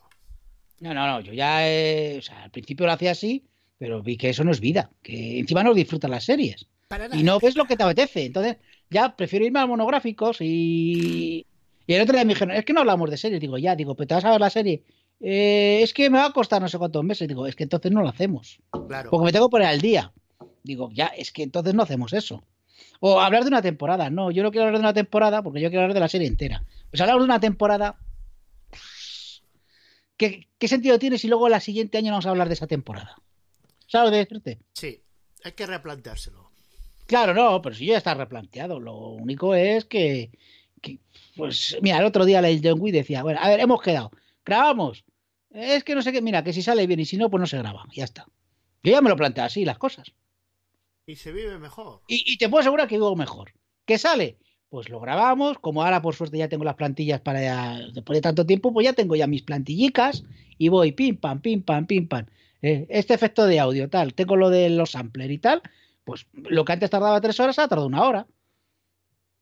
No, 0.80 0.92
no, 0.94 1.06
no. 1.06 1.20
Yo 1.20 1.32
ya, 1.32 1.66
eh, 1.68 2.16
o 2.18 2.22
sea, 2.22 2.42
al 2.44 2.50
principio 2.50 2.86
lo 2.86 2.92
hacía 2.92 3.12
así, 3.12 3.46
pero 3.78 4.02
vi 4.02 4.16
que 4.16 4.30
eso 4.30 4.44
no 4.44 4.50
es 4.50 4.60
vida. 4.60 4.90
Que 5.02 5.38
encima 5.38 5.62
no 5.62 5.72
disfrutas 5.72 6.10
las 6.10 6.24
series. 6.24 6.66
Para 6.88 7.08
y 7.16 7.22
no 7.22 7.38
ves 7.40 7.56
lo 7.56 7.64
que 7.64 7.76
te 7.76 7.82
apetece. 7.82 8.26
Entonces, 8.26 8.56
ya 8.90 9.16
prefiero 9.16 9.46
irme 9.46 9.60
a 9.60 9.66
monográficos 9.66 10.38
y. 10.40 11.46
Y 11.86 11.92
el 11.92 12.02
otro 12.02 12.14
día 12.14 12.24
me 12.24 12.32
dijeron, 12.32 12.54
es 12.54 12.64
que 12.64 12.72
no 12.72 12.80
hablamos 12.80 13.10
de 13.10 13.16
series. 13.18 13.40
Digo, 13.40 13.58
ya, 13.58 13.76
digo, 13.76 13.94
pero 13.94 14.06
te 14.06 14.14
vas 14.14 14.24
a 14.24 14.30
ver 14.30 14.40
la 14.40 14.50
serie. 14.50 14.82
"Eh, 15.20 15.80
es 15.82 15.92
que 15.94 16.10
me 16.10 16.18
va 16.18 16.26
a 16.26 16.32
costar 16.32 16.60
no 16.60 16.68
sé 16.68 16.78
cuántos 16.78 17.04
meses. 17.04 17.28
Digo, 17.28 17.46
es 17.46 17.56
que 17.56 17.62
entonces 17.62 17.92
no 17.92 18.02
lo 18.02 18.08
hacemos. 18.08 18.58
Claro. 18.88 19.10
Porque 19.10 19.24
me 19.24 19.32
tengo 19.32 19.48
que 19.48 19.52
poner 19.52 19.68
al 19.68 19.80
día. 19.80 20.12
Digo, 20.62 20.90
ya, 20.92 21.06
es 21.06 21.30
que 21.32 21.42
entonces 21.42 21.74
no 21.74 21.82
hacemos 21.82 22.12
eso. 22.12 22.44
O 23.00 23.20
hablar 23.20 23.42
de 23.42 23.48
una 23.48 23.62
temporada. 23.62 24.10
No, 24.10 24.30
yo 24.30 24.42
no 24.42 24.50
quiero 24.50 24.66
hablar 24.66 24.80
de 24.80 24.86
una 24.86 24.94
temporada 24.94 25.42
porque 25.42 25.60
yo 25.60 25.68
quiero 25.68 25.82
hablar 25.82 25.94
de 25.94 26.00
la 26.00 26.08
serie 26.08 26.26
entera. 26.26 26.64
Pues 26.90 27.00
hablar 27.00 27.18
de 27.18 27.24
una 27.24 27.40
temporada. 27.40 27.98
¿Qué, 30.16 30.48
qué 30.58 30.68
sentido 30.68 30.98
tiene 30.98 31.18
si 31.18 31.28
luego 31.28 31.48
el 31.48 31.60
siguiente 31.60 31.98
año 31.98 32.06
no 32.06 32.12
vamos 32.14 32.26
a 32.26 32.30
hablar 32.30 32.48
de 32.48 32.54
esa 32.54 32.66
temporada? 32.66 33.16
¿Sabes 33.86 34.10
que 34.10 34.16
decirte? 34.16 34.58
Sí, 34.72 35.02
hay 35.42 35.52
que 35.52 35.66
replanteárselo. 35.66 36.50
Claro, 37.06 37.34
no, 37.34 37.60
pero 37.60 37.74
si 37.74 37.86
ya 37.86 37.98
está 37.98 38.14
replanteado. 38.14 38.80
Lo 38.80 38.96
único 39.10 39.54
es 39.54 39.84
que, 39.84 40.30
que, 40.80 40.98
pues, 41.36 41.76
mira, 41.82 41.98
el 41.98 42.04
otro 42.04 42.24
día 42.24 42.38
el 42.40 42.60
John 42.62 42.80
Wick 42.80 42.94
decía, 42.94 43.22
bueno, 43.22 43.40
a 43.42 43.48
ver, 43.48 43.60
hemos 43.60 43.82
quedado, 43.82 44.10
grabamos 44.44 45.04
Es 45.50 45.84
que 45.84 45.94
no 45.94 46.02
sé 46.02 46.12
qué, 46.12 46.22
mira, 46.22 46.44
que 46.44 46.52
si 46.52 46.62
sale 46.62 46.86
bien 46.86 47.00
y 47.00 47.04
si 47.04 47.16
no, 47.16 47.30
pues 47.30 47.40
no 47.40 47.46
se 47.46 47.58
graba. 47.58 47.84
Ya 47.94 48.04
está. 48.04 48.26
Yo 48.82 48.92
ya 48.92 49.00
me 49.00 49.08
lo 49.08 49.16
planteo 49.16 49.44
así, 49.44 49.64
las 49.64 49.78
cosas. 49.78 50.12
Y 51.06 51.16
se 51.16 51.32
vive 51.32 51.58
mejor. 51.58 52.00
Y, 52.08 52.24
y 52.26 52.38
te 52.38 52.48
puedo 52.48 52.60
asegurar 52.60 52.88
que 52.88 52.96
vivo 52.96 53.14
mejor. 53.16 53.52
¿Qué 53.84 53.98
sale? 53.98 54.38
Pues 54.68 54.88
lo 54.88 55.00
grabamos. 55.00 55.58
Como 55.58 55.82
ahora, 55.82 56.02
por 56.02 56.14
suerte, 56.14 56.38
ya 56.38 56.48
tengo 56.48 56.64
las 56.64 56.74
plantillas 56.74 57.20
para 57.20 57.42
ya, 57.42 57.78
después 57.92 58.16
de 58.16 58.22
tanto 58.22 58.46
tiempo, 58.46 58.72
pues 58.72 58.84
ya 58.84 58.92
tengo 58.92 59.14
ya 59.16 59.26
mis 59.26 59.42
plantillicas 59.42 60.24
y 60.58 60.68
voy 60.68 60.92
pim, 60.92 61.16
pam, 61.16 61.40
pim, 61.40 61.62
pam, 61.62 61.86
pim, 61.86 62.08
pam. 62.08 62.26
Eh, 62.62 62.86
este 62.88 63.14
efecto 63.14 63.46
de 63.46 63.60
audio, 63.60 63.88
tal. 63.88 64.14
Tengo 64.14 64.36
lo 64.36 64.50
de 64.50 64.70
los 64.70 64.92
samplers 64.92 65.30
y 65.30 65.38
tal. 65.38 65.62
Pues 66.04 66.26
lo 66.32 66.64
que 66.64 66.72
antes 66.72 66.90
tardaba 66.90 67.20
tres 67.20 67.38
horas, 67.40 67.58
ha 67.58 67.68
tardado 67.68 67.86
una 67.86 68.02
hora. 68.02 68.26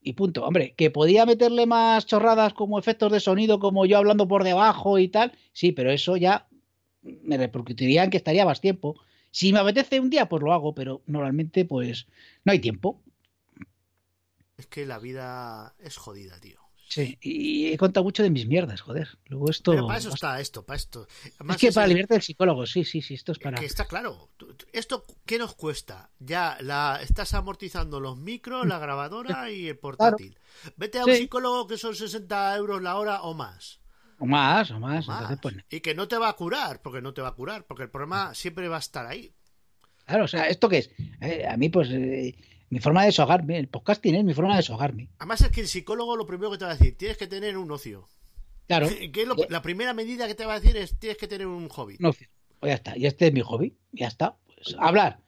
Y 0.03 0.15
punto. 0.15 0.45
Hombre, 0.45 0.75
que 0.75 0.91
podía 0.91 1.25
meterle 1.27 1.67
más 1.67 2.07
chorradas 2.07 2.55
como 2.55 2.79
efectos 2.79 3.13
de 3.13 3.21
sonido, 3.21 3.61
como 3.61 3.87
yo 3.87 3.99
hablando 3.99 4.27
por 4.27 4.43
debajo 4.43 4.99
y 4.99 5.09
tal. 5.09 5.33
Sí, 5.53 5.73
pero 5.73 5.91
eso 5.93 6.17
ya 6.17 6.49
me 7.03 7.37
repercutiría 7.37 8.05
en 8.05 8.11
que 8.11 8.17
estaría 8.17 8.45
más 8.45 8.61
tiempo. 8.61 8.97
Si 9.31 9.53
me 9.53 9.61
apetece 9.61 10.01
un 10.01 10.11
día, 10.11 10.29
pues 10.29 10.43
lo 10.43 10.53
hago, 10.53 10.75
pero 10.75 11.03
normalmente, 11.07 11.65
pues 11.65 12.07
no 12.45 12.53
hay 12.53 12.59
tiempo. 12.59 13.01
Es 14.57 14.67
que 14.67 14.87
la 14.87 14.99
vida 14.99 15.75
es 15.79 15.97
jodida, 15.97 16.39
tío. 16.41 16.61
Sí, 16.95 17.17
y 17.23 17.73
he 17.73 17.79
contado 17.79 18.05
mucho 18.05 18.23
de 18.23 18.29
mis 18.29 18.47
mierdas, 18.47 18.83
joder. 18.83 19.09
Luego 19.29 19.49
esto. 19.51 19.71
Pero 19.71 19.87
para 19.87 19.99
eso 19.99 20.11
está 20.11 20.39
esto, 20.41 20.63
para 20.63 20.77
esto. 20.77 21.07
Además, 21.39 21.57
es 21.57 21.61
que 21.63 21.69
es 21.69 21.75
para 21.75 21.87
el- 21.87 21.91
libertad 21.91 22.17
del 22.17 22.23
psicólogo, 22.23 22.67
sí, 22.67 22.85
sí, 22.85 23.01
sí, 23.01 23.15
esto 23.15 23.33
es 23.33 23.39
para. 23.39 23.59
Que 23.59 23.65
está 23.65 23.87
claro. 23.87 24.29
¿Esto 24.75 25.05
qué 25.25 25.39
nos 25.39 25.55
cuesta? 25.55 26.11
Ya 26.19 26.59
la 26.61 26.99
estás 27.03 27.33
amortizando 27.33 27.99
los 27.99 28.19
micros, 28.19 28.67
la 28.67 28.79
grabadora 28.79 29.51
y 29.51 29.69
el 29.69 29.79
portátil. 29.79 30.37
Vete 30.77 30.99
a 30.99 31.07
un 31.07 31.13
Sí. 31.13 31.17
psicólogo 31.19 31.67
que 31.67 31.79
son 31.79 31.95
60 31.97 32.55
euros 32.57 32.83
la 32.83 32.97
hora 32.99 33.23
o 33.23 33.33
más. 33.33 33.81
O 34.19 34.27
más, 34.27 34.71
o 34.71 34.79
más. 34.79 35.07
Más. 35.09 35.31
Entonces, 35.31 35.39
pues, 35.41 35.57
Y 35.71 35.81
que 35.81 35.95
no 35.95 36.07
te 36.09 36.19
va 36.19 36.29
a 36.29 36.33
curar, 36.35 36.83
porque 36.83 37.01
no 37.01 37.15
te 37.15 37.23
va 37.23 37.29
a 37.29 37.35
curar, 37.35 37.65
porque 37.67 37.85
el 37.85 37.91
problema 37.91 38.35
siempre 38.35 38.69
va 38.69 38.77
a 38.77 38.81
estar 38.81 39.07
ahí. 39.07 39.33
claro, 40.05 40.25
o 40.25 40.29
sea, 40.29 40.47
¿esto 40.49 40.69
qué 40.69 40.79
es? 40.79 40.91
Eh, 41.23 41.47
a 41.49 41.57
mí, 41.57 41.71
pues, 41.71 41.89
eh, 41.91 42.35
mi 42.73 42.79
forma 42.81 43.03
de 43.03 43.07
deshogarme, 43.09 43.59
el 43.59 43.69
podcasting 43.69 44.15
es 44.15 44.25
mi 44.25 44.33
forma 44.33 44.53
de 44.53 44.57
deshogarme. 44.59 45.11
Además 45.19 45.43
es 45.43 45.51
que 45.51 45.61
el 45.61 45.69
psicólogo 45.69 46.17
lo 46.17 46.27
primero 46.27 46.51
que 46.51 46.57
te 46.59 46.65
va 46.65 46.71
a 46.71 46.75
decir, 46.75 46.97
tienes 46.97 47.19
que 47.19 47.27
tener 47.27 47.59
un 47.59 47.71
ocio. 47.71 48.09
Claro, 48.67 48.89
Que 49.13 49.23
es 49.23 49.29
lo- 49.29 49.37
la 49.51 49.61
primera 49.61 49.93
medida 49.93 50.27
que 50.27 50.35
te 50.35 50.47
va 50.47 50.55
a 50.55 50.61
decir 50.61 50.77
es, 50.79 50.99
tienes 50.99 51.19
que 51.19 51.29
tener 51.29 51.47
un 51.47 51.69
hobby. 51.69 51.97
no, 51.99 52.13
pues 52.13 52.71
ya 52.71 52.75
está, 52.75 52.97
y 52.97 53.05
este 53.07 53.27
es 53.27 53.33
mi 53.35 53.41
hobby, 53.43 53.77
ya 53.93 54.07
está. 54.09 54.37
Pues 54.47 54.75
hablar. 54.79 55.19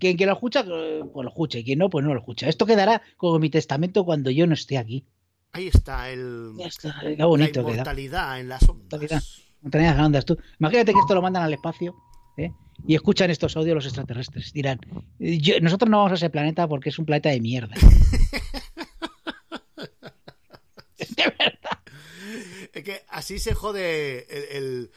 Quien, 0.00 0.16
quien 0.16 0.28
lo 0.28 0.34
escucha, 0.34 0.64
pues 0.64 1.24
lo 1.24 1.28
escucha, 1.28 1.58
y 1.58 1.64
quien 1.64 1.78
no, 1.78 1.88
pues 1.90 2.04
no 2.04 2.12
lo 2.12 2.18
escucha. 2.20 2.48
Esto 2.48 2.66
quedará 2.66 3.00
como 3.16 3.38
mi 3.38 3.50
testamento 3.50 4.04
cuando 4.04 4.30
yo 4.30 4.46
no 4.48 4.54
esté 4.54 4.76
aquí. 4.76 5.06
Ahí 5.52 5.68
está 5.68 6.10
el, 6.10 6.54
Ya 6.58 6.66
está, 6.66 6.96
qué 7.00 7.16
la 7.16 7.26
bonito 7.26 7.60
queda. 7.64 7.70
inmortalidad 7.74 8.40
en 8.40 8.48
las 8.48 8.68
ondas. 8.68 8.86
Inmortalidad. 9.00 9.22
Montañas 9.62 9.94
grandes, 9.96 10.24
tú. 10.24 10.36
Imagínate 10.58 10.92
que 10.92 10.98
esto 10.98 11.14
lo 11.14 11.22
mandan 11.22 11.44
al 11.44 11.54
espacio 11.54 11.94
¿eh? 12.36 12.52
y 12.86 12.94
escuchan 12.94 13.30
estos 13.30 13.56
audios 13.56 13.74
los 13.76 13.86
extraterrestres. 13.86 14.52
Dirán, 14.52 14.78
yo- 15.18 15.60
nosotros 15.60 15.90
no 15.90 15.98
vamos 15.98 16.12
a 16.12 16.16
ese 16.16 16.30
planeta 16.30 16.68
porque 16.68 16.90
es 16.90 16.98
un 16.98 17.06
planeta 17.06 17.30
de 17.30 17.40
mierda. 17.40 17.74
de 20.98 21.24
verdad. 21.38 21.78
Es 22.72 22.82
que 22.84 23.02
así 23.08 23.38
se 23.38 23.54
jode 23.54 24.26
el... 24.28 24.44
el- 24.64 24.90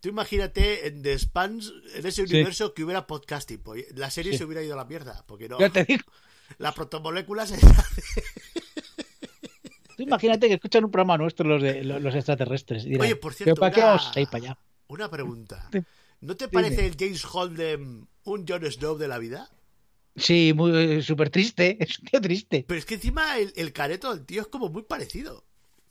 Tú 0.00 0.08
imagínate 0.08 0.86
en 0.88 1.02
The 1.02 1.18
Spans, 1.18 1.74
en 1.94 2.06
ese 2.06 2.26
Sí. 2.26 2.34
universo 2.34 2.72
que 2.72 2.82
hubiera 2.84 3.06
podcasting. 3.06 3.58
pues, 3.62 3.84
la 3.94 4.10
serie 4.10 4.32
Sí. 4.32 4.38
se 4.38 4.44
hubiera 4.46 4.62
ido 4.62 4.72
a 4.72 4.76
la 4.78 4.86
mierda. 4.86 5.24
Porque 5.26 5.46
no. 5.46 5.58
Yo 5.60 5.70
te 5.70 5.84
digo, 5.84 6.04
Las 6.58 6.72
protomoléculas. 6.74 7.52
tú 9.96 10.02
imagínate 10.02 10.48
que 10.48 10.54
escuchan 10.54 10.86
un 10.86 10.90
programa 10.90 11.18
nuestro 11.18 11.46
los, 11.46 11.60
de, 11.60 11.84
los, 11.84 12.14
extraterrestres. 12.14 12.84
dirán, 12.84 13.02
Oye, 13.02 13.16
por 13.16 13.34
cierto, 13.34 13.54
¿pero 13.54 13.60
¿para 13.60 13.74
qué 13.74 13.80
vamos 13.82 14.10
a 14.16 14.20
ir 14.20 14.26
para 14.28 14.44
allá? 14.44 14.58
Una 14.88 15.10
pregunta. 15.10 15.68
¿No 16.20 16.36
te 16.36 16.48
parece 16.48 16.86
el 16.86 16.96
James 16.98 17.24
Holden 17.26 18.08
un 18.24 18.46
Jon 18.46 18.64
Snow 18.72 18.96
de 18.96 19.08
la 19.08 19.18
vida? 19.18 19.50
Sí, 20.16 20.52
muy 20.54 20.70
eh, 20.98 21.02
súper 21.02 21.30
triste, 21.30 21.76
es 21.80 21.98
un 21.98 22.04
tío 22.06 22.20
triste. 22.20 22.58
Pero 22.66 22.78
es 22.78 22.86
que 22.86 22.94
encima 22.94 23.36
el, 23.38 23.52
el 23.54 23.72
careto 23.74 24.14
del 24.14 24.24
tío 24.24 24.40
es 24.40 24.48
como 24.48 24.70
muy 24.70 24.82
parecido. 24.84 25.44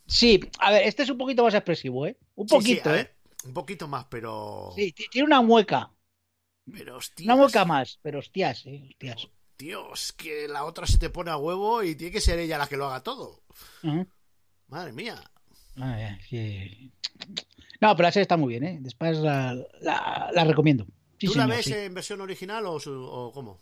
Sí, 0.08 0.40
a 0.60 0.72
ver, 0.72 0.84
este 0.88 1.04
es 1.04 1.10
un 1.10 1.18
poquito 1.18 1.44
más 1.44 1.54
expresivo, 1.54 2.06
¿eh? 2.08 2.18
Un 2.36 2.48
Sí, 2.48 2.62
sí, 2.62 2.74
poquito, 2.74 2.90
a 2.90 2.94
¿eh? 2.94 2.96
ver, 2.98 3.16
un 3.46 3.54
poquito 3.54 3.88
más, 3.88 4.06
pero. 4.10 4.74
Sí, 4.76 4.94
tiene 4.94 5.26
una 5.28 5.42
mueca, 5.44 5.92
Pero 6.74 6.98
hostias. 6.98 7.28
una 7.28 7.36
mueca 7.36 7.64
más, 7.66 8.00
pero 8.02 8.20
hostias, 8.20 8.66
¿eh? 8.66 8.82
Hostias. 8.90 9.30
Tío, 9.58 9.94
es 9.94 10.12
que 10.14 10.48
la 10.48 10.64
otra 10.66 10.88
se 10.88 10.98
te 10.98 11.10
pone 11.12 11.30
a 11.32 11.38
huevo 11.38 11.84
y 11.84 11.96
tiene 11.96 12.12
que 12.14 12.22
ser 12.22 12.40
ella 12.40 12.58
la 12.58 12.68
que 12.68 12.78
lo 12.78 12.86
haga 12.88 13.04
todo. 13.04 13.44
Ujú. 13.84 14.06
Madre 14.70 14.94
mía. 14.94 15.18
Ah, 15.78 16.18
sí. 16.30 16.92
No, 17.82 17.96
pero 17.96 18.08
la 18.08 18.12
serie 18.12 18.24
está 18.24 18.38
muy 18.38 18.50
bien, 18.50 18.64
¿eh? 18.64 18.78
Después 18.82 19.18
la, 19.20 19.54
la- 19.82 20.30
la 20.34 20.44
recomiendo. 20.44 20.86
Sí, 21.18 21.28
¿Tú 21.28 21.36
la 21.36 21.44
señor, 21.44 21.58
ves 21.58 21.66
sí. 21.66 21.74
en 21.74 21.94
versión 21.94 22.22
original 22.22 22.66
o, 22.66 22.80
su- 22.80 22.92
o 23.04 23.32
cómo? 23.32 23.60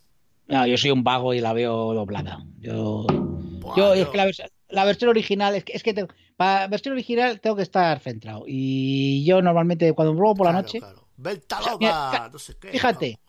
No, 0.47 0.65
yo 0.65 0.77
soy 0.77 0.91
un 0.91 1.03
vago 1.03 1.33
y 1.33 1.39
la 1.41 1.53
veo 1.53 1.93
doblada. 1.93 2.43
Yo, 2.59 3.05
Buah, 3.09 3.75
yo, 3.77 3.93
es 3.93 4.07
que 4.07 4.17
la, 4.17 4.25
vers- 4.27 4.51
la 4.69 4.85
versión 4.85 5.09
original, 5.09 5.55
es 5.55 5.63
que, 5.63 5.73
es 5.73 5.83
que 5.83 5.93
tengo- 5.93 6.13
para 6.35 6.67
versión 6.67 6.93
original 6.93 7.39
tengo 7.41 7.55
que 7.55 7.63
estar 7.63 7.99
centrado. 7.99 8.43
Y 8.47 9.25
yo 9.25 9.41
normalmente 9.41 9.91
cuando 9.93 10.13
me 10.13 10.19
por 10.35 10.45
la 10.47 10.53
noche, 10.53 10.79
claro. 10.79 11.07
Belta 11.17 11.59
O 11.59 11.63
sea, 11.63 11.71
loca, 11.73 12.09
mira, 12.11 12.29
no 12.31 12.39
sé 12.39 12.55
qué. 12.59 12.69
fíjate, 12.69 13.19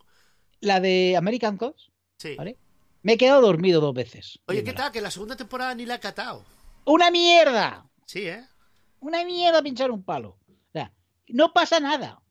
la 0.61 0.79
de 0.79 1.15
American 1.17 1.57
Gods, 1.57 1.91
Sí. 2.17 2.35
¿vale? 2.35 2.57
me 3.01 3.13
he 3.13 3.17
quedado 3.17 3.41
dormido 3.41 3.79
dos 3.81 3.93
veces. 3.93 4.39
Oye, 4.47 4.63
¿qué 4.63 4.73
tal? 4.73 4.91
Que 4.91 5.01
la 5.01 5.09
segunda 5.09 5.35
temporada 5.35 5.73
ni 5.73 5.85
la 5.85 5.95
he 5.95 5.99
catado. 5.99 6.43
¡Una 6.85 7.09
mierda! 7.11 7.85
Sí, 8.05 8.27
¿eh? 8.27 8.43
Una 8.99 9.23
mierda 9.23 9.61
pinchar 9.63 9.89
un 9.91 10.03
palo. 10.03 10.37
No 11.29 11.53
pasa 11.53 11.79
nada. 11.79 12.21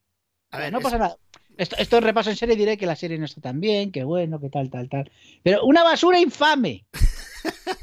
A 0.51 0.59
ver, 0.59 0.73
no 0.73 0.79
es- 0.79 0.85
pasa 0.85 0.99
nada. 0.99 1.17
Esto, 1.57 1.75
esto 1.79 1.97
en 1.97 2.05
repaso 2.05 2.31
en 2.31 2.37
serie 2.37 2.55
diré 2.55 2.77
que 2.77 2.87
la 2.87 2.95
serie 2.95 3.19
no 3.19 3.25
está 3.25 3.41
tan 3.41 3.59
bien, 3.61 3.91
que 3.91 4.05
bueno, 4.05 4.39
que 4.39 4.49
tal, 4.49 4.71
tal, 4.71 4.89
tal. 4.89 5.11
Pero 5.43 5.65
una 5.65 5.83
basura 5.83 6.19
infame. 6.21 6.87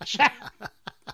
O 0.00 0.06
sea, 0.06 0.32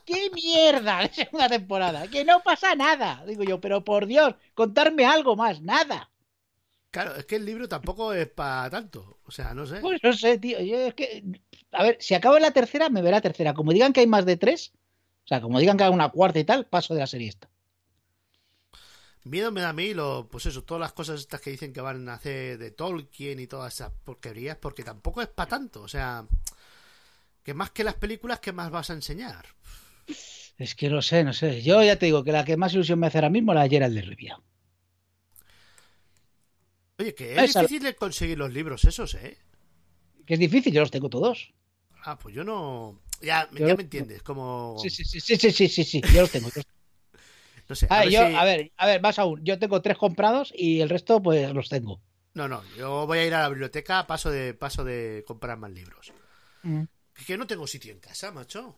¡Qué 0.04 0.30
mierda! 0.34 1.02
de 1.02 1.08
segunda 1.14 1.48
temporada. 1.48 2.08
Que 2.08 2.24
no 2.24 2.40
pasa 2.40 2.74
nada. 2.74 3.22
Digo 3.26 3.44
yo, 3.44 3.60
pero 3.60 3.84
por 3.84 4.06
Dios, 4.06 4.34
contarme 4.54 5.04
algo 5.06 5.36
más. 5.36 5.60
Nada. 5.62 6.10
Claro, 6.90 7.14
es 7.14 7.24
que 7.24 7.36
el 7.36 7.44
libro 7.44 7.68
tampoco 7.68 8.12
es 8.12 8.26
para 8.28 8.68
tanto. 8.68 9.20
O 9.26 9.30
sea, 9.30 9.54
no 9.54 9.64
sé. 9.66 9.76
Pues 9.80 10.00
no 10.02 10.12
sé, 10.12 10.38
tío. 10.38 10.60
Yo 10.60 10.76
es 10.78 10.94
que. 10.94 11.22
A 11.70 11.84
ver, 11.84 11.96
si 12.00 12.14
acabo 12.14 12.36
en 12.36 12.42
la 12.42 12.50
tercera, 12.50 12.88
me 12.88 13.00
verá 13.02 13.20
tercera. 13.20 13.54
Como 13.54 13.72
digan 13.72 13.92
que 13.92 14.00
hay 14.00 14.08
más 14.08 14.26
de 14.26 14.36
tres, 14.36 14.72
o 15.24 15.28
sea, 15.28 15.40
como 15.40 15.60
digan 15.60 15.76
que 15.76 15.84
hay 15.84 15.90
una 15.92 16.08
cuarta 16.08 16.40
y 16.40 16.44
tal, 16.44 16.66
paso 16.66 16.94
de 16.94 17.00
la 17.00 17.06
serie 17.06 17.28
esta. 17.28 17.48
Miedo 19.30 19.52
me 19.52 19.60
da 19.60 19.68
a 19.68 19.72
mí, 19.72 19.94
lo, 19.94 20.28
pues 20.28 20.46
eso, 20.46 20.64
todas 20.64 20.80
las 20.80 20.92
cosas 20.92 21.20
estas 21.20 21.40
que 21.40 21.50
dicen 21.50 21.72
que 21.72 21.80
van 21.80 22.08
a 22.08 22.14
hacer 22.14 22.58
de 22.58 22.72
Tolkien 22.72 23.38
y 23.38 23.46
todas 23.46 23.72
esas 23.74 23.92
porquerías, 24.04 24.56
porque 24.56 24.82
tampoco 24.82 25.22
es 25.22 25.28
para 25.28 25.48
tanto. 25.48 25.82
O 25.82 25.88
sea, 25.88 26.26
que 27.44 27.54
más 27.54 27.70
que 27.70 27.84
las 27.84 27.94
películas, 27.94 28.40
¿qué 28.40 28.52
más 28.52 28.70
vas 28.70 28.90
a 28.90 28.94
enseñar? 28.94 29.46
Es 30.58 30.74
que 30.74 30.90
no 30.90 31.00
sé, 31.00 31.22
no 31.22 31.32
sé. 31.32 31.62
Yo 31.62 31.82
ya 31.82 31.96
te 31.96 32.06
digo 32.06 32.24
que 32.24 32.32
la 32.32 32.44
que 32.44 32.56
más 32.56 32.74
ilusión 32.74 32.98
me 32.98 33.06
hace 33.06 33.18
ahora 33.18 33.30
mismo 33.30 33.54
la 33.54 33.62
de 33.62 33.70
Gerald 33.70 33.94
de 33.94 34.02
Rivia. 34.02 34.40
Oye, 36.98 37.14
que 37.14 37.34
es 37.36 37.50
Esa- 37.50 37.62
difícil 37.62 37.94
conseguir 37.94 38.36
los 38.38 38.52
libros 38.52 38.84
esos, 38.84 39.14
¿eh? 39.14 39.38
Que 40.26 40.34
es 40.34 40.40
difícil, 40.40 40.72
yo 40.72 40.80
los 40.80 40.90
tengo 40.90 41.08
todos. 41.08 41.52
Ah, 42.04 42.18
pues 42.18 42.34
yo 42.34 42.44
no. 42.44 43.00
Ya, 43.22 43.48
Yo- 43.52 43.68
ya 43.68 43.74
me 43.76 43.82
entiendes, 43.82 44.22
como. 44.22 44.76
Sí, 44.82 44.90
sí, 44.90 45.04
sí, 45.04 45.20
sí, 45.20 45.36
sí, 45.36 45.50
sí, 45.50 45.68
sí, 45.68 45.84
sí, 45.84 46.02
yo 46.12 46.22
los 46.22 46.30
tengo. 46.30 46.48
yo 46.48 46.56
los- 46.56 46.66
No 47.70 47.74
sé. 47.76 47.86
A, 47.88 47.98
A 47.98 48.00
ver, 48.00 48.10
yo, 48.10 48.26
si- 48.26 48.34
a 48.34 48.44
ver, 48.44 48.72
a 48.76 48.86
ver, 48.86 49.00
más 49.00 49.18
aún. 49.18 49.40
Yo 49.44 49.58
tengo 49.58 49.80
tres 49.80 49.96
comprados 49.96 50.52
y 50.56 50.80
el 50.80 50.88
resto, 50.90 51.22
pues 51.22 51.50
los 51.54 51.68
tengo. 51.68 52.02
No, 52.34 52.48
no, 52.48 52.62
yo 52.76 53.06
voy 53.06 53.18
a 53.18 53.26
ir 53.26 53.34
a 53.34 53.42
la 53.42 53.48
biblioteca, 53.48 54.06
paso 54.06 54.30
de, 54.30 54.54
paso 54.54 54.84
de 54.84 55.24
comprar 55.26 55.56
más 55.56 55.70
libros. 55.70 56.12
Es 57.16 57.26
que 57.26 57.38
no 57.38 57.46
tengo 57.46 57.66
sitio 57.66 57.92
en 57.92 58.00
casa, 58.00 58.30
macho. 58.32 58.76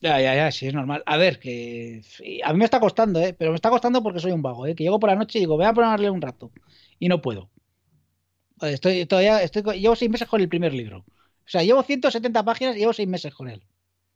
Ya, 0.00 0.20
ya, 0.20 0.34
ya, 0.34 0.50
sí, 0.50 0.66
es 0.66 0.74
normal. 0.74 1.02
A 1.06 1.16
ver, 1.16 1.38
que 1.38 2.02
a 2.44 2.52
mí 2.52 2.58
me 2.58 2.64
está 2.64 2.80
costando, 2.80 3.20
¿eh? 3.20 3.32
Pero 3.38 3.52
me 3.52 3.54
está 3.56 3.70
costando 3.70 4.02
porque 4.02 4.18
soy 4.18 4.32
un 4.32 4.42
vago, 4.42 4.66
¿eh? 4.66 4.74
Que 4.74 4.82
llego 4.84 4.98
por 4.98 5.10
la 5.10 5.16
noche 5.16 5.38
y 5.38 5.42
digo, 5.42 5.56
voy 5.56 5.64
a 5.64 5.72
ponerle 5.72 6.10
un 6.10 6.20
rato. 6.20 6.50
Y 6.98 7.08
no 7.08 7.22
puedo. 7.22 7.48
Joder, 8.58 8.74
Estoy 8.74 9.06
todavía, 9.06 9.40
estoy, 9.42 9.62
llevo 9.80 9.94
seis 9.94 10.10
meses 10.10 10.26
con 10.28 10.40
el 10.40 10.48
primer 10.48 10.74
libro. 10.74 10.98
O 10.98 11.48
sea, 11.48 11.62
llevo 11.62 11.82
170 11.84 12.44
páginas 12.44 12.74
y 12.76 12.80
llevo 12.80 12.92
seis 12.92 13.08
meses 13.08 13.32
con 13.32 13.48
él. 13.48 13.62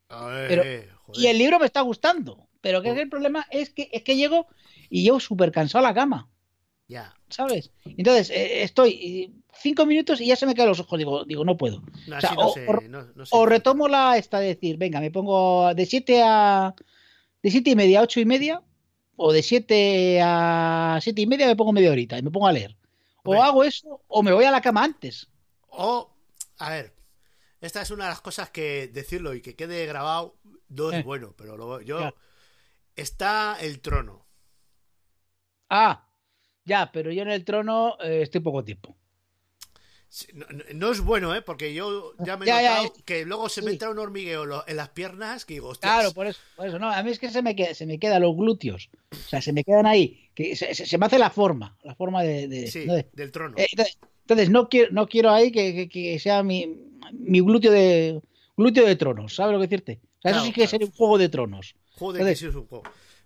A 0.08 0.26
ver, 0.26 0.48
Pero- 0.48 0.62
eh, 0.64 0.88
joder. 1.02 1.22
Y 1.22 1.26
el 1.28 1.38
libro 1.38 1.58
me 1.60 1.66
está 1.66 1.80
gustando. 1.82 2.45
Pero 2.66 2.82
que 2.82 3.00
el 3.00 3.08
problema 3.08 3.46
es 3.50 3.70
que, 3.70 3.88
es 3.92 4.02
que 4.02 4.16
llego 4.16 4.46
y 4.90 5.02
llego 5.02 5.20
súper 5.20 5.52
cansado 5.52 5.84
a 5.84 5.88
la 5.88 5.94
cama. 5.94 6.28
Ya. 6.88 7.14
¿Sabes? 7.28 7.72
Entonces, 7.84 8.30
eh, 8.30 8.62
estoy 8.62 9.34
cinco 9.52 9.86
minutos 9.86 10.20
y 10.20 10.26
ya 10.26 10.36
se 10.36 10.46
me 10.46 10.54
caen 10.54 10.68
los 10.68 10.80
ojos. 10.80 10.98
Digo, 10.98 11.24
digo 11.24 11.44
no 11.44 11.56
puedo. 11.56 11.82
No, 12.06 12.16
O 12.18 12.20
sea, 12.20 12.34
no 12.34 12.46
o- 12.48 12.52
sé, 12.54 12.66
o- 12.68 12.80
no- 12.82 13.26
sé. 13.26 13.30
O 13.36 13.46
retomo 13.46 13.88
la 13.88 14.16
esta 14.16 14.38
de 14.38 14.48
decir, 14.48 14.76
venga, 14.76 15.00
me 15.00 15.10
pongo 15.10 15.74
de 15.74 15.86
7 15.86 16.22
a. 16.24 16.74
de 17.42 17.50
7 17.50 17.70
y 17.70 17.76
media 17.76 18.00
a 18.00 18.02
8 18.02 18.20
y 18.20 18.24
media. 18.24 18.62
O 19.16 19.32
de 19.32 19.42
7 19.42 20.20
a 20.22 20.98
7 21.02 21.22
y 21.22 21.26
media 21.26 21.46
me 21.46 21.56
pongo 21.56 21.72
media 21.72 21.90
horita 21.90 22.18
y 22.18 22.22
me 22.22 22.30
pongo 22.30 22.46
a 22.46 22.52
leer. 22.52 22.76
O 23.24 23.30
Hombre. 23.30 23.40
hago 23.42 23.64
eso 23.64 24.02
o 24.06 24.22
me 24.22 24.32
voy 24.32 24.44
a 24.44 24.50
la 24.50 24.60
cama 24.60 24.84
antes. 24.84 25.28
O, 25.70 26.10
a 26.58 26.70
ver, 26.70 26.94
esta 27.60 27.82
es 27.82 27.90
una 27.90 28.04
de 28.04 28.10
las 28.10 28.20
cosas 28.20 28.50
que 28.50 28.86
decirlo 28.88 29.34
y 29.34 29.40
que 29.40 29.56
quede 29.56 29.86
grabado 29.86 30.36
no 30.68 30.90
es 30.92 31.00
Eh. 31.00 31.02
bueno, 31.02 31.34
pero 31.36 31.56
lo- 31.56 31.80
yo. 31.80 31.96
Claro. 31.98 32.16
Está 32.96 33.58
el 33.60 33.80
trono. 33.80 34.26
Ah, 35.68 36.02
Ya, 36.64 36.90
pero 36.92 37.12
yo 37.12 37.22
en 37.22 37.30
el 37.30 37.44
trono 37.44 37.96
eh, 38.02 38.22
estoy 38.22 38.40
poco 38.40 38.64
tiempo. 38.64 38.96
No, 40.74 40.90
es 40.92 41.00
bueno, 41.00 41.34
¿eh? 41.34 41.42
Porque 41.42 41.74
yo 41.74 42.14
ya 42.24 42.36
me 42.36 42.46
he 42.46 42.48
Ya, 42.48 42.62
ya, 42.62 42.80
notado 42.82 42.94
que 43.04 43.24
luego 43.26 43.48
se 43.48 43.60
me 43.60 43.66
sí. 43.68 43.72
entra 43.74 43.90
un 43.90 43.98
hormigueo 43.98 44.64
en 44.66 44.76
las 44.76 44.88
piernas 44.90 45.44
que 45.44 45.54
digo, 45.54 45.68
hostias. 45.68 45.92
Claro, 45.92 46.12
por 46.12 46.26
eso, 46.26 46.40
por 46.56 46.66
eso, 46.66 46.78
no, 46.78 46.90
a 46.90 47.02
mí 47.02 47.10
es 47.10 47.18
que 47.18 47.28
se 47.28 47.42
me, 47.42 47.54
queda, 47.54 47.74
se 47.74 47.86
me 47.86 47.98
quedan 47.98 48.22
los 48.22 48.34
glúteos, 48.34 48.88
o 49.12 49.28
sea, 49.28 49.42
se 49.42 49.52
me 49.52 49.62
quedan 49.62 49.84
ahí, 49.86 50.30
que 50.34 50.56
se, 50.56 50.74
se- 50.74 50.86
se 50.86 50.98
me 50.98 51.06
hace 51.06 51.18
la 51.18 51.30
forma, 51.30 51.76
la 51.82 51.94
forma 51.94 52.22
de... 52.22 52.48
de- 52.48 52.70
Sí, 52.70 52.86
¿no? 52.86 52.94
de- 52.94 53.06
del 53.12 53.30
trono. 53.30 53.56
eh, 53.58 53.66
entonces, 53.70 53.98
entonces, 54.22 54.50
no 54.50 54.68
quiero, 54.68 54.90
no 54.92 55.06
quiero 55.06 55.30
ahí 55.30 55.52
que, 55.52 55.74
que- 55.74 55.88
que 55.88 56.18
sea 56.18 56.42
mi, 56.42 56.66
mi 57.12 57.40
glúteo 57.40 57.70
de 57.72 58.20
glúteo 58.56 58.86
de 58.86 58.96
tronos, 58.96 59.34
¿sabes 59.34 59.52
lo 59.52 59.58
que 59.60 59.66
decirte? 59.68 60.00
O 60.18 60.22
sea, 60.22 60.30
Claro, 60.32 60.38
eso 60.38 60.46
sí 60.46 60.52
que 60.52 60.60
claro. 60.62 60.70
sería 60.70 60.86
un 60.86 60.92
juego 60.92 61.18
de 61.18 61.28
tronos. 61.28 61.74
Joder, 61.98 62.20
entonces- 62.20 62.38
que 62.38 62.44
sí 62.46 62.50
es 62.50 62.54
un 62.54 62.66
juego. 62.66 62.84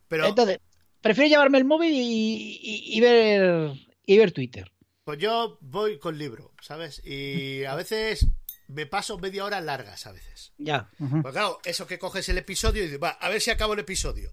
Pero 0.09 0.27
Entonces, 0.27 0.59
prefiero 1.01 1.29
llevarme 1.29 1.59
el 1.59 1.65
móvil 1.65 1.93
y, 1.95 2.59
y- 2.63 2.97
y 2.97 3.01
ver 3.01 3.73
y 4.07 4.19
ver 4.19 4.33
Twitter. 4.33 4.71
pues 5.05 5.19
yo 5.19 5.59
voy 5.61 5.99
con 5.99 6.19
libro, 6.19 6.53
¿sabes? 6.63 7.01
Y 7.05 7.65
a 7.65 7.75
veces 7.75 8.27
me 8.69 8.87
paso 8.87 9.19
media 9.19 9.45
hora 9.45 9.61
largas 9.61 10.07
a 10.07 10.13
veces. 10.13 10.53
Ya. 10.59 10.89
ujú. 10.99 11.23
Pues 11.23 11.33
claro, 11.33 11.59
eso 11.65 11.87
que 11.87 11.99
coges 11.99 12.29
el 12.29 12.39
episodio 12.39 12.83
y 12.83 12.87
dices, 12.87 13.01
va, 13.03 13.11
a 13.11 13.29
ver 13.29 13.41
si 13.41 13.51
acabo 13.51 13.73
el 13.75 13.81
episodio. 13.81 14.33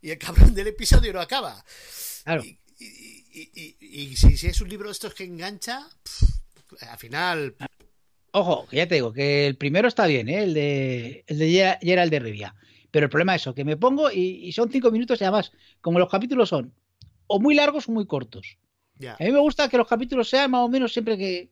Y 0.00 0.10
el 0.10 0.18
cabrón 0.18 0.54
del 0.54 0.68
episodio 0.68 1.12
no 1.12 1.20
acaba. 1.20 1.64
Claro. 2.24 2.44
Y, 2.44 2.58
y- 2.78 3.50
y- 3.54 3.76
y- 3.80 4.00
y 4.02 4.16
si, 4.16 4.36
si 4.36 4.46
es 4.48 4.60
un 4.60 4.68
libro 4.68 4.88
de 4.88 4.92
estos 4.92 5.14
que 5.14 5.24
engancha, 5.24 5.88
pff, 6.04 6.82
al 6.88 6.98
final, 6.98 7.56
Ojo, 8.32 8.66
que 8.68 8.76
ya 8.78 8.86
te 8.88 8.94
digo, 8.96 9.12
que 9.12 9.46
el 9.46 9.56
primero 9.56 9.88
está 9.88 10.06
bien, 10.06 10.28
¿eh? 10.28 10.42
el 10.44 10.54
de, 10.54 11.24
el 11.26 11.38
de 11.38 11.50
Gera- 11.50 11.78
Gerald 11.82 12.10
de 12.10 12.18
Rivia. 12.20 12.54
Pero 12.92 13.06
el 13.06 13.10
problema 13.10 13.34
es 13.34 13.42
eso, 13.42 13.54
que 13.54 13.64
me 13.64 13.76
pongo 13.76 14.10
y, 14.12 14.20
y 14.46 14.52
son 14.52 14.70
cinco 14.70 14.92
minutos 14.92 15.20
y 15.20 15.24
además, 15.24 15.50
como 15.80 15.98
los 15.98 16.08
capítulos 16.08 16.48
son 16.50 16.72
o 17.26 17.40
muy 17.40 17.54
largos 17.56 17.88
o 17.88 17.92
muy 17.92 18.06
cortos. 18.06 18.58
A 19.08 19.16
mí 19.24 19.32
me 19.32 19.40
gusta 19.40 19.68
que 19.68 19.76
los 19.78 19.88
capítulos 19.88 20.28
sean 20.28 20.50
más 20.52 20.60
o 20.60 20.68
menos 20.68 20.92
siempre 20.92 21.16
que, 21.18 21.50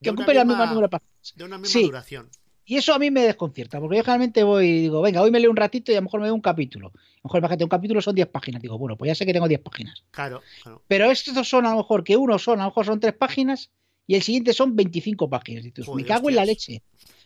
que 0.00 0.08
ocupen 0.10 0.34
la 0.36 0.44
misma- 0.44 0.54
misma 0.60 0.66
número 0.66 0.86
de 0.86 0.90
páginas. 0.90 1.32
de 1.36 1.44
una 1.44 1.58
misma 1.58 1.72
Sí. 1.80 1.82
duración. 1.86 2.30
Y 2.64 2.76
eso 2.76 2.94
a 2.94 2.98
mí 2.98 3.10
me 3.10 3.22
desconcierta, 3.22 3.80
porque 3.80 3.96
yo 3.96 4.02
generalmente 4.04 4.42
voy 4.42 4.66
y 4.66 4.80
digo, 4.82 5.00
venga, 5.02 5.22
hoy 5.22 5.30
me 5.30 5.40
leo 5.40 5.50
un 5.50 5.56
ratito 5.56 5.90
y 5.90 5.94
a 5.96 5.98
lo 5.98 6.04
mejor 6.04 6.20
me 6.20 6.26
veo 6.26 6.34
un 6.34 6.40
capítulo. 6.42 6.88
A 6.88 6.90
lo 6.92 7.20
mejor 7.24 7.38
imagínate, 7.40 7.64
un 7.64 7.70
capítulo 7.70 8.00
son 8.02 8.14
10 8.14 8.28
páginas. 8.28 8.60
Digo, 8.62 8.78
bueno, 8.78 8.96
pues 8.96 9.08
ya 9.08 9.14
sé 9.14 9.24
que 9.26 9.32
tengo 9.32 9.48
10 9.48 9.60
páginas. 9.60 10.04
Claro, 10.10 10.42
claro. 10.62 10.82
Pero 10.86 11.10
estos 11.10 11.48
son 11.48 11.66
a 11.66 11.70
lo 11.70 11.78
mejor 11.78 12.04
que 12.04 12.16
uno 12.16 12.38
son, 12.38 12.60
a 12.60 12.64
lo 12.64 12.68
mejor 12.70 12.84
son 12.86 13.00
3 13.00 13.14
páginas 13.14 13.70
y 14.06 14.14
el 14.16 14.22
siguiente 14.22 14.52
son 14.52 14.76
25 14.76 15.28
páginas. 15.30 15.64
Y 15.64 15.72
tú, 15.72 15.82
Joder, 15.82 16.02
me 16.04 16.08
cago 16.08 16.28
en 16.28 16.36
la 16.36 16.44
leche. 16.44 16.82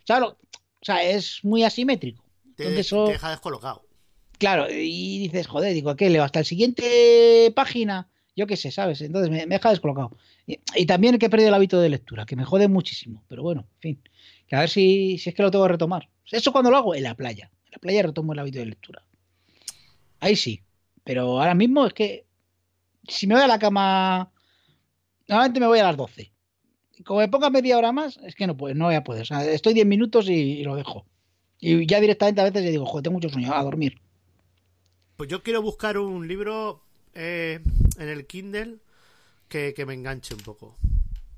¿Sabes 0.06 0.22
lo- 0.22 0.30
O 0.30 0.84
sea, 0.84 1.02
es 1.04 1.40
muy 1.44 1.62
asimétrico. 1.64 2.24
Te, 2.62 2.68
Entonces 2.68 2.86
eso- 2.86 3.04
te 3.06 3.12
deja 3.12 3.30
descolocado. 3.30 3.86
Claro, 4.38 4.66
y 4.70 5.18
dices, 5.18 5.46
joder, 5.46 5.72
digo, 5.74 5.94
¿qué 5.94 6.10
leo? 6.10 6.24
Hasta 6.24 6.40
el 6.40 6.44
siguiente 6.44 7.52
página, 7.54 8.08
yo 8.34 8.46
qué 8.46 8.56
sé, 8.56 8.70
¿sabes? 8.72 9.00
Entonces 9.00 9.30
me, 9.30 9.46
me 9.46 9.54
deja 9.56 9.70
descolocado. 9.70 10.16
Y, 10.46 10.58
y 10.74 10.86
también 10.86 11.18
que 11.18 11.26
he 11.26 11.30
perdido 11.30 11.48
el 11.48 11.54
hábito 11.54 11.80
de 11.80 11.88
lectura, 11.88 12.26
que 12.26 12.34
me 12.34 12.44
jode 12.44 12.66
muchísimo. 12.68 13.22
Pero 13.28 13.42
bueno, 13.42 13.66
en 13.74 13.80
fin. 13.80 14.02
Que 14.48 14.56
a 14.56 14.60
ver 14.60 14.68
si, 14.68 15.16
si 15.18 15.30
es 15.30 15.36
que 15.36 15.42
lo 15.42 15.50
tengo 15.50 15.64
que 15.66 15.72
retomar. 15.72 16.08
Eso 16.30 16.50
cuando 16.50 16.70
lo 16.70 16.76
hago 16.76 16.94
en 16.94 17.04
la 17.04 17.14
playa. 17.14 17.50
En 17.66 17.70
la 17.72 17.78
playa 17.78 18.02
retomo 18.02 18.32
el 18.32 18.38
hábito 18.40 18.58
de 18.58 18.66
lectura. 18.66 19.04
Ahí 20.20 20.34
sí. 20.34 20.60
Pero 21.04 21.38
ahora 21.40 21.54
mismo 21.54 21.86
es 21.86 21.92
que 21.94 22.26
si 23.06 23.26
me 23.26 23.34
voy 23.34 23.44
a 23.44 23.48
la 23.48 23.58
cama, 23.58 24.32
normalmente 25.28 25.60
me 25.60 25.66
voy 25.66 25.78
a 25.78 25.84
las 25.84 25.96
12. 25.96 26.32
Y 26.96 27.02
como 27.04 27.20
me 27.20 27.28
ponga 27.28 27.50
media 27.50 27.78
hora 27.78 27.92
más, 27.92 28.18
es 28.24 28.34
que 28.34 28.46
no 28.46 28.56
puedo, 28.56 28.74
no 28.74 28.86
voy 28.86 28.94
a 28.96 29.04
poder. 29.04 29.22
O 29.22 29.26
sea, 29.26 29.44
estoy 29.44 29.74
10 29.74 29.86
minutos 29.86 30.28
y, 30.28 30.32
y 30.32 30.64
lo 30.64 30.76
dejo. 30.76 31.06
Y 31.64 31.86
ya 31.86 32.00
directamente 32.00 32.40
a 32.40 32.44
veces 32.44 32.62
le 32.64 32.72
digo, 32.72 32.84
joder, 32.84 33.04
tengo 33.04 33.14
mucho 33.14 33.28
sueño, 33.28 33.54
a 33.54 33.62
dormir. 33.62 33.94
Pues 35.16 35.30
yo 35.30 35.42
quiero 35.42 35.62
buscar 35.62 35.96
un 35.96 36.26
libro 36.26 36.82
eh, 37.14 37.60
en 37.98 38.08
el 38.08 38.26
Kindle 38.26 38.78
que, 39.48 39.72
que 39.74 39.86
me 39.86 39.94
enganche 39.94 40.34
un 40.34 40.40
poco. 40.40 40.74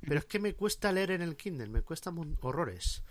Pero 0.01 0.19
es 0.19 0.25
que 0.25 0.39
me 0.39 0.55
cuesta 0.55 0.93
leer 0.93 1.11
en 1.11 1.21
el 1.23 1.37
Kindle, 1.37 1.69
me 1.69 1.83
cuesta 1.83 2.11
mon- 2.11 2.39
horrores. 2.41 3.03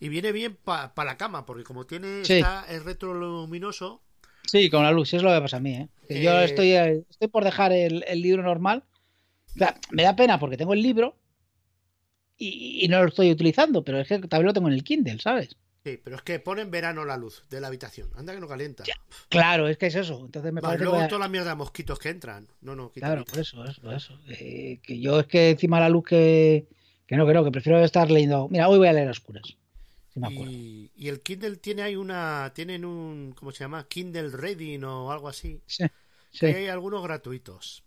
Y 0.00 0.08
viene 0.08 0.30
bien 0.32 0.56
para 0.64 0.92
la 1.04 1.16
cama, 1.16 1.44
porque 1.46 1.64
como 1.64 1.84
tiene 1.84 2.24
Sí. 2.24 2.34
está, 2.34 2.64
es 2.68 2.84
retroluminoso, 2.84 4.00
Sí, 4.46 4.68
con 4.70 4.82
la 4.84 4.92
luz, 4.92 5.14
es 5.14 5.22
lo 5.22 5.32
que 5.32 5.40
pasa 5.40 5.56
a 5.56 5.60
mí, 5.60 5.74
¿eh? 5.74 5.88
Yo 6.08 6.40
Eh, 6.40 6.44
estoy, 6.44 6.72
eh, 6.72 7.04
estoy 7.08 7.28
por 7.28 7.42
dejar 7.44 7.72
el, 7.72 8.04
el 8.06 8.20
libro 8.22 8.42
normal. 8.42 8.84
O 9.54 9.58
sea, 9.58 9.76
me 9.90 10.02
da 10.02 10.14
pena 10.16 10.38
porque 10.38 10.56
tengo 10.56 10.74
el 10.74 10.82
libro 10.82 11.16
y, 12.36 12.84
y 12.84 12.88
no 12.88 13.00
lo 13.02 13.08
estoy 13.08 13.30
utilizando, 13.30 13.84
pero 13.84 13.98
es 14.00 14.08
que 14.08 14.18
también 14.18 14.46
lo 14.46 14.52
tengo 14.52 14.68
en 14.68 14.74
el 14.74 14.84
Kindle, 14.84 15.18
¿sabes? 15.20 15.56
Sí, 15.84 16.00
pero 16.02 16.16
es 16.16 16.22
que 16.22 16.38
pone 16.38 16.62
en 16.62 16.70
verano 16.70 17.04
la 17.04 17.16
luz 17.16 17.42
de 17.50 17.60
la 17.60 17.68
habitación. 17.68 18.10
Anda 18.16 18.34
que 18.34 18.40
no 18.40 18.48
calienta. 18.48 18.84
Claro, 19.28 19.68
es 19.68 19.76
que 19.78 19.86
es 19.86 19.94
eso. 19.94 20.20
Entonces 20.24 20.52
me 20.52 20.60
parece 20.60 20.84
luego 20.84 20.98
que 21.00 21.08
toda 21.08 21.20
la 21.20 21.28
mierda 21.28 21.50
de 21.50 21.56
mosquitos 21.56 21.98
que 21.98 22.08
entran. 22.10 22.48
No, 22.60 22.74
no, 22.76 22.90
quita, 22.90 23.06
Claro, 23.06 23.24
por 23.24 23.38
eso, 23.38 23.64
eso, 23.64 23.92
eso. 23.92 24.18
Eh, 24.28 24.80
que 24.82 24.98
yo 25.00 25.20
es 25.20 25.26
que 25.26 25.50
encima 25.50 25.80
la 25.80 25.88
luz 25.88 26.04
que, 26.04 26.66
que 27.06 27.16
no, 27.16 27.26
que 27.26 27.34
no, 27.34 27.44
que 27.44 27.50
prefiero 27.50 27.82
estar 27.84 28.10
leyendo. 28.10 28.48
Mira, 28.48 28.68
hoy 28.68 28.78
voy 28.78 28.88
a 28.88 28.92
leer 28.92 29.08
a 29.08 29.12
oscuras. 29.12 29.56
Si 30.12 30.20
me 30.20 30.26
acuerdo. 30.28 30.52
Y, 30.52 30.90
y 30.94 31.08
el 31.08 31.20
Kindle 31.20 31.56
tiene 31.56 31.82
ahí 31.82 31.96
una. 31.96 32.52
Tienen 32.54 32.84
un. 32.84 33.32
¿Cómo 33.34 33.50
se 33.50 33.60
llama? 33.64 33.86
Kindle 33.88 34.28
Reading 34.30 34.84
o 34.84 35.10
algo 35.10 35.28
así. 35.28 35.60
Sí, 35.66 35.84
sí. 36.30 36.40
Que 36.40 36.54
hay 36.54 36.66
algunos 36.68 37.02
gratuitos. 37.02 37.82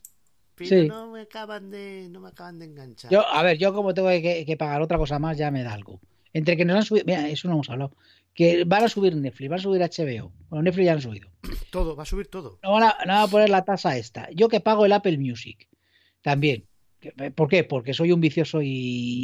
Pero 0.56 0.70
Sí. 0.70 0.88
no 0.88 1.12
me 1.12 1.22
acaban 1.22 1.70
de. 1.70 2.08
No 2.10 2.20
me 2.22 2.30
acaban 2.30 2.58
de 2.58 2.66
enganchar. 2.66 3.12
Yo, 3.12 3.26
a 3.28 3.43
ver, 3.43 3.58
yo 3.58 3.74
como 3.74 3.93
tengo 3.93 4.10
que, 4.10 4.43
que 4.46 4.58
pagar 4.58 4.82
otra 4.82 4.98
cosa 4.98 5.20
más, 5.20 5.38
ya 5.38 5.52
me 5.52 5.62
da 5.64 5.74
algo. 5.74 6.00
Entre 6.36 6.58
que 6.58 6.66
nos 6.66 6.76
han 6.76 6.84
subido, 6.84 7.06
mira, 7.08 7.30
eso 7.30 7.48
no 7.48 7.54
hemos 7.54 7.70
hablado, 7.70 7.96
que 8.34 8.66
van 8.66 8.84
a 8.84 8.90
subir 8.90 9.16
Netflix, 9.16 9.50
van 9.50 9.60
a 9.60 9.64
subir 9.64 9.82
HBO. 9.82 10.32
Bueno, 10.50 10.64
Netflix 10.64 10.86
ya 10.86 10.92
han 10.94 11.02
subido. 11.02 11.30
Todo, 11.72 11.96
va 11.96 12.04
a 12.04 12.06
subir 12.06 12.28
todo. 12.28 12.60
No 12.62 12.74
van 12.74 12.84
a, 12.84 12.96
no 13.06 13.14
van 13.14 13.24
a 13.24 13.28
poner 13.28 13.50
la 13.50 13.64
tasa 13.64 13.96
esta. 13.98 14.28
Yo 14.34 14.50
que 14.50 14.60
pago 14.60 14.86
el 14.86 14.92
Apple 14.92 15.18
Music, 15.18 15.68
también. 16.22 16.66
Que- 17.00 17.12
¿Por 17.32 17.48
qué? 17.48 17.64
Porque 17.64 17.94
soy 17.94 18.12
un 18.12 18.20
vicioso 18.20 18.62
y, 18.62 18.68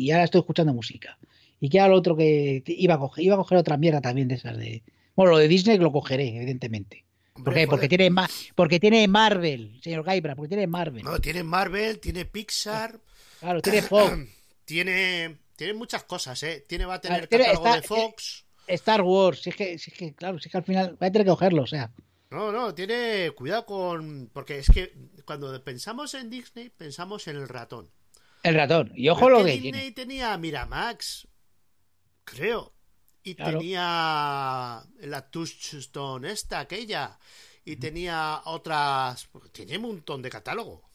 y 0.05 0.11
ahora 0.11 0.23
estoy 0.23 0.39
escuchando 0.39 0.73
música. 0.73 1.17
Y 1.59 1.69
que 1.69 1.77
era 1.79 1.89
lo 1.89 1.95
otro 1.97 2.15
que 2.15 2.63
iba 2.65 2.95
a 2.95 2.99
coger, 2.99 3.23
iba 3.25 3.35
a 3.35 3.37
coger 3.37 3.57
otra 3.57 3.75
mierda 3.77 3.99
también 4.01 4.27
de 4.29 4.35
esas 4.35 4.57
de. 4.57 4.81
Bueno, 5.15 5.33
lo 5.33 5.37
de 5.37 5.47
Disney 5.49 5.77
lo 5.79 5.91
cogeré, 5.91 6.29
evidentemente. 6.37 7.03
¿Por 7.43 7.53
qué? 7.53 7.67
Porque 7.67 7.89
tiene, 7.89 8.09
porque 8.55 8.79
tiene 8.79 9.05
Marvel, 9.07 9.79
señor 9.83 10.03
Gaibra, 10.03 10.35
porque 10.35 10.49
tiene 10.49 10.67
Marvel. 10.67 11.03
No, 11.03 11.19
tiene 11.19 11.43
Marvel, 11.43 11.99
tiene 11.99 12.23
Pixar, 12.25 12.99
Claro, 13.41 13.61
tiene 13.61 13.81
Fox, 13.81 14.13
tiene. 14.65 15.37
Tiene 15.61 15.75
muchas 15.75 16.05
cosas, 16.05 16.41
¿eh? 16.41 16.65
Tiene, 16.67 16.87
va 16.87 16.95
a 16.95 17.01
tener 17.01 17.29
catálogo 17.29 17.67
está- 17.67 17.75
de 17.75 17.81
Fox. 17.87 18.45
Star 18.65 19.03
Wars. 19.03 19.43
Si 19.43 19.51
es 19.51 19.55
que, 19.55 19.77
si 19.77 19.91
es 19.91 19.95
que, 19.97 20.15
claro, 20.15 20.39
si 20.39 20.47
es 20.47 20.51
que 20.51 20.57
al 20.57 20.63
final 20.63 20.97
voy 20.99 21.07
a 21.07 21.11
tener 21.11 21.23
que 21.27 21.29
cogerlo, 21.29 21.61
o 21.61 21.67
sea. 21.67 21.91
No, 22.31 22.51
no, 22.51 22.73
tiene 22.73 23.29
cuidado 23.35 23.67
con. 23.67 24.31
Porque 24.33 24.57
es 24.57 24.71
que 24.73 24.91
cuando 25.23 25.63
pensamos 25.63 26.15
en 26.15 26.31
Disney, 26.31 26.69
pensamos 26.69 27.27
en 27.27 27.35
el 27.35 27.47
ratón. 27.47 27.91
El 28.41 28.55
ratón. 28.55 28.91
Y 28.95 29.07
ojo 29.09 29.25
Pero 29.25 29.37
lo 29.37 29.45
que 29.45 29.51
tiene. 29.51 29.77
Disney 29.77 29.91
tenía 29.91 30.35
Miramax, 30.35 31.27
creo. 32.23 32.73
Y 33.21 33.35
Claro. 33.35 33.59
tenía 33.59 34.83
la 35.01 35.29
Touchstone 35.29 36.31
esta, 36.31 36.61
aquella. 36.61 37.19
Y 37.65 37.75
tenía 37.75 38.41
otras. 38.45 39.29
Tiene 39.51 39.77
un 39.77 39.83
montón 39.83 40.23
de 40.23 40.31
catálogo. 40.31 40.89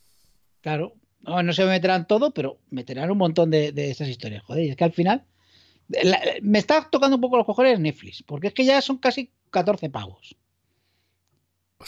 Claro. 0.60 0.94
No, 1.26 1.42
no 1.42 1.52
se 1.52 1.64
meterán 1.64 2.06
todo, 2.06 2.32
pero 2.32 2.58
meterán 2.70 3.10
un 3.10 3.18
montón 3.18 3.50
de, 3.50 3.72
de 3.72 3.90
esas 3.90 4.08
historias. 4.08 4.42
Joder, 4.44 4.64
y 4.64 4.68
es 4.70 4.76
que 4.76 4.84
al 4.84 4.92
final. 4.92 5.24
la- 5.88 6.20
me 6.42 6.58
está 6.58 6.88
tocando 6.90 7.16
un 7.16 7.20
poco 7.20 7.36
los 7.36 7.46
cojones 7.46 7.78
Netflix, 7.80 8.22
porque 8.22 8.48
es 8.48 8.54
que 8.54 8.64
ya 8.64 8.80
son 8.80 8.98
casi 8.98 9.30
14 9.50 9.88
pavos. 9.90 10.36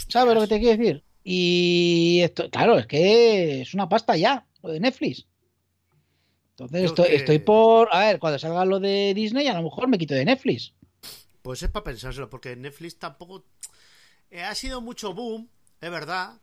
¿Sabes 0.08 0.34
lo 0.34 0.40
que 0.42 0.46
te 0.48 0.60
quiero 0.60 0.76
decir? 0.78 1.04
Y 1.24 2.20
esto, 2.22 2.48
claro, 2.50 2.78
es 2.78 2.86
que 2.86 3.60
es 3.62 3.74
una 3.74 3.88
pasta 3.88 4.16
ya, 4.16 4.46
lo 4.62 4.70
de 4.70 4.80
Netflix. 4.80 5.26
Entonces 6.50 6.82
estoy, 6.84 7.08
que- 7.08 7.16
estoy 7.16 7.38
por. 7.38 7.88
A 7.92 8.00
ver, 8.00 8.18
cuando 8.18 8.38
salga 8.38 8.64
lo 8.64 8.80
de 8.80 9.12
Disney, 9.14 9.46
a 9.46 9.54
lo 9.54 9.62
mejor 9.62 9.88
me 9.88 9.98
quito 9.98 10.14
de 10.14 10.24
Netflix. 10.24 10.74
Pues 11.42 11.62
es 11.62 11.70
para 11.70 11.84
pensárselo, 11.84 12.28
porque 12.28 12.56
Netflix 12.56 12.98
tampoco. 12.98 13.44
eh, 14.30 14.42
ha 14.42 14.54
sido 14.54 14.80
mucho 14.80 15.14
boom, 15.14 15.48
es 15.80 15.90
verdad. 15.90 16.34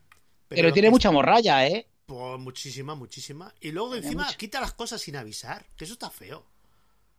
Pero, 0.48 0.72
tiene 0.72 0.90
mucha 0.90 1.10
morralla, 1.10 1.66
¿eh? 1.66 1.86
Pues 2.06 2.38
muchísima, 2.38 2.94
muchísima. 2.94 3.52
Y 3.60 3.72
luego 3.72 3.96
encima 3.96 4.32
quita 4.38 4.60
las 4.60 4.72
cosas 4.72 5.00
sin 5.00 5.16
avisar, 5.16 5.66
que 5.76 5.84
eso 5.84 5.94
está 5.94 6.08
feo. 6.08 6.46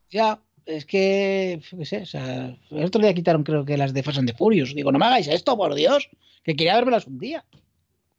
Ya, 0.09 0.41
es 0.65 0.85
que, 0.85 1.61
qué 1.69 1.85
sé, 1.85 2.01
o 2.03 2.05
sea, 2.05 2.57
el 2.71 2.85
otro 2.85 3.01
día 3.01 3.13
quitaron 3.13 3.43
creo 3.43 3.65
que 3.65 3.77
las 3.77 3.93
de 3.93 4.01
Fast 4.01 4.19
and 4.19 4.31
the 4.31 4.37
Furious. 4.37 4.73
Digo, 4.73 4.91
no 4.91 4.99
me 4.99 5.05
hagáis 5.05 5.27
esto, 5.27 5.57
por 5.57 5.75
Dios, 5.75 6.09
que 6.43 6.55
quería 6.55 6.75
vérmelas 6.75 7.05
un 7.05 7.19
día. 7.19 7.45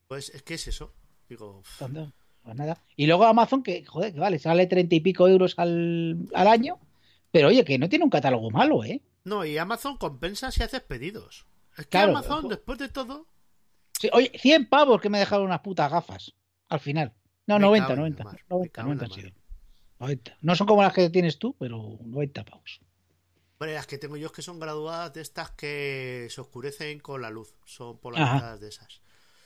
Pues 0.06 0.28
es 0.28 0.42
que 0.42 0.54
es 0.54 0.68
eso. 0.68 0.92
Digo, 1.28 1.62
pues 1.78 1.90
nada. 2.54 2.82
Y 2.96 3.06
luego 3.06 3.24
Amazon, 3.24 3.62
que, 3.62 3.84
joder, 3.84 4.12
que 4.12 4.20
vale, 4.20 4.38
sale 4.38 4.66
treinta 4.66 4.94
y 4.94 5.00
pico 5.00 5.28
euros 5.28 5.54
al, 5.58 6.28
al 6.34 6.48
año, 6.48 6.78
pero 7.30 7.48
oye, 7.48 7.64
que 7.64 7.78
no 7.78 7.88
tiene 7.88 8.04
un 8.04 8.10
catálogo 8.10 8.50
malo, 8.50 8.84
¿eh? 8.84 9.02
no, 9.24 9.44
y 9.44 9.58
Amazon 9.58 9.98
compensa 9.98 10.50
si 10.50 10.62
haces 10.62 10.80
pedidos. 10.80 11.46
Es 11.76 11.84
que 11.84 11.90
Claro, 11.90 12.16
Amazon, 12.16 12.48
después 12.48 12.78
de 12.78 12.88
todo, 12.88 13.26
Sí, 14.00 14.08
oye, 14.12 14.30
100 14.38 14.68
pavos 14.68 15.00
que 15.00 15.10
me 15.10 15.18
dejaron 15.18 15.46
unas 15.46 15.60
putas 15.60 15.90
gafas, 15.90 16.32
al 16.68 16.80
final. 16.80 17.12
No, 17.46 17.56
Me 17.56 17.66
90, 17.66 17.86
cago 17.88 17.92
en 17.92 17.96
la 17.96 18.02
90, 18.02 18.24
mar, 18.24 18.34
me 18.34 18.56
90, 18.56 18.72
cago 18.72 18.92
en 18.92 18.96
90 18.98 19.06
la 19.06 19.14
han 19.14 19.20
sido. 19.20 19.38
90. 20.00 20.38
No 20.42 20.54
son 20.56 20.66
como 20.66 20.82
las 20.82 20.92
que 20.92 21.10
tienes 21.10 21.38
tú, 21.38 21.56
pero 21.58 21.98
90 22.04 22.44
pavos. 22.44 22.80
Hombre, 23.58 23.74
las 23.74 23.86
que 23.86 23.98
tengo 23.98 24.16
yo 24.16 24.26
es 24.26 24.32
que 24.32 24.42
son 24.42 24.60
graduadas 24.60 25.12
de 25.14 25.20
estas 25.20 25.50
que 25.50 26.28
se 26.30 26.40
oscurecen 26.40 27.00
con 27.00 27.22
la 27.22 27.30
luz. 27.30 27.54
Son 27.64 27.98
polarizadas 27.98 28.60
de 28.60 28.68
esas. 28.68 29.00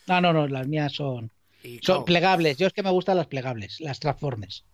No, 0.07 0.21
no, 0.21 0.33
no, 0.33 0.47
las 0.47 0.67
mías 0.67 0.93
son... 0.93 1.31
Y, 1.63 1.79
Son 1.81 2.03
plegables. 2.03 2.57
Yo 2.57 2.67
es 2.67 2.73
que 2.73 2.83
me 2.83 2.89
gustan 2.89 3.15
las 3.15 3.27
plegables, 3.27 3.79
las 3.79 3.99
Transformers. 3.99 4.65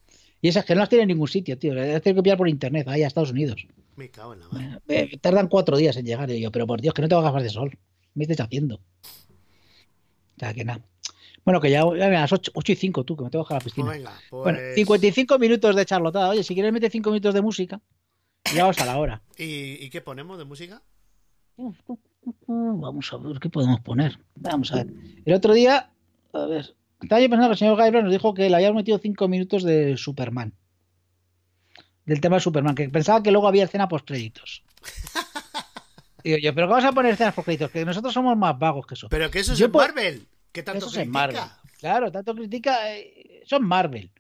Y 0.42 0.48
esas 0.48 0.66
que 0.66 0.74
no 0.74 0.80
las 0.80 0.90
tienen 0.90 1.04
en 1.04 1.16
ningún 1.16 1.28
sitio, 1.28 1.58
tío. 1.58 1.74
Las 1.74 2.02
tengo 2.02 2.18
que 2.18 2.24
pillar 2.24 2.38
por 2.38 2.50
internet, 2.50 2.88
ahí 2.88 3.04
a 3.04 3.08
Estados 3.08 3.32
Unidos. 3.32 3.68
me 3.96 4.10
cago 4.10 4.34
en 4.34 4.40
la 4.40 4.48
mano. 4.48 4.82
Eh, 4.88 5.18
tardan 5.20 5.48
cuatro 5.48 5.78
días 5.78 5.96
en 5.98 6.06
llegar. 6.06 6.30
Y 6.32 6.42
yo, 6.42 6.52
pero 6.52 6.66
por 6.66 6.82
Dios, 6.82 6.94
que 6.94 7.04
no 7.04 7.08
tengo 7.08 7.22
gafas 7.22 7.44
de 7.44 7.50
sol. 7.50 7.78
Me 8.16 8.24
estáis 8.24 8.40
haciendo. 8.40 8.76
O 8.76 10.40
sea, 10.40 10.54
que 10.54 10.66
nada. 10.66 10.82
Bueno, 11.50 11.62
que 11.62 11.72
ya, 11.72 11.82
ya 11.98 12.06
a 12.06 12.10
las 12.12 12.32
8, 12.32 12.52
y 12.64 12.76
5 12.76 13.04
tú, 13.06 13.18
que 13.18 13.24
me 13.24 13.32
tengo 13.32 13.44
que 13.44 13.56
bajar 13.56 13.56
a 13.56 13.58
la 13.58 13.64
Pues 13.64 13.74
piscina. 13.74 13.90
venga, 13.92 14.14
pues... 14.30 14.44
Bueno, 14.44 14.60
55 14.76 15.40
minutos 15.40 15.76
de 15.76 15.84
charlotada. 15.84 16.30
Oye, 16.30 16.44
si 16.44 16.54
quieres 16.54 16.72
meter 16.72 16.92
5 16.92 17.10
minutos 17.10 17.34
de 17.34 17.42
música, 17.42 17.82
ya 18.54 18.62
vamos 18.66 18.78
a 18.78 18.86
la 18.86 19.00
hora. 19.00 19.24
¿Y, 19.36 19.84
y 19.84 19.90
qué 19.90 20.00
ponemos 20.00 20.38
de 20.38 20.46
música? 20.46 20.84
Vamos 22.46 23.12
a 23.12 23.18
ver 23.18 23.40
qué 23.40 23.50
podemos 23.50 23.80
poner. 23.80 24.20
Vamos 24.36 24.72
a 24.72 24.76
ver. 24.76 24.94
El 25.26 25.34
otro 25.34 25.56
día, 25.56 25.90
a 26.34 26.46
ver, 26.46 26.76
estaba 27.02 27.20
yo 27.20 27.28
pensando 27.32 27.48
que 27.48 27.54
el 27.54 27.58
señor 27.58 27.78
Gaibra 27.78 28.04
nos 28.04 28.12
dijo 28.12 28.36
que 28.36 28.48
le 28.48 28.56
habíamos 28.56 28.76
metido 28.76 29.00
5 29.00 29.28
minutos 29.28 29.64
de 29.64 29.98
Superman. 29.98 30.54
Del 32.06 32.22
tema 32.22 32.36
de 32.36 32.42
Superman, 32.42 32.76
que 32.76 32.88
pensaba 32.90 33.24
que 33.24 33.32
luego 33.32 33.48
había 33.48 33.64
escena 33.64 33.88
post 33.88 34.06
créditos. 34.06 34.64
Digo 36.24 36.38
yo, 36.38 36.54
pero 36.54 36.68
¿qué 36.68 36.74
vas 36.74 36.86
a 36.86 36.92
poner 36.92 37.14
escenas 37.14 37.34
post 37.34 37.46
créditos? 37.48 37.72
Que 37.72 37.86
nosotros 37.86 38.14
somos 38.14 38.38
más 38.38 38.60
vagos 38.60 38.86
que 38.86 38.94
eso. 38.94 39.08
Pero 39.10 39.32
que 39.32 39.40
eso 39.40 39.54
es 39.54 39.58
Yo 39.58 39.70
Marvel. 39.70 40.28
¿Qué 40.52 40.64
tanto 40.64 40.86
Eso 40.86 40.88
es 40.88 40.94
critica? 41.08 41.12
Marvel. 41.12 41.42
Claro, 41.80 42.12
tanto 42.12 42.36
critica. 42.36 42.96
eh, 42.98 43.44
son 43.46 43.64
Marvel. 43.66 44.12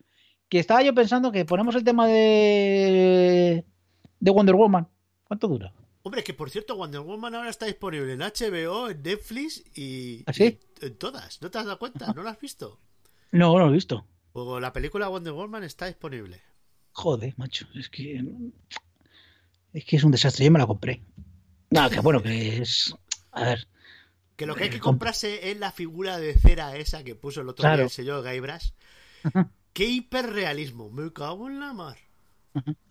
Que 0.47 0.59
estaba 0.59 0.82
yo 0.82 0.93
pensando 0.95 1.32
que 1.32 1.45
ponemos 1.45 1.75
el 1.75 1.84
tema 1.84 2.07
de. 2.07 3.65
de 4.19 4.32
Wonder 4.32 4.55
Woman. 4.55 4.88
¿Cuánto 5.25 5.47
dura? 5.47 5.73
Hombre, 6.01 6.23
que 6.23 6.34
por 6.34 6.49
cierto, 6.49 6.75
Wonder 6.75 7.01
Woman 7.01 7.36
ahora 7.36 7.49
está 7.49 7.65
disponible 7.67 8.13
en 8.13 8.19
HBO, 8.21 8.89
en 8.89 9.01
Netflix 9.03 9.63
y, 9.75 10.23
¿Ah, 10.25 10.34
sí? 10.34 10.57
y 10.82 10.86
en 10.86 10.97
todas. 10.97 11.41
¿No 11.41 11.51
te 11.51 11.57
has 11.59 11.65
dado 11.65 11.77
cuenta? 11.77 12.11
¿No 12.13 12.23
lo 12.23 12.30
has 12.30 12.39
visto? 12.39 12.80
No, 13.32 13.53
no 13.53 13.65
lo 13.65 13.69
he 13.69 13.73
visto. 13.73 14.05
Pues 14.32 14.61
la 14.61 14.73
película 14.73 15.07
Wonder 15.09 15.34
Woman 15.34 15.63
está 15.63 15.86
disponible. 15.88 16.41
Joder, 16.93 17.34
macho. 17.38 17.67
Es 17.75 17.89
que. 17.89 18.23
Es 19.73 19.86
que 19.86 19.95
es 19.97 20.03
un 20.03 20.11
desastre. 20.11 20.45
Yo 20.45 20.51
me 20.51 20.57
la 20.59 20.65
compré. 20.67 21.03
No, 21.69 21.88
que 21.89 21.99
bueno, 21.99 22.23
que 22.23 22.61
es. 22.61 22.95
A 23.32 23.43
ver. 23.43 23.67
Que 24.39 24.45
lo 24.45 24.55
que 24.55 24.63
hay 24.63 24.69
que 24.69 24.77
Eh, 24.77 24.79
comp- 24.79 24.83
comprarse 24.83 25.51
es 25.51 25.59
la 25.59 25.69
figura 25.73 26.17
de 26.17 26.33
cera 26.33 26.75
esa 26.77 27.03
que 27.03 27.13
puso 27.13 27.41
el 27.41 27.49
otro 27.49 27.61
Claro. 27.63 27.75
día 27.75 27.83
el 27.83 27.89
señor 27.89 28.23
Gaibras. 28.23 28.73
¡Qué 29.73 29.85
hiperrealismo! 29.85 30.89
Me 30.89 31.11
cago 31.11 31.49
en 31.49 31.59
la 31.59 31.73
mar. 31.73 31.97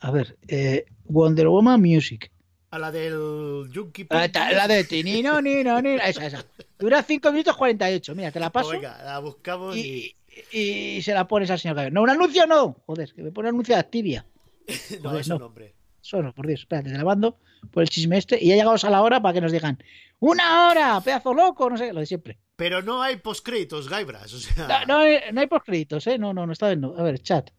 A 0.01 0.11
ver. 0.11 0.37
eh, 0.47 0.85
Wonder 1.05 1.49
Woman 1.49 1.81
Music. 1.81 2.31
A 2.71 2.79
la 2.79 2.93
del 2.93 3.71
Junkie 3.75 4.07
Ah, 4.11 4.29
ta- 4.29 4.53
La 4.53 4.69
de 4.69 4.85
Tinino, 4.85 5.41
Nino, 5.41 5.81
Nino. 5.81 6.03
Esa, 6.03 6.27
esa. 6.27 6.45
Dura 6.79 7.03
5 7.03 7.33
minutos 7.33 7.57
48. 7.57 8.15
Mira, 8.15 8.31
te 8.31 8.41
la 8.41 8.51
paso. 8.51 8.69
Pues 8.69 8.81
Venga, 8.83 9.03
la 9.03 9.19
buscamos 9.21 9.75
y... 9.75 10.15
Y, 10.53 10.59
y 10.99 11.03
se 11.03 11.15
la 11.15 11.27
pones 11.27 11.51
al 11.51 11.59
señor 11.59 11.77
Gabriel. 11.77 11.95
No, 11.95 12.03
un 12.03 12.11
anuncio 12.11 12.47
no. 12.47 12.77
Joder, 12.87 13.11
que 13.15 13.23
me 13.23 13.33
pone 13.33 13.49
anuncio 13.49 13.75
de 13.75 13.81
Activia. 13.81 14.27
No, 15.03 15.19
es 15.19 15.27
no. 15.29 15.37
un 15.37 15.43
hombre. 15.45 15.75
Solo, 16.09 16.33
por 16.33 16.47
Dios, 16.47 16.61
espérate, 16.61 16.91
te 16.91 16.97
la 16.97 17.05
mando 17.05 17.37
por 17.71 17.83
el 17.83 17.91
chisme 17.91 18.17
este. 18.17 18.43
Y 18.43 18.49
ya 18.49 18.55
llegamos 18.57 18.83
a 18.83 18.89
la 18.89 19.03
hora 19.03 19.21
para 19.21 19.35
que 19.35 19.43
nos 19.43 19.53
digan, 19.53 19.79
¡una 20.21 20.69
hora! 20.69 20.99
¡Pedazo 21.03 21.35
loco! 21.35 21.69
No 21.69 21.77
sé, 21.77 21.93
lo 21.93 22.01
de 22.01 22.07
siempre. 22.07 22.39
Pero 22.57 22.81
no 22.81 23.03
hay 23.03 23.17
postcréditos, 23.17 23.91
Gaibras. 23.91 24.33
O 24.33 24.39
sea, 24.39 24.87
No, 24.87 24.87
no, 24.87 24.99
hay- 25.01 25.21
no 25.35 25.41
hay 25.43 25.47
postcréditos, 25.49 26.07
¿eh? 26.07 26.17
No, 26.19 26.33
no, 26.33 26.47
no 26.47 26.53
está 26.55 26.69
viendo. 26.69 26.99
A 26.99 27.03
ver, 27.03 27.19
chat. 27.21 27.51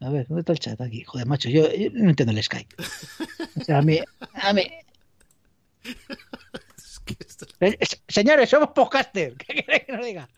A 0.00 0.10
ver, 0.10 0.26
¿dónde 0.28 0.40
está 0.40 0.52
el 0.52 0.58
chat? 0.58 0.78
Aquí. 0.82 1.02
Joder, 1.02 1.26
macho, 1.26 1.48
yo, 1.48 1.72
yo 1.72 1.88
no 1.94 2.10
entiendo 2.10 2.32
el 2.32 2.42
Skype. 2.42 2.76
O 3.58 3.64
sea, 3.64 3.78
a 3.78 3.82
mí. 3.82 3.98
A 4.34 4.52
mí 4.52 4.62
eh, 7.60 7.78
señores, 8.06 8.50
somos 8.50 8.68
podcasters. 8.74 9.34
¿Qué 9.38 9.54
queréis 9.62 9.84
que 9.84 9.92
nos 9.92 10.04
diga? 10.04 10.28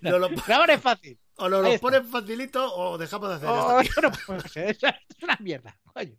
No 0.00 0.18
lo- 0.18 0.28
Grabar 0.46 0.70
es 0.70 0.80
fácil. 0.80 1.16
o 1.36 1.48
nos 1.48 1.62
lo 1.62 1.68
está. 1.68 1.80
ponen 1.80 2.04
facilito 2.04 2.74
o 2.74 2.98
dejamos 2.98 3.28
de 3.28 3.34
hacer 3.36 3.48
esto. 3.86 4.00
no 4.02 4.10
puede 4.26 4.48
ser, 4.48 4.70
eso 4.70 4.88
es 4.88 5.22
una 5.22 5.36
mierda. 5.40 5.78
Coño. 5.94 6.16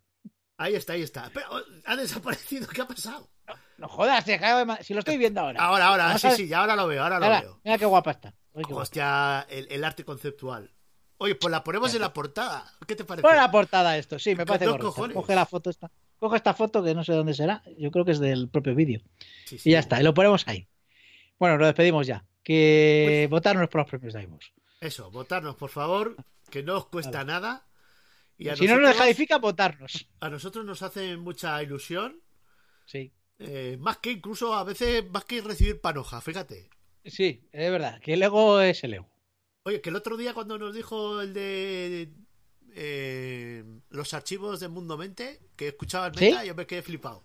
Ahí 0.62 0.76
está, 0.76 0.94
ahí 0.94 1.02
está. 1.02 1.32
Pero 1.34 1.48
ha 1.86 1.96
desaparecido. 1.96 2.68
¿Qué 2.68 2.82
ha 2.82 2.88
pasado? 2.88 3.30
No 3.78 3.88
jodas, 3.88 4.24
se 4.24 4.36
acaba 4.36 4.64
de 4.78 4.84
si 4.84 4.94
lo 4.94 5.00
estoy 5.00 5.18
viendo 5.18 5.42
ahora. 5.42 5.60
Ahora, 5.60 5.88
ahora, 5.88 6.18
sí, 6.20 6.30
sí, 6.36 6.48
ya 6.48 6.60
ahora 6.60 6.76
lo 6.76 6.88
veo, 6.88 7.02
ahora 7.02 7.20
lo 7.20 7.28
veo. 7.28 7.62
mira 7.64 7.78
qué 7.80 7.86
guapa 7.86 8.12
está. 8.12 8.36
Oye, 8.54 8.66
qué 8.66 8.74
guapa. 8.74 8.84
Hostia, 8.84 9.48
el, 9.50 9.68
el 9.72 9.84
arte 9.84 10.06
conceptual. 10.06 10.72
Oye, 11.18 11.34
pues 11.34 11.52
la 11.52 11.64
ponemos 11.64 11.94
en 11.96 12.02
la 12.02 12.14
portada. 12.14 12.72
¿Qué 12.88 12.96
te 12.96 13.04
parece? 13.04 13.28
Pon 13.28 13.36
la 13.36 13.50
portada 13.50 13.98
esto, 13.98 14.20
sí, 14.20 14.36
me 14.36 14.46
parece 14.46 14.66
correcto. 14.66 14.88
cojones. 14.88 15.16
Coge 15.16 15.36
la 15.36 15.46
foto 15.48 15.70
esta. 15.72 15.90
Coge 16.20 16.38
esta 16.38 16.54
foto 16.54 16.84
que 16.84 16.94
no 16.94 17.04
sé 17.04 17.14
dónde 17.14 17.34
será. 17.34 17.64
Yo 17.78 17.90
creo 17.90 18.06
que 18.06 18.12
es 18.12 18.20
del 18.20 18.48
propio 18.50 18.76
vídeo. 18.76 19.02
Sí, 19.46 19.58
sí. 19.58 19.70
Y 19.70 19.74
ya 19.74 19.80
está, 19.80 20.00
y 20.00 20.04
lo 20.04 20.14
ponemos 20.14 20.48
ahí. 20.48 20.68
Bueno, 21.40 21.58
nos 21.58 21.68
despedimos 21.68 22.06
ya. 22.06 22.24
Que 22.44 23.28
votarnos 23.32 23.68
por 23.68 23.82
los 23.82 23.90
premios 23.90 24.14
Daimos. 24.14 24.54
Eso, 24.80 25.10
votarnos, 25.10 25.56
por 25.56 25.72
favor, 25.72 26.16
que 26.52 26.62
no 26.62 26.78
os 26.78 26.86
cuesta 26.86 27.24
nada. 27.24 27.66
Y 28.44 28.56
Si 28.56 28.66
no 28.66 28.78
nos 28.78 28.90
descalifica, 28.90 29.38
votarnos. 29.38 30.08
a 30.20 30.30
nosotros 30.30 30.66
nos 30.66 30.82
hace 30.82 31.16
mucha 31.18 31.62
ilusión. 31.62 32.20
Sí, 32.86 33.14
eh, 33.38 33.78
más 33.80 33.98
que 33.98 34.12
incluso 34.12 34.54
a 34.56 34.64
veces, 34.64 35.08
más 35.12 35.26
que 35.26 35.42
recibir 35.42 35.80
panoja, 35.80 36.22
fíjate. 36.22 36.70
sí, 37.06 37.48
es 37.52 37.72
verdad. 37.72 38.00
Que 38.02 38.14
el 38.14 38.24
ego 38.24 38.60
es 38.62 38.84
el 38.84 38.96
ego. 38.96 39.08
Oye, 39.64 39.80
que 39.80 39.90
el 39.92 39.96
otro 39.96 40.18
día 40.18 40.34
cuando 40.34 40.58
nos 40.58 40.74
dijo 40.74 41.22
el 41.22 41.34
de 41.36 42.12
eh, 42.74 43.64
los 43.90 44.14
archivos 44.16 44.60
de 44.60 44.70
Mundo 44.70 44.98
Mente, 44.98 45.40
que 45.56 45.68
escuchaba 45.68 46.08
el 46.08 46.16
¿Sí? 46.16 46.26
meta, 46.26 46.44
yo 46.44 46.56
me 46.56 46.66
quedé 46.66 46.82
flipado. 46.82 47.24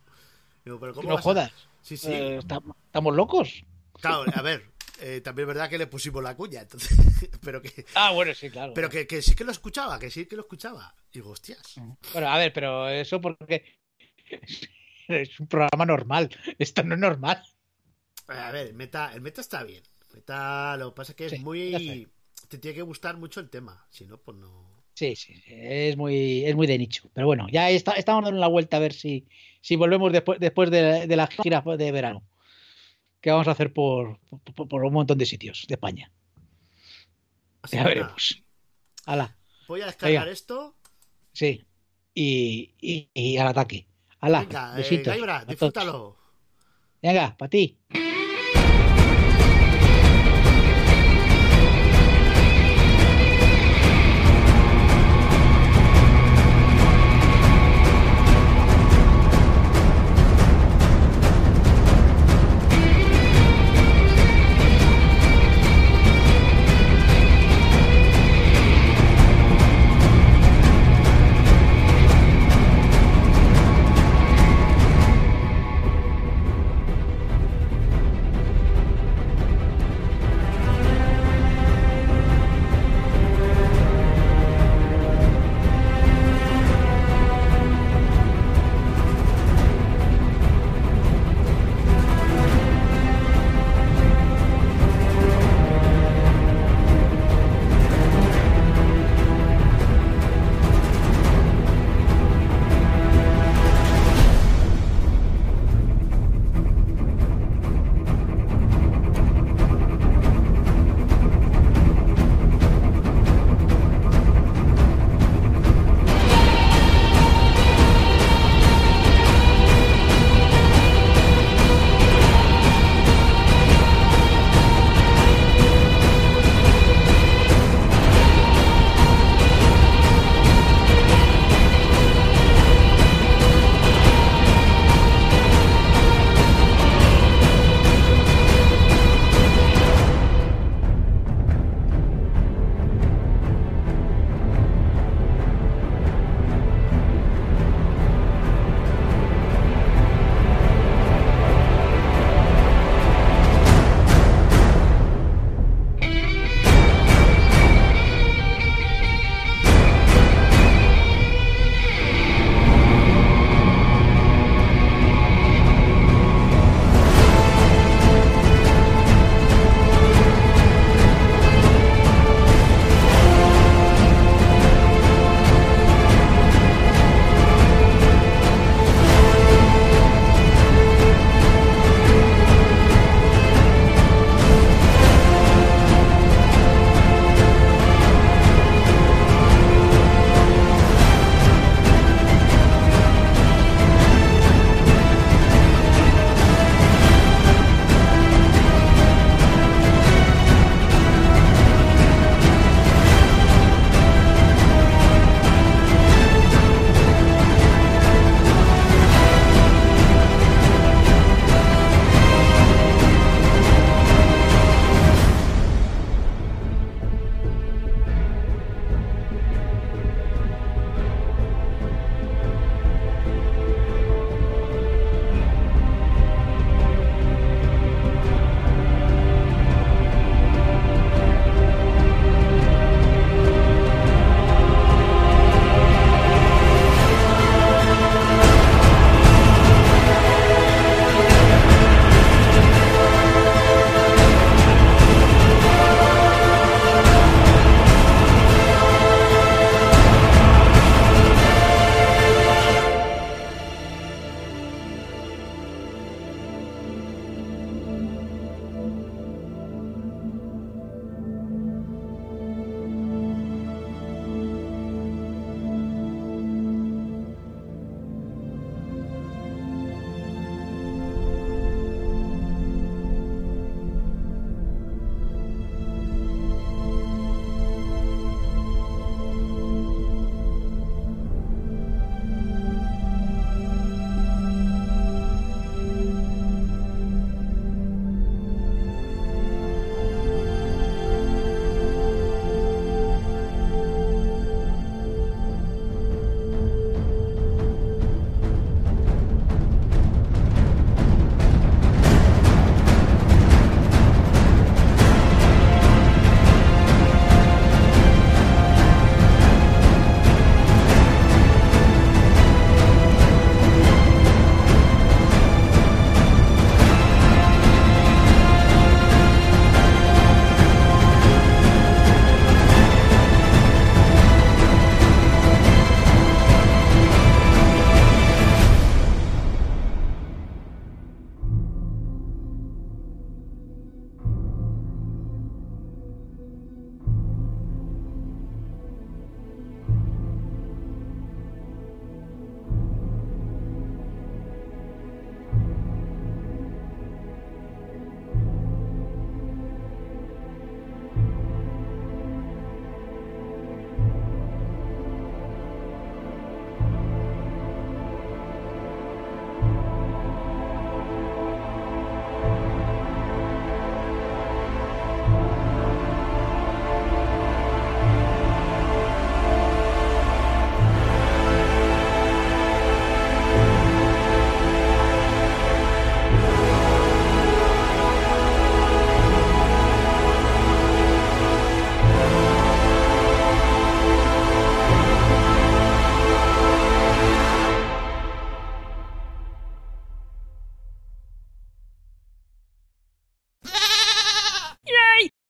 Digo, 0.65 0.79
pero 0.79 0.93
Que 0.93 0.97
¿cómo 0.97 1.09
no 1.11 1.19
a- 1.19 1.23
jodas. 1.23 1.53
Sí, 1.81 1.97
sí. 1.97 2.13
Eh, 2.13 2.41
¿estam- 2.41 2.75
¿Estamos 2.87 3.15
locos? 3.17 3.65
Claro, 4.01 4.25
a 4.35 4.43
ver, 4.43 4.71
eh, 5.01 5.21
también 5.23 5.49
es 5.49 5.55
verdad 5.55 5.71
que 5.71 5.79
le 5.79 5.87
pusimos 5.87 6.23
la 6.23 6.37
cuña, 6.37 6.63
entonces, 6.63 6.97
pero 7.43 7.61
que, 7.63 7.85
Ah, 7.95 8.13
bueno, 8.13 8.35
sí, 8.35 8.51
claro. 8.51 8.73
pero 8.75 8.89
que, 8.89 9.07
que 9.07 9.23
sí 9.23 9.35
que 9.35 9.45
lo 9.45 9.53
escuchaba, 9.53 9.99
que 9.99 10.11
sí 10.11 10.27
que 10.27 10.37
lo 10.37 10.43
escuchaba. 10.43 10.95
Digo, 11.13 11.31
hostias. 11.31 11.75
Bueno, 12.13 12.29
a 12.29 12.39
ver, 12.39 12.53
pero 12.53 12.89
eso 12.89 13.21
porque 13.21 13.65
es 15.09 15.41
un 15.41 15.47
programa 15.47 15.87
normal. 15.87 16.31
Esto 16.59 16.83
no 16.83 16.95
es 16.95 17.01
normal. 17.01 17.43
A 18.29 18.51
ver, 18.51 18.69
el 18.69 18.75
meta, 18.75 19.13
el 19.15 19.21
meta 19.21 19.41
está 19.41 19.63
bien. 19.63 19.83
El 20.11 20.17
meta, 20.17 20.77
lo 20.77 20.91
que 20.93 20.97
pasa 20.97 21.13
es 21.13 21.17
que 21.17 21.27
es 21.27 21.33
Sí, 21.33 21.39
muy. 21.39 22.09
Te 22.49 22.59
tiene 22.59 22.75
que 22.77 22.83
gustar 22.83 23.17
mucho 23.17 23.41
el 23.41 23.51
tema, 23.51 23.87
si 23.91 24.05
no, 24.07 24.19
pues 24.19 24.37
no. 24.37 24.77
Sí, 24.95 25.15
sí, 25.15 25.35
es 25.47 25.97
muy, 25.97 26.45
es 26.45 26.55
muy 26.57 26.67
de 26.67 26.79
nicho. 26.79 27.11
Pero 27.13 27.27
bueno, 27.27 27.47
ya 27.51 27.69
está, 27.71 27.93
estamos 27.93 28.25
dando 28.25 28.41
la 28.41 28.47
vuelta 28.47 28.79
a 28.79 28.81
ver 28.81 28.93
si, 28.95 29.27
si 29.61 29.77
volvemos 29.77 30.11
después, 30.13 30.41
después 30.41 30.71
de, 30.71 31.07
de 31.07 31.17
la 31.17 31.27
gira 31.27 31.63
de 31.77 31.93
verano. 31.93 32.23
Que 33.27 33.33
vamos 33.33 33.49
a 33.49 33.51
hacer 33.51 33.73
por, 33.73 34.21
por, 34.55 34.69
por 34.69 34.85
un 34.85 34.93
montón 34.93 35.19
de 35.19 35.27
sitios 35.27 35.65
de 35.67 35.75
España. 35.75 36.13
Así 37.61 37.75
Ya 37.75 37.83
veremos. 37.83 38.41
Nada, 39.05 39.37
voy 39.67 39.81
a 39.81 39.87
descargar 39.87 40.21
Venga. 40.27 40.33
esto. 40.33 40.77
sí. 41.33 41.65
Y, 42.15 42.73
y, 42.81 43.11
y 43.13 43.37
al 43.39 43.49
ataque. 43.49 43.89
Hala, 44.21 44.43
Venga, 44.43 44.81
eh. 44.81 45.03
Gaibra, 45.05 45.45
disfrútalo. 45.45 46.17
Venga, 47.03 47.37
para 47.37 47.51
ti. 47.51 47.77